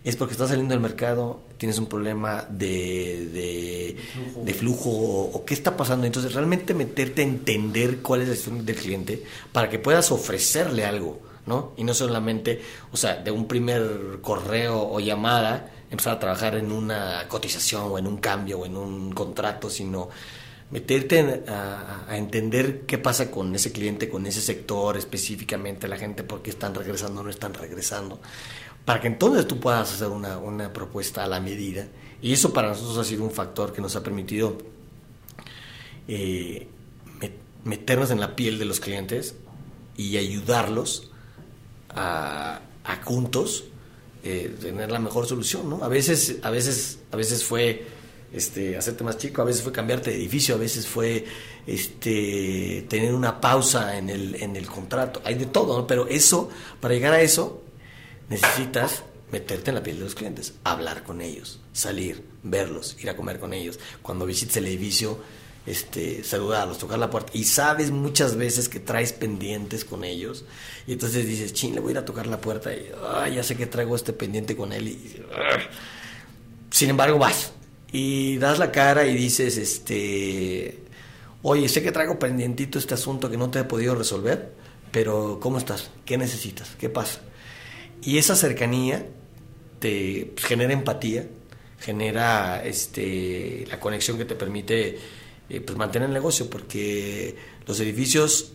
es 0.04 0.16
porque 0.16 0.32
estás 0.32 0.50
saliendo 0.50 0.74
del 0.74 0.82
mercado, 0.82 1.40
tienes 1.56 1.78
un 1.78 1.86
problema 1.86 2.46
de, 2.50 3.96
de, 4.44 4.54
flujo. 4.54 4.90
o, 4.90 5.44
qué 5.46 5.54
está 5.54 5.78
pasando. 5.78 6.06
Entonces, 6.06 6.34
realmente 6.34 6.74
meterte 6.74 7.22
a 7.22 7.24
entender 7.24 8.00
cuál 8.00 8.20
es 8.20 8.28
la 8.28 8.36
situación 8.36 8.66
del 8.66 8.76
cliente 8.76 9.22
para 9.50 9.70
que 9.70 9.78
puedas 9.78 10.12
ofrecerle 10.12 10.84
algo, 10.84 11.20
¿no? 11.46 11.72
Y 11.78 11.84
no 11.84 11.94
solamente, 11.94 12.60
o 12.92 12.98
sea, 12.98 13.16
de 13.16 13.30
un 13.30 13.48
primer 13.48 14.18
correo 14.20 14.90
o 14.90 15.00
llamada, 15.00 15.72
empezar 15.94 16.14
a 16.14 16.18
trabajar 16.18 16.56
en 16.56 16.70
una 16.70 17.26
cotización 17.28 17.84
o 17.84 17.98
en 17.98 18.06
un 18.06 18.18
cambio 18.18 18.60
o 18.60 18.66
en 18.66 18.76
un 18.76 19.12
contrato, 19.12 19.70
sino 19.70 20.08
meterte 20.70 21.44
a, 21.48 22.16
entender 22.16 22.82
qué 22.82 22.98
pasa 22.98 23.30
con 23.30 23.54
ese 23.54 23.72
cliente, 23.72 24.08
con 24.08 24.26
ese 24.26 24.40
sector 24.40 24.96
específicamente, 24.96 25.88
la 25.88 25.96
gente, 25.96 26.22
por 26.22 26.42
qué 26.42 26.50
están 26.50 26.74
regresando 26.74 27.20
o 27.20 27.24
no 27.24 27.30
están 27.30 27.54
regresando 27.54 28.20
para 28.84 29.00
que 29.00 29.06
entonces 29.06 29.46
tú 29.46 29.60
puedas 29.60 29.92
hacer 29.92 30.08
una, 30.08 30.38
una, 30.38 30.72
propuesta 30.72 31.24
a 31.24 31.26
la 31.26 31.40
medida. 31.40 31.86
Y 32.20 32.32
eso 32.32 32.52
para 32.52 32.68
nosotros 32.68 32.98
ha 32.98 33.04
sido 33.04 33.24
un 33.24 33.30
factor 33.30 33.72
que 33.72 33.80
nos 33.80 33.96
ha 33.96 34.02
permitido 34.02 34.58
eh, 36.06 36.68
meternos 37.64 38.10
en 38.10 38.20
la 38.20 38.36
piel 38.36 38.58
de 38.58 38.66
los 38.66 38.80
clientes 38.80 39.36
y 39.96 40.18
ayudarlos 40.18 41.10
a, 41.88 42.60
a 42.84 42.96
juntos 43.04 43.64
eh, 44.24 44.56
tener 44.60 44.90
la 44.90 44.98
mejor 44.98 45.26
solución. 45.26 45.68
¿no? 45.68 45.84
A, 45.84 45.88
veces, 45.88 46.36
a, 46.42 46.50
veces, 46.50 46.98
a 47.12 47.16
veces 47.16 47.44
fue 47.44 47.84
este, 48.32 48.76
hacerte 48.76 49.04
más 49.04 49.18
chico, 49.18 49.42
a 49.42 49.44
veces 49.44 49.62
fue 49.62 49.70
cambiarte 49.70 50.10
de 50.10 50.16
edificio, 50.16 50.54
a 50.54 50.58
veces 50.58 50.86
fue 50.86 51.24
este, 51.66 52.86
tener 52.88 53.14
una 53.14 53.40
pausa 53.40 53.96
en 53.98 54.10
el, 54.10 54.36
en 54.36 54.56
el 54.56 54.66
contrato. 54.66 55.20
Hay 55.24 55.34
de 55.34 55.46
todo, 55.46 55.78
¿no? 55.78 55.86
pero 55.86 56.08
eso, 56.08 56.48
para 56.80 56.94
llegar 56.94 57.12
a 57.12 57.20
eso, 57.20 57.62
necesitas 58.28 59.04
meterte 59.30 59.70
en 59.70 59.74
la 59.74 59.82
piel 59.82 59.98
de 59.98 60.04
los 60.04 60.14
clientes, 60.14 60.54
hablar 60.64 61.02
con 61.02 61.20
ellos, 61.20 61.60
salir, 61.72 62.24
verlos, 62.42 62.96
ir 63.00 63.10
a 63.10 63.16
comer 63.16 63.38
con 63.38 63.52
ellos. 63.52 63.78
Cuando 64.00 64.26
visites 64.26 64.56
el 64.56 64.66
edificio, 64.66 65.18
este, 65.66 66.22
saludarlos, 66.24 66.78
tocar 66.78 66.98
la 66.98 67.10
puerta. 67.10 67.32
Y 67.34 67.44
sabes 67.44 67.90
muchas 67.90 68.36
veces 68.36 68.68
que 68.68 68.80
traes 68.80 69.12
pendientes 69.12 69.84
con 69.84 70.04
ellos. 70.04 70.44
Y 70.86 70.92
entonces 70.92 71.26
dices, 71.26 71.52
ching, 71.52 71.74
le 71.74 71.80
voy 71.80 71.90
a 71.90 71.92
ir 71.92 71.98
a 71.98 72.04
tocar 72.04 72.26
la 72.26 72.40
puerta 72.40 72.70
y 72.74 73.34
ya 73.34 73.42
sé 73.42 73.56
que 73.56 73.66
traigo 73.66 73.96
este 73.96 74.12
pendiente 74.12 74.56
con 74.56 74.72
él. 74.72 74.88
Y, 74.88 75.22
sin 76.70 76.90
embargo, 76.90 77.18
vas 77.18 77.52
y 77.92 78.36
das 78.38 78.58
la 78.58 78.72
cara 78.72 79.06
y 79.06 79.14
dices, 79.14 79.56
este, 79.56 80.80
oye, 81.42 81.68
sé 81.68 81.82
que 81.82 81.92
traigo 81.92 82.18
pendientito 82.18 82.78
este 82.78 82.94
asunto 82.94 83.30
que 83.30 83.36
no 83.36 83.50
te 83.50 83.60
he 83.60 83.64
podido 83.64 83.94
resolver, 83.94 84.52
pero 84.90 85.38
¿cómo 85.40 85.58
estás? 85.58 85.90
¿Qué 86.04 86.18
necesitas? 86.18 86.74
¿Qué 86.78 86.88
pasa? 86.88 87.20
Y 88.02 88.18
esa 88.18 88.36
cercanía 88.36 89.06
te 89.78 90.32
pues, 90.34 90.44
genera 90.46 90.72
empatía, 90.72 91.26
genera 91.78 92.62
este, 92.64 93.64
la 93.68 93.78
conexión 93.78 94.18
que 94.18 94.24
te 94.24 94.34
permite 94.34 94.98
eh, 95.48 95.60
pues, 95.60 95.76
mantener 95.78 96.08
el 96.08 96.14
negocio, 96.14 96.48
porque 96.48 97.36
los 97.66 97.78
edificios 97.80 98.52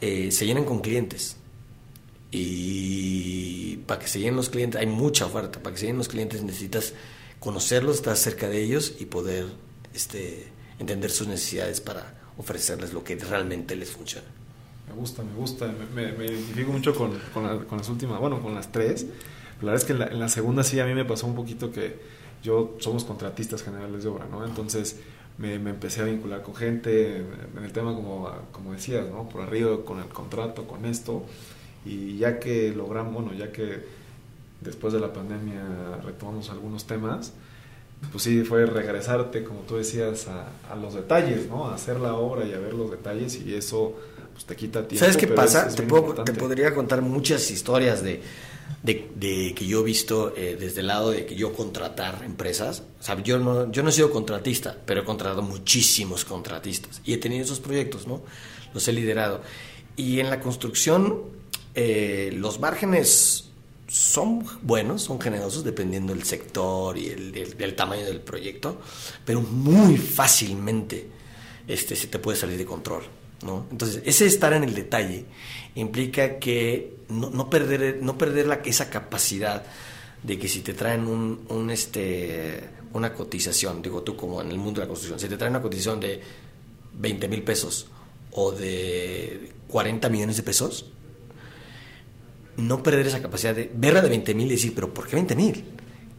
eh, 0.00 0.30
se 0.30 0.46
llenan 0.46 0.64
con 0.64 0.80
clientes. 0.80 1.36
Y 2.32 3.78
para 3.86 4.00
que 4.00 4.08
se 4.08 4.20
llenen 4.20 4.36
los 4.36 4.50
clientes, 4.50 4.80
hay 4.80 4.86
mucha 4.86 5.26
oferta. 5.26 5.60
Para 5.60 5.74
que 5.74 5.80
se 5.80 5.86
llenen 5.86 5.98
los 5.98 6.08
clientes 6.08 6.42
necesitas 6.42 6.94
conocerlos, 7.40 7.96
estar 7.96 8.16
cerca 8.16 8.48
de 8.48 8.62
ellos 8.62 8.94
y 9.00 9.06
poder 9.06 9.46
este, 9.94 10.48
entender 10.78 11.10
sus 11.10 11.26
necesidades 11.26 11.80
para 11.80 12.20
ofrecerles 12.36 12.92
lo 12.92 13.02
que 13.02 13.16
realmente 13.16 13.76
les 13.76 13.90
funciona. 13.90 14.26
Me 14.88 14.94
gusta, 14.94 15.22
me 15.22 15.34
gusta. 15.34 15.72
Me, 15.94 16.02
identifico 16.24 16.72
mucho 16.72 16.94
con, 16.94 17.18
con, 17.32 17.78
las 17.78 17.88
últimas, 17.88 18.18
bueno, 18.20 18.42
con 18.42 18.54
las 18.54 18.72
tres. 18.72 19.06
La 19.60 19.72
verdad 19.72 19.76
es 19.76 19.84
que 19.84 19.92
en 19.92 20.18
la, 20.18 20.28
segunda 20.28 20.64
sí 20.64 20.80
a 20.80 20.86
mí 20.86 20.94
me 20.94 21.04
pasó 21.04 21.26
un 21.26 21.34
poquito 21.34 21.70
que 21.70 21.98
yo 22.42 22.76
somos 22.80 23.04
contratistas 23.04 23.62
generales 23.62 24.02
de 24.02 24.08
obra, 24.08 24.26
¿no? 24.26 24.44
Entonces 24.44 24.96
me, 25.40 25.54
empecé 25.54 26.02
a 26.02 26.04
vincular 26.04 26.42
con 26.42 26.54
gente 26.54 27.16
en 27.16 27.64
el 27.64 27.72
tema, 27.72 27.94
como, 27.94 28.30
como 28.52 28.72
decías, 28.72 29.08
¿no? 29.08 29.28
Por 29.28 29.40
arriba, 29.42 29.84
con 29.84 29.98
el 29.98 30.08
contrato, 30.08 30.66
con 30.66 30.84
esto. 30.84 31.24
Y 31.84 32.18
ya 32.18 32.38
que 32.38 32.72
logramos, 32.72 33.14
bueno, 33.14 33.32
ya 33.32 33.50
que 33.50 33.82
después 34.60 34.92
de 34.92 35.00
la 35.00 35.12
pandemia 35.12 35.62
retomamos 36.04 36.50
algunos 36.50 36.86
temas, 36.86 37.32
pues 38.12 38.24
sí, 38.24 38.42
fue 38.42 38.66
regresarte, 38.66 39.42
como 39.42 39.60
tú 39.60 39.76
decías, 39.76 40.28
a, 40.28 40.76
los 40.76 40.94
detalles, 40.94 41.48
¿no? 41.48 41.66
A 41.68 41.74
hacer 41.74 42.00
la 42.00 42.14
obra 42.14 42.44
y 42.44 42.52
a 42.52 42.58
ver 42.58 42.74
los 42.74 42.90
detalles 42.90 43.40
y 43.40 43.54
eso 43.54 43.94
pues, 44.34 44.44
te 44.44 44.56
quita 44.56 44.86
tiempo. 44.86 45.00
¿Sabes 45.06 45.16
qué 45.16 45.26
pasa? 45.26 45.68
te, 45.68 45.82
te, 45.82 46.34
podría 46.34 46.74
contar 46.74 47.00
muchas 47.00 47.50
historias 47.50 48.02
de, 48.02 48.20
de, 48.82 49.54
que 49.54 49.66
yo 49.66 49.80
he 49.80 49.84
visto 49.84 50.34
eh, 50.36 50.56
desde 50.58 50.80
el 50.80 50.86
lado 50.86 51.10
de 51.10 51.26
que 51.26 51.34
yo 51.34 51.52
contratar 51.52 52.22
empresas. 52.24 52.82
O 53.00 53.18
yo 53.22 53.38
no, 53.38 53.70
yo 53.70 53.82
no 53.82 53.90
he 53.90 53.92
sido 53.92 54.10
contratista, 54.10 54.76
pero 54.86 55.02
he 55.02 55.04
contratado 55.04 55.42
muchísimos 55.42 56.24
contratistas 56.24 57.00
y 57.04 57.12
he 57.12 57.18
tenido 57.18 57.44
esos 57.44 57.60
proyectos, 57.60 58.06
¿no? 58.06 58.22
Los 58.72 58.86
he 58.88 58.92
liderado. 58.92 59.42
Y 59.96 60.20
en 60.20 60.30
la 60.30 60.40
construcción, 60.40 61.22
eh, 61.74 62.30
los 62.34 62.60
márgenes 62.60 63.50
son 63.88 64.46
buenos, 64.62 65.02
son 65.02 65.20
generosos 65.20 65.64
dependiendo 65.64 66.14
del 66.14 66.22
sector 66.22 66.96
y 66.96 67.08
el, 67.08 67.32
del, 67.32 67.74
tamaño 67.74 68.04
del 68.04 68.20
proyecto, 68.20 68.80
pero 69.24 69.40
muy 69.40 69.96
fácilmente 69.96 71.08
este, 71.66 71.96
se 71.96 72.06
te 72.06 72.18
puede 72.18 72.38
salir 72.38 72.56
de 72.56 72.64
control. 72.64 73.02
Entonces, 73.42 74.02
ese 74.04 74.26
estar 74.26 74.52
en 74.52 74.64
el 74.64 74.74
detalle 74.74 75.24
implica 75.74 76.38
que 76.38 76.96
no, 77.08 77.48
perder, 77.48 77.98
no 78.02 78.18
perder 78.18 78.60
esa 78.64 78.90
capacidad 78.90 79.64
de 80.22 80.38
que 80.38 80.48
si 80.48 80.60
te 80.60 80.74
traen 80.74 81.06
un, 81.06 81.70
este, 81.70 82.68
una 82.92 83.14
cotización, 83.14 83.80
digo 83.80 84.02
tú 84.02 84.16
como 84.16 84.42
en 84.42 84.50
el 84.50 84.58
mundo 84.58 84.80
de 84.80 84.86
la 84.86 84.88
construcción, 84.88 85.18
si 85.18 85.28
te 85.28 85.36
traen 85.38 85.52
una 85.52 85.62
cotización 85.62 86.00
de 86.00 86.20
20 86.98 87.28
mil 87.28 87.42
pesos 87.42 87.86
o 88.32 88.52
de 88.52 89.52
40 89.68 90.08
millones 90.10 90.36
de 90.36 90.42
pesos, 90.42 90.86
no 92.58 92.82
perder 92.82 93.06
esa 93.06 93.22
capacidad 93.22 93.54
de 93.54 93.70
verla 93.74 94.02
de 94.02 94.10
20 94.10 94.34
mil 94.34 94.48
y 94.48 94.50
decir, 94.50 94.74
pero 94.74 94.92
¿por 94.92 95.06
qué 95.06 95.16
20 95.16 95.34
mil? 95.34 95.64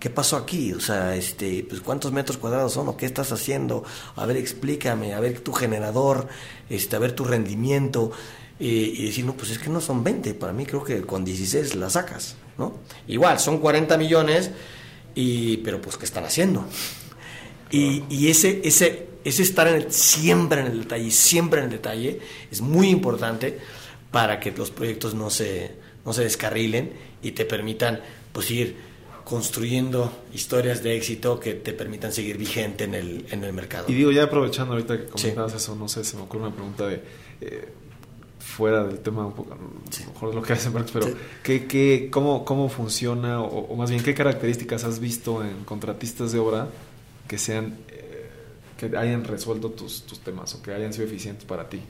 ¿Qué 0.02 0.10
pasó 0.10 0.36
aquí? 0.36 0.74
O 0.74 0.80
sea, 0.80 1.16
este, 1.16 1.64
pues, 1.70 1.80
¿cuántos 1.80 2.12
metros 2.12 2.38
cuadrados 2.38 2.74
son? 2.74 2.88
¿O 2.88 2.98
qué 2.98 3.06
estás 3.06 3.32
haciendo? 3.32 3.84
A 4.16 4.26
ver, 4.26 4.36
explícame, 4.36 5.14
a 5.14 5.20
ver 5.20 5.42
tu 5.42 5.54
generador, 5.54 6.28
este, 6.72 6.96
a 6.96 7.00
ver 7.00 7.12
tu 7.12 7.24
rendimiento. 7.24 8.12
y 8.60 9.06
decir, 9.06 9.26
no, 9.26 9.36
pues 9.36 9.52
es 9.52 9.60
que 9.60 9.70
no 9.70 9.80
son 9.80 10.04
20, 10.04 10.34
para 10.34 10.54
mí 10.54 10.66
creo 10.66 10.84
que 10.84 11.02
con 11.02 11.24
16 11.24 11.76
la 11.76 11.90
sacas, 11.92 12.36
¿no? 12.58 12.80
Igual, 13.08 13.40
son 13.40 13.60
40 13.60 13.96
millones, 14.00 14.50
y, 15.14 15.58
pero 15.58 15.80
pues, 15.80 15.98
¿qué 15.98 16.06
están 16.06 16.26
haciendo? 16.26 16.66
Y, 17.70 18.04
y 18.10 18.30
ese, 18.30 18.60
ese, 18.64 19.08
ese 19.24 19.44
estar 19.44 19.68
en 19.68 19.76
el, 19.76 19.92
siempre 19.92 20.62
en 20.62 20.68
el 20.68 20.80
detalle, 20.80 21.12
siempre 21.12 21.60
en 21.60 21.66
el 21.66 21.72
detalle, 21.74 22.20
es 22.50 22.62
muy 22.62 22.90
importante 22.90 23.60
para 24.10 24.40
que 24.40 24.52
los 24.52 24.72
proyectos 24.72 25.14
no 25.14 25.30
se, 25.30 25.76
no 26.06 26.12
se 26.12 26.24
descarrilen 26.24 26.92
y 27.22 27.32
te 27.32 27.46
permitan 27.46 28.02
pues 28.34 28.50
ir 28.50 28.91
construyendo 29.24 30.12
historias 30.34 30.84
de 30.84 30.96
éxito 30.96 31.40
que 31.40 31.54
te 31.54 31.74
permitan 31.74 32.12
seguir 32.12 32.38
vigente 32.38 32.84
en 32.84 32.96
el, 32.96 33.26
en 33.32 33.44
el 33.44 33.54
mercado. 33.54 33.86
Y 33.88 33.94
digo, 33.94 34.12
ya 34.12 34.24
aprovechando 34.24 34.74
ahorita 34.74 34.98
que 34.98 35.06
comentabas 35.06 35.54
eso, 35.54 35.76
no 35.76 35.88
sé, 35.88 36.04
se 36.04 36.18
me 36.18 36.24
ocurre 36.24 36.44
una 36.44 36.56
pregunta 36.56 36.88
de... 36.88 37.02
Eh, 37.42 37.70
fuera 38.40 38.84
del 38.84 39.00
tema 39.00 39.26
un 39.26 39.34
poco, 39.34 39.56
mejor 40.08 40.30
de 40.30 40.36
lo 40.36 40.42
que 40.42 40.54
hacen, 40.54 40.74
pero 40.92 41.08
¿qué, 41.42 41.68
qué, 41.68 42.10
cómo, 42.12 42.44
¿cómo 42.44 42.70
funciona 42.70 43.42
o, 43.42 43.76
más 43.76 43.90
bien 43.90 44.04
qué 44.04 44.14
características 44.14 44.84
has 44.84 45.00
visto 45.00 45.44
en 45.44 45.64
contratistas 45.64 46.32
de 46.32 46.40
obra 46.40 46.68
que 47.28 47.38
sean 47.38 47.78
eh, 47.90 48.30
que 48.78 48.98
hayan 48.98 49.24
resuelto 49.24 49.70
tus, 49.72 50.04
tus 50.04 50.20
temas 50.20 50.54
o 50.56 50.62
que 50.62 50.74
hayan 50.74 50.92
sido 50.92 51.06
eficientes 51.06 51.46
para 51.46 51.70
ti? 51.70 51.82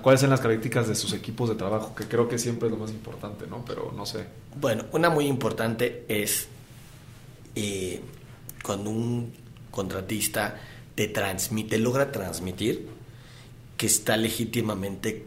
¿Cuáles 0.00 0.20
son 0.20 0.30
las 0.30 0.40
características 0.40 0.88
de 0.88 0.94
sus 0.94 1.12
equipos 1.12 1.48
de 1.50 1.54
trabajo? 1.54 1.94
Que 1.94 2.04
creo 2.04 2.28
que 2.28 2.38
siempre 2.38 2.68
es 2.68 2.72
lo 2.72 2.78
más 2.78 2.90
importante, 2.90 3.46
¿no? 3.46 3.64
Pero 3.64 3.92
no 3.94 4.06
sé. 4.06 4.26
Bueno, 4.58 4.86
una 4.92 5.10
muy 5.10 5.26
importante 5.26 6.04
es 6.08 6.48
eh, 7.54 8.00
cuando 8.62 8.90
un 8.90 9.34
contratista 9.70 10.58
te 10.94 11.08
transmite, 11.08 11.78
logra 11.78 12.10
transmitir 12.10 12.88
que 13.76 13.86
está 13.86 14.16
legítimamente 14.16 15.26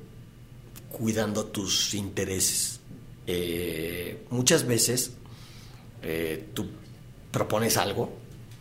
cuidando 0.90 1.46
tus 1.46 1.94
intereses. 1.94 2.80
Eh, 3.28 4.26
muchas 4.30 4.66
veces 4.66 5.12
eh, 6.02 6.50
tú 6.54 6.68
propones 7.32 7.78
algo, 7.78 8.12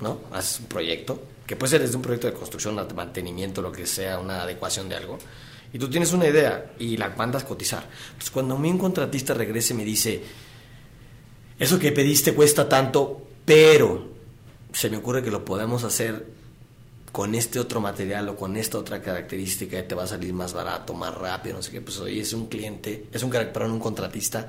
¿no? 0.01 0.21
Haces 0.33 0.61
un 0.61 0.67
proyecto, 0.67 1.23
que 1.47 1.57
puede 1.57 1.71
ser 1.71 1.83
desde 1.83 1.97
un 1.97 2.03
proyecto 2.03 2.27
de 2.27 2.33
construcción, 2.35 2.75
mantenimiento, 2.95 3.63
lo 3.63 3.71
que 3.71 3.87
sea, 3.87 4.19
una 4.19 4.43
adecuación 4.43 4.89
de 4.89 4.97
algo 4.97 5.19
y 5.75 5.79
tú 5.79 5.91
tienes 5.91 6.13
una 6.13 6.29
idea 6.29 6.73
y 6.79 6.97
la 6.97 7.09
mandas 7.11 7.43
cotizar. 7.43 7.85
Pues 8.17 8.31
cuando 8.31 8.55
a 8.55 8.59
mí 8.59 8.71
un 8.71 8.79
contratista 8.79 9.35
regrese 9.35 9.75
y 9.75 9.77
me 9.77 9.85
dice, 9.85 10.23
eso 11.59 11.81
que 11.81 11.91
pediste 11.91 12.33
cuesta 12.33 12.69
tanto, 12.69 13.27
pero 13.45 14.09
se 14.73 14.89
me 14.89 14.99
ocurre 14.99 15.21
que 15.21 15.33
lo 15.33 15.45
podemos 15.45 15.83
hacer 15.83 16.27
con 17.11 17.35
este 17.35 17.59
otro 17.59 17.81
material 17.81 18.29
o 18.29 18.37
con 18.37 18.57
esta 18.57 18.79
otra 18.79 19.03
característica 19.03 19.83
te 19.87 19.97
va 19.97 20.05
a 20.05 20.07
salir 20.07 20.33
más 20.33 20.53
barato, 20.53 20.95
más 20.95 21.13
rápido, 21.13 21.57
no 21.57 21.63
sé 21.63 21.73
qué, 21.73 21.81
pues 21.81 21.99
hoy 21.99 22.21
es 22.21 22.33
un 22.33 22.47
cliente, 22.47 23.07
es 23.13 23.25
un, 23.25 23.31
perdón, 23.31 23.73
un 23.73 23.81
contratista 23.81 24.49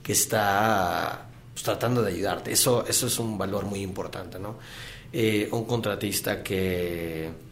que 0.00 0.12
está 0.12 1.26
pues, 1.52 1.64
tratando 1.64 2.00
de 2.00 2.12
ayudarte. 2.12 2.52
Eso, 2.52 2.86
eso 2.86 3.08
es 3.08 3.18
un 3.18 3.36
valor 3.36 3.64
muy 3.64 3.80
importante, 3.80 4.38
¿no? 4.38 4.56
Eh, 5.12 5.48
un 5.50 5.64
contratista 5.64 6.44
que 6.44 7.49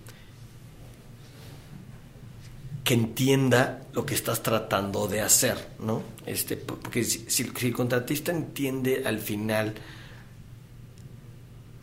que 2.89 2.95
entienda 2.95 3.83
lo 3.93 4.07
que 4.07 4.15
estás 4.15 4.43
tratando 4.43 5.09
de 5.09 5.21
hacer, 5.21 5.59
¿no? 5.79 6.03
Este, 6.25 6.57
porque 6.57 7.05
si, 7.05 7.43
el 7.43 7.75
contratista 7.75 8.33
entiende 8.33 9.03
al 9.05 9.19
final 9.19 9.75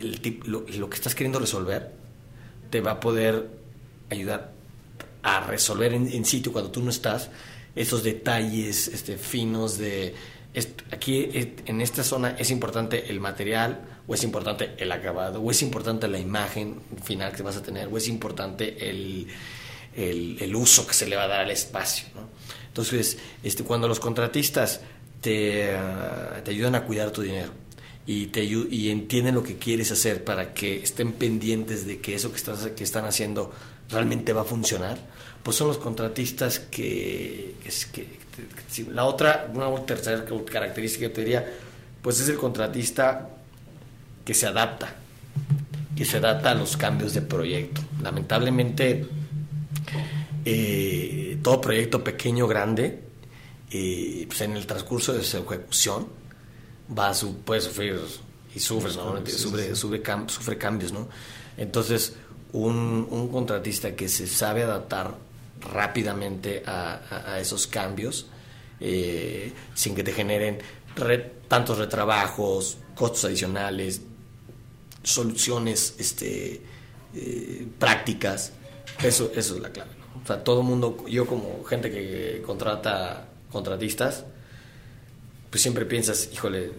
el 0.00 0.40
lo, 0.46 0.90
que 0.90 0.96
estás 0.96 1.14
queriendo 1.14 1.38
resolver, 1.38 1.92
te 2.70 2.80
va 2.80 2.90
a 2.90 2.98
poder 2.98 3.48
ayudar 4.10 4.50
a 5.22 5.46
resolver 5.46 5.92
en, 5.94 6.24
sitio 6.24 6.50
cuando 6.50 6.72
tú 6.72 6.82
no 6.82 6.90
estás 6.90 7.30
esos 7.76 8.02
detalles 8.02 8.88
este, 8.88 9.16
finos 9.16 9.78
de 9.78 10.12
aquí 10.90 11.30
en 11.66 11.80
esta 11.82 12.02
zona 12.02 12.30
es 12.30 12.50
importante 12.50 13.12
el 13.12 13.20
material 13.20 14.00
o 14.08 14.14
es 14.14 14.24
importante 14.24 14.74
el 14.76 14.90
acabado 14.90 15.40
o 15.40 15.52
es 15.52 15.62
importante 15.62 16.08
la 16.08 16.18
imagen 16.18 16.80
final 17.04 17.32
que 17.32 17.44
vas 17.44 17.56
a 17.56 17.62
tener 17.62 17.86
o 17.86 17.96
es 17.96 18.08
importante 18.08 18.90
el 18.90 19.28
el, 19.96 20.54
uso 20.54 20.86
que 20.86 20.94
se 20.94 21.06
le 21.06 21.16
va 21.16 21.24
a 21.24 21.28
dar 21.28 21.40
al 21.40 21.50
espacio. 21.50 22.06
Entonces, 22.68 23.18
este, 23.42 23.64
cuando 23.64 23.88
los 23.88 23.98
contratistas 23.98 24.80
te, 25.20 25.74
ah, 25.74 26.40
te, 26.44 26.50
ayudan 26.50 26.74
a 26.74 26.84
cuidar 26.84 27.10
tu 27.10 27.22
dinero 27.22 27.50
y, 28.06 28.26
te, 28.26 28.44
y 28.44 28.90
entienden 28.90 29.34
lo 29.34 29.42
que 29.42 29.56
quieres 29.56 29.90
hacer 29.90 30.22
para 30.22 30.52
que 30.52 30.82
estén 30.82 31.12
pendientes 31.12 31.86
de 31.86 32.00
que 32.00 32.14
eso 32.14 32.30
que, 32.30 32.36
estás, 32.36 32.66
que 32.68 32.84
están 32.84 33.06
haciendo 33.06 33.52
realmente 33.88 34.32
va 34.32 34.42
a 34.42 34.44
funcionar, 34.44 34.98
pues 35.42 35.56
son 35.56 35.68
los 35.68 35.78
contratistas 35.78 36.58
que... 36.58 37.54
la 38.92 39.04
otra, 39.04 39.50
una 39.54 39.74
tercera 39.86 40.24
característica 40.44 41.08
que 41.08 41.14
te 41.14 41.20
diría, 41.22 41.50
pues 42.02 42.20
es 42.20 42.28
el 42.28 42.36
contratista 42.36 43.30
que 44.24 44.34
se 44.34 44.46
adapta, 44.46 44.94
que 45.96 46.04
se 46.04 46.18
adapta 46.18 46.50
a 46.50 46.54
los 46.54 46.76
cambios 46.76 47.14
de 47.14 47.22
proyecto. 47.22 47.80
Lamentablemente 48.02 49.06
eh, 50.48 51.38
todo 51.42 51.60
proyecto 51.60 52.04
pequeño, 52.04 52.46
grande, 52.46 53.02
eh, 53.68 54.24
pues 54.28 54.42
en 54.42 54.56
el 54.56 54.64
transcurso 54.64 55.12
de 55.12 55.24
su 55.24 55.38
ejecución 55.38 56.06
va 56.96 57.08
a 57.08 57.14
su, 57.14 57.38
puede 57.38 57.60
sufrir 57.60 58.00
y 58.54 58.60
sufre, 58.60 58.92
sufre, 59.74 60.56
cambios, 60.56 60.92
¿no? 60.92 61.08
Entonces, 61.56 62.14
un, 62.52 63.28
contratista 63.32 63.96
que 63.96 64.08
se 64.08 64.28
sabe 64.28 64.62
adaptar 64.62 65.16
rápidamente 65.72 66.62
a, 66.64 67.38
esos 67.40 67.66
cambios, 67.66 68.28
eh, 68.78 69.52
sin 69.74 69.96
que 69.96 70.04
te 70.04 70.12
generen 70.12 70.58
tantos 71.48 71.78
retrabajos, 71.78 72.78
costos 72.94 73.24
adicionales, 73.24 74.00
soluciones 75.02 75.96
este, 75.98 76.62
prácticas, 77.80 78.52
eso, 79.02 79.32
eso 79.34 79.56
es 79.56 79.60
la 79.60 79.70
clave. 79.70 80.05
O 80.26 80.28
sea, 80.28 80.42
todo 80.42 80.62
el 80.62 80.66
mundo, 80.66 81.06
yo 81.08 81.24
como 81.24 81.62
gente 81.62 81.88
que 81.88 82.42
contrata 82.44 83.28
contratistas, 83.52 84.24
pues 85.50 85.62
siempre 85.62 85.86
piensas, 85.86 86.30
híjole, 86.32 86.72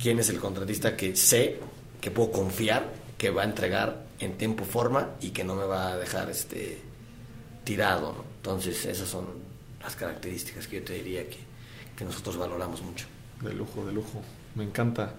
¿quién 0.00 0.20
es 0.20 0.28
el 0.28 0.38
contratista 0.38 0.96
que 0.96 1.16
sé 1.16 1.58
que 2.00 2.12
puedo 2.12 2.30
confiar 2.30 2.92
que 3.18 3.30
va 3.30 3.42
a 3.42 3.44
entregar 3.44 4.04
en 4.20 4.38
tiempo, 4.38 4.64
forma 4.64 5.10
y 5.20 5.30
que 5.30 5.42
no 5.42 5.56
me 5.56 5.64
va 5.64 5.94
a 5.94 5.96
dejar 5.96 6.30
este 6.30 6.78
tirado? 7.64 8.24
Entonces, 8.36 8.86
esas 8.86 9.08
son 9.08 9.26
las 9.82 9.96
características 9.96 10.68
que 10.68 10.76
yo 10.76 10.84
te 10.84 10.92
diría 10.92 11.28
que, 11.28 11.38
que 11.96 12.04
nosotros 12.04 12.36
valoramos 12.36 12.82
mucho. 12.82 13.06
De 13.40 13.52
lujo, 13.52 13.84
de 13.84 13.92
lujo. 13.94 14.22
Me 14.54 14.62
encanta. 14.62 15.12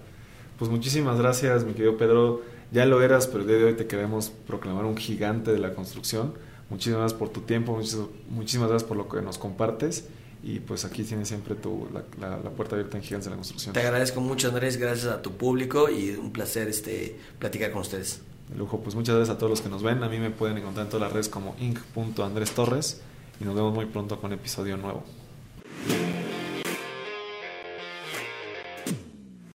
Pues 0.58 0.70
muchísimas 0.70 1.18
gracias, 1.18 1.64
mi 1.64 1.74
querido 1.74 1.98
Pedro. 1.98 2.40
Ya 2.72 2.86
lo 2.86 3.02
eras, 3.02 3.26
pero 3.26 3.40
el 3.40 3.46
día 3.46 3.58
de 3.58 3.64
hoy 3.64 3.74
te 3.74 3.86
queremos 3.86 4.32
proclamar 4.46 4.86
un 4.86 4.96
gigante 4.96 5.52
de 5.52 5.58
la 5.58 5.74
construcción. 5.74 6.32
Muchísimas 6.70 7.00
gracias 7.00 7.18
por 7.18 7.28
tu 7.28 7.42
tiempo, 7.42 7.78
muchísimas 8.30 8.68
gracias 8.68 8.88
por 8.88 8.96
lo 8.96 9.08
que 9.08 9.20
nos 9.20 9.36
compartes 9.38 10.06
Y 10.42 10.60
pues 10.60 10.84
aquí 10.84 11.04
tienes 11.04 11.28
siempre 11.28 11.54
tu, 11.54 11.88
la, 12.20 12.36
puerta 12.50 12.74
abierta 12.74 12.96
en 12.96 13.02
Gigantes 13.02 13.26
de 13.26 13.30
la 13.30 13.36
Construcción. 13.36 13.72
Te 13.72 13.80
agradezco 13.80 14.20
mucho, 14.20 14.48
Andrés, 14.48 14.76
gracias 14.76 15.12
a 15.12 15.22
tu 15.22 15.32
público 15.32 15.88
y 15.90 16.10
un 16.10 16.32
placer 16.32 16.68
este, 16.68 17.18
platicar 17.38 17.70
con 17.70 17.82
ustedes. 17.82 18.20
De 18.48 18.56
lujo, 18.56 18.80
pues 18.80 18.94
muchas 18.94 19.14
gracias 19.14 19.34
a 19.34 19.38
todos 19.38 19.50
los 19.50 19.60
que 19.62 19.68
nos 19.68 19.82
ven. 19.82 20.02
A 20.02 20.08
mí 20.08 20.18
me 20.18 20.30
pueden 20.30 20.58
encontrar 20.58 20.86
en 20.86 20.90
todas 20.90 21.02
las 21.02 21.12
redes 21.12 21.28
como 21.28 21.56
inc.andrestorres 21.60 23.00
y 23.40 23.44
nos 23.44 23.54
vemos 23.54 23.74
muy 23.74 23.86
pronto 23.86 24.20
con 24.20 24.32
un 24.32 24.38
episodio 24.38 24.76
nuevo. 24.76 25.02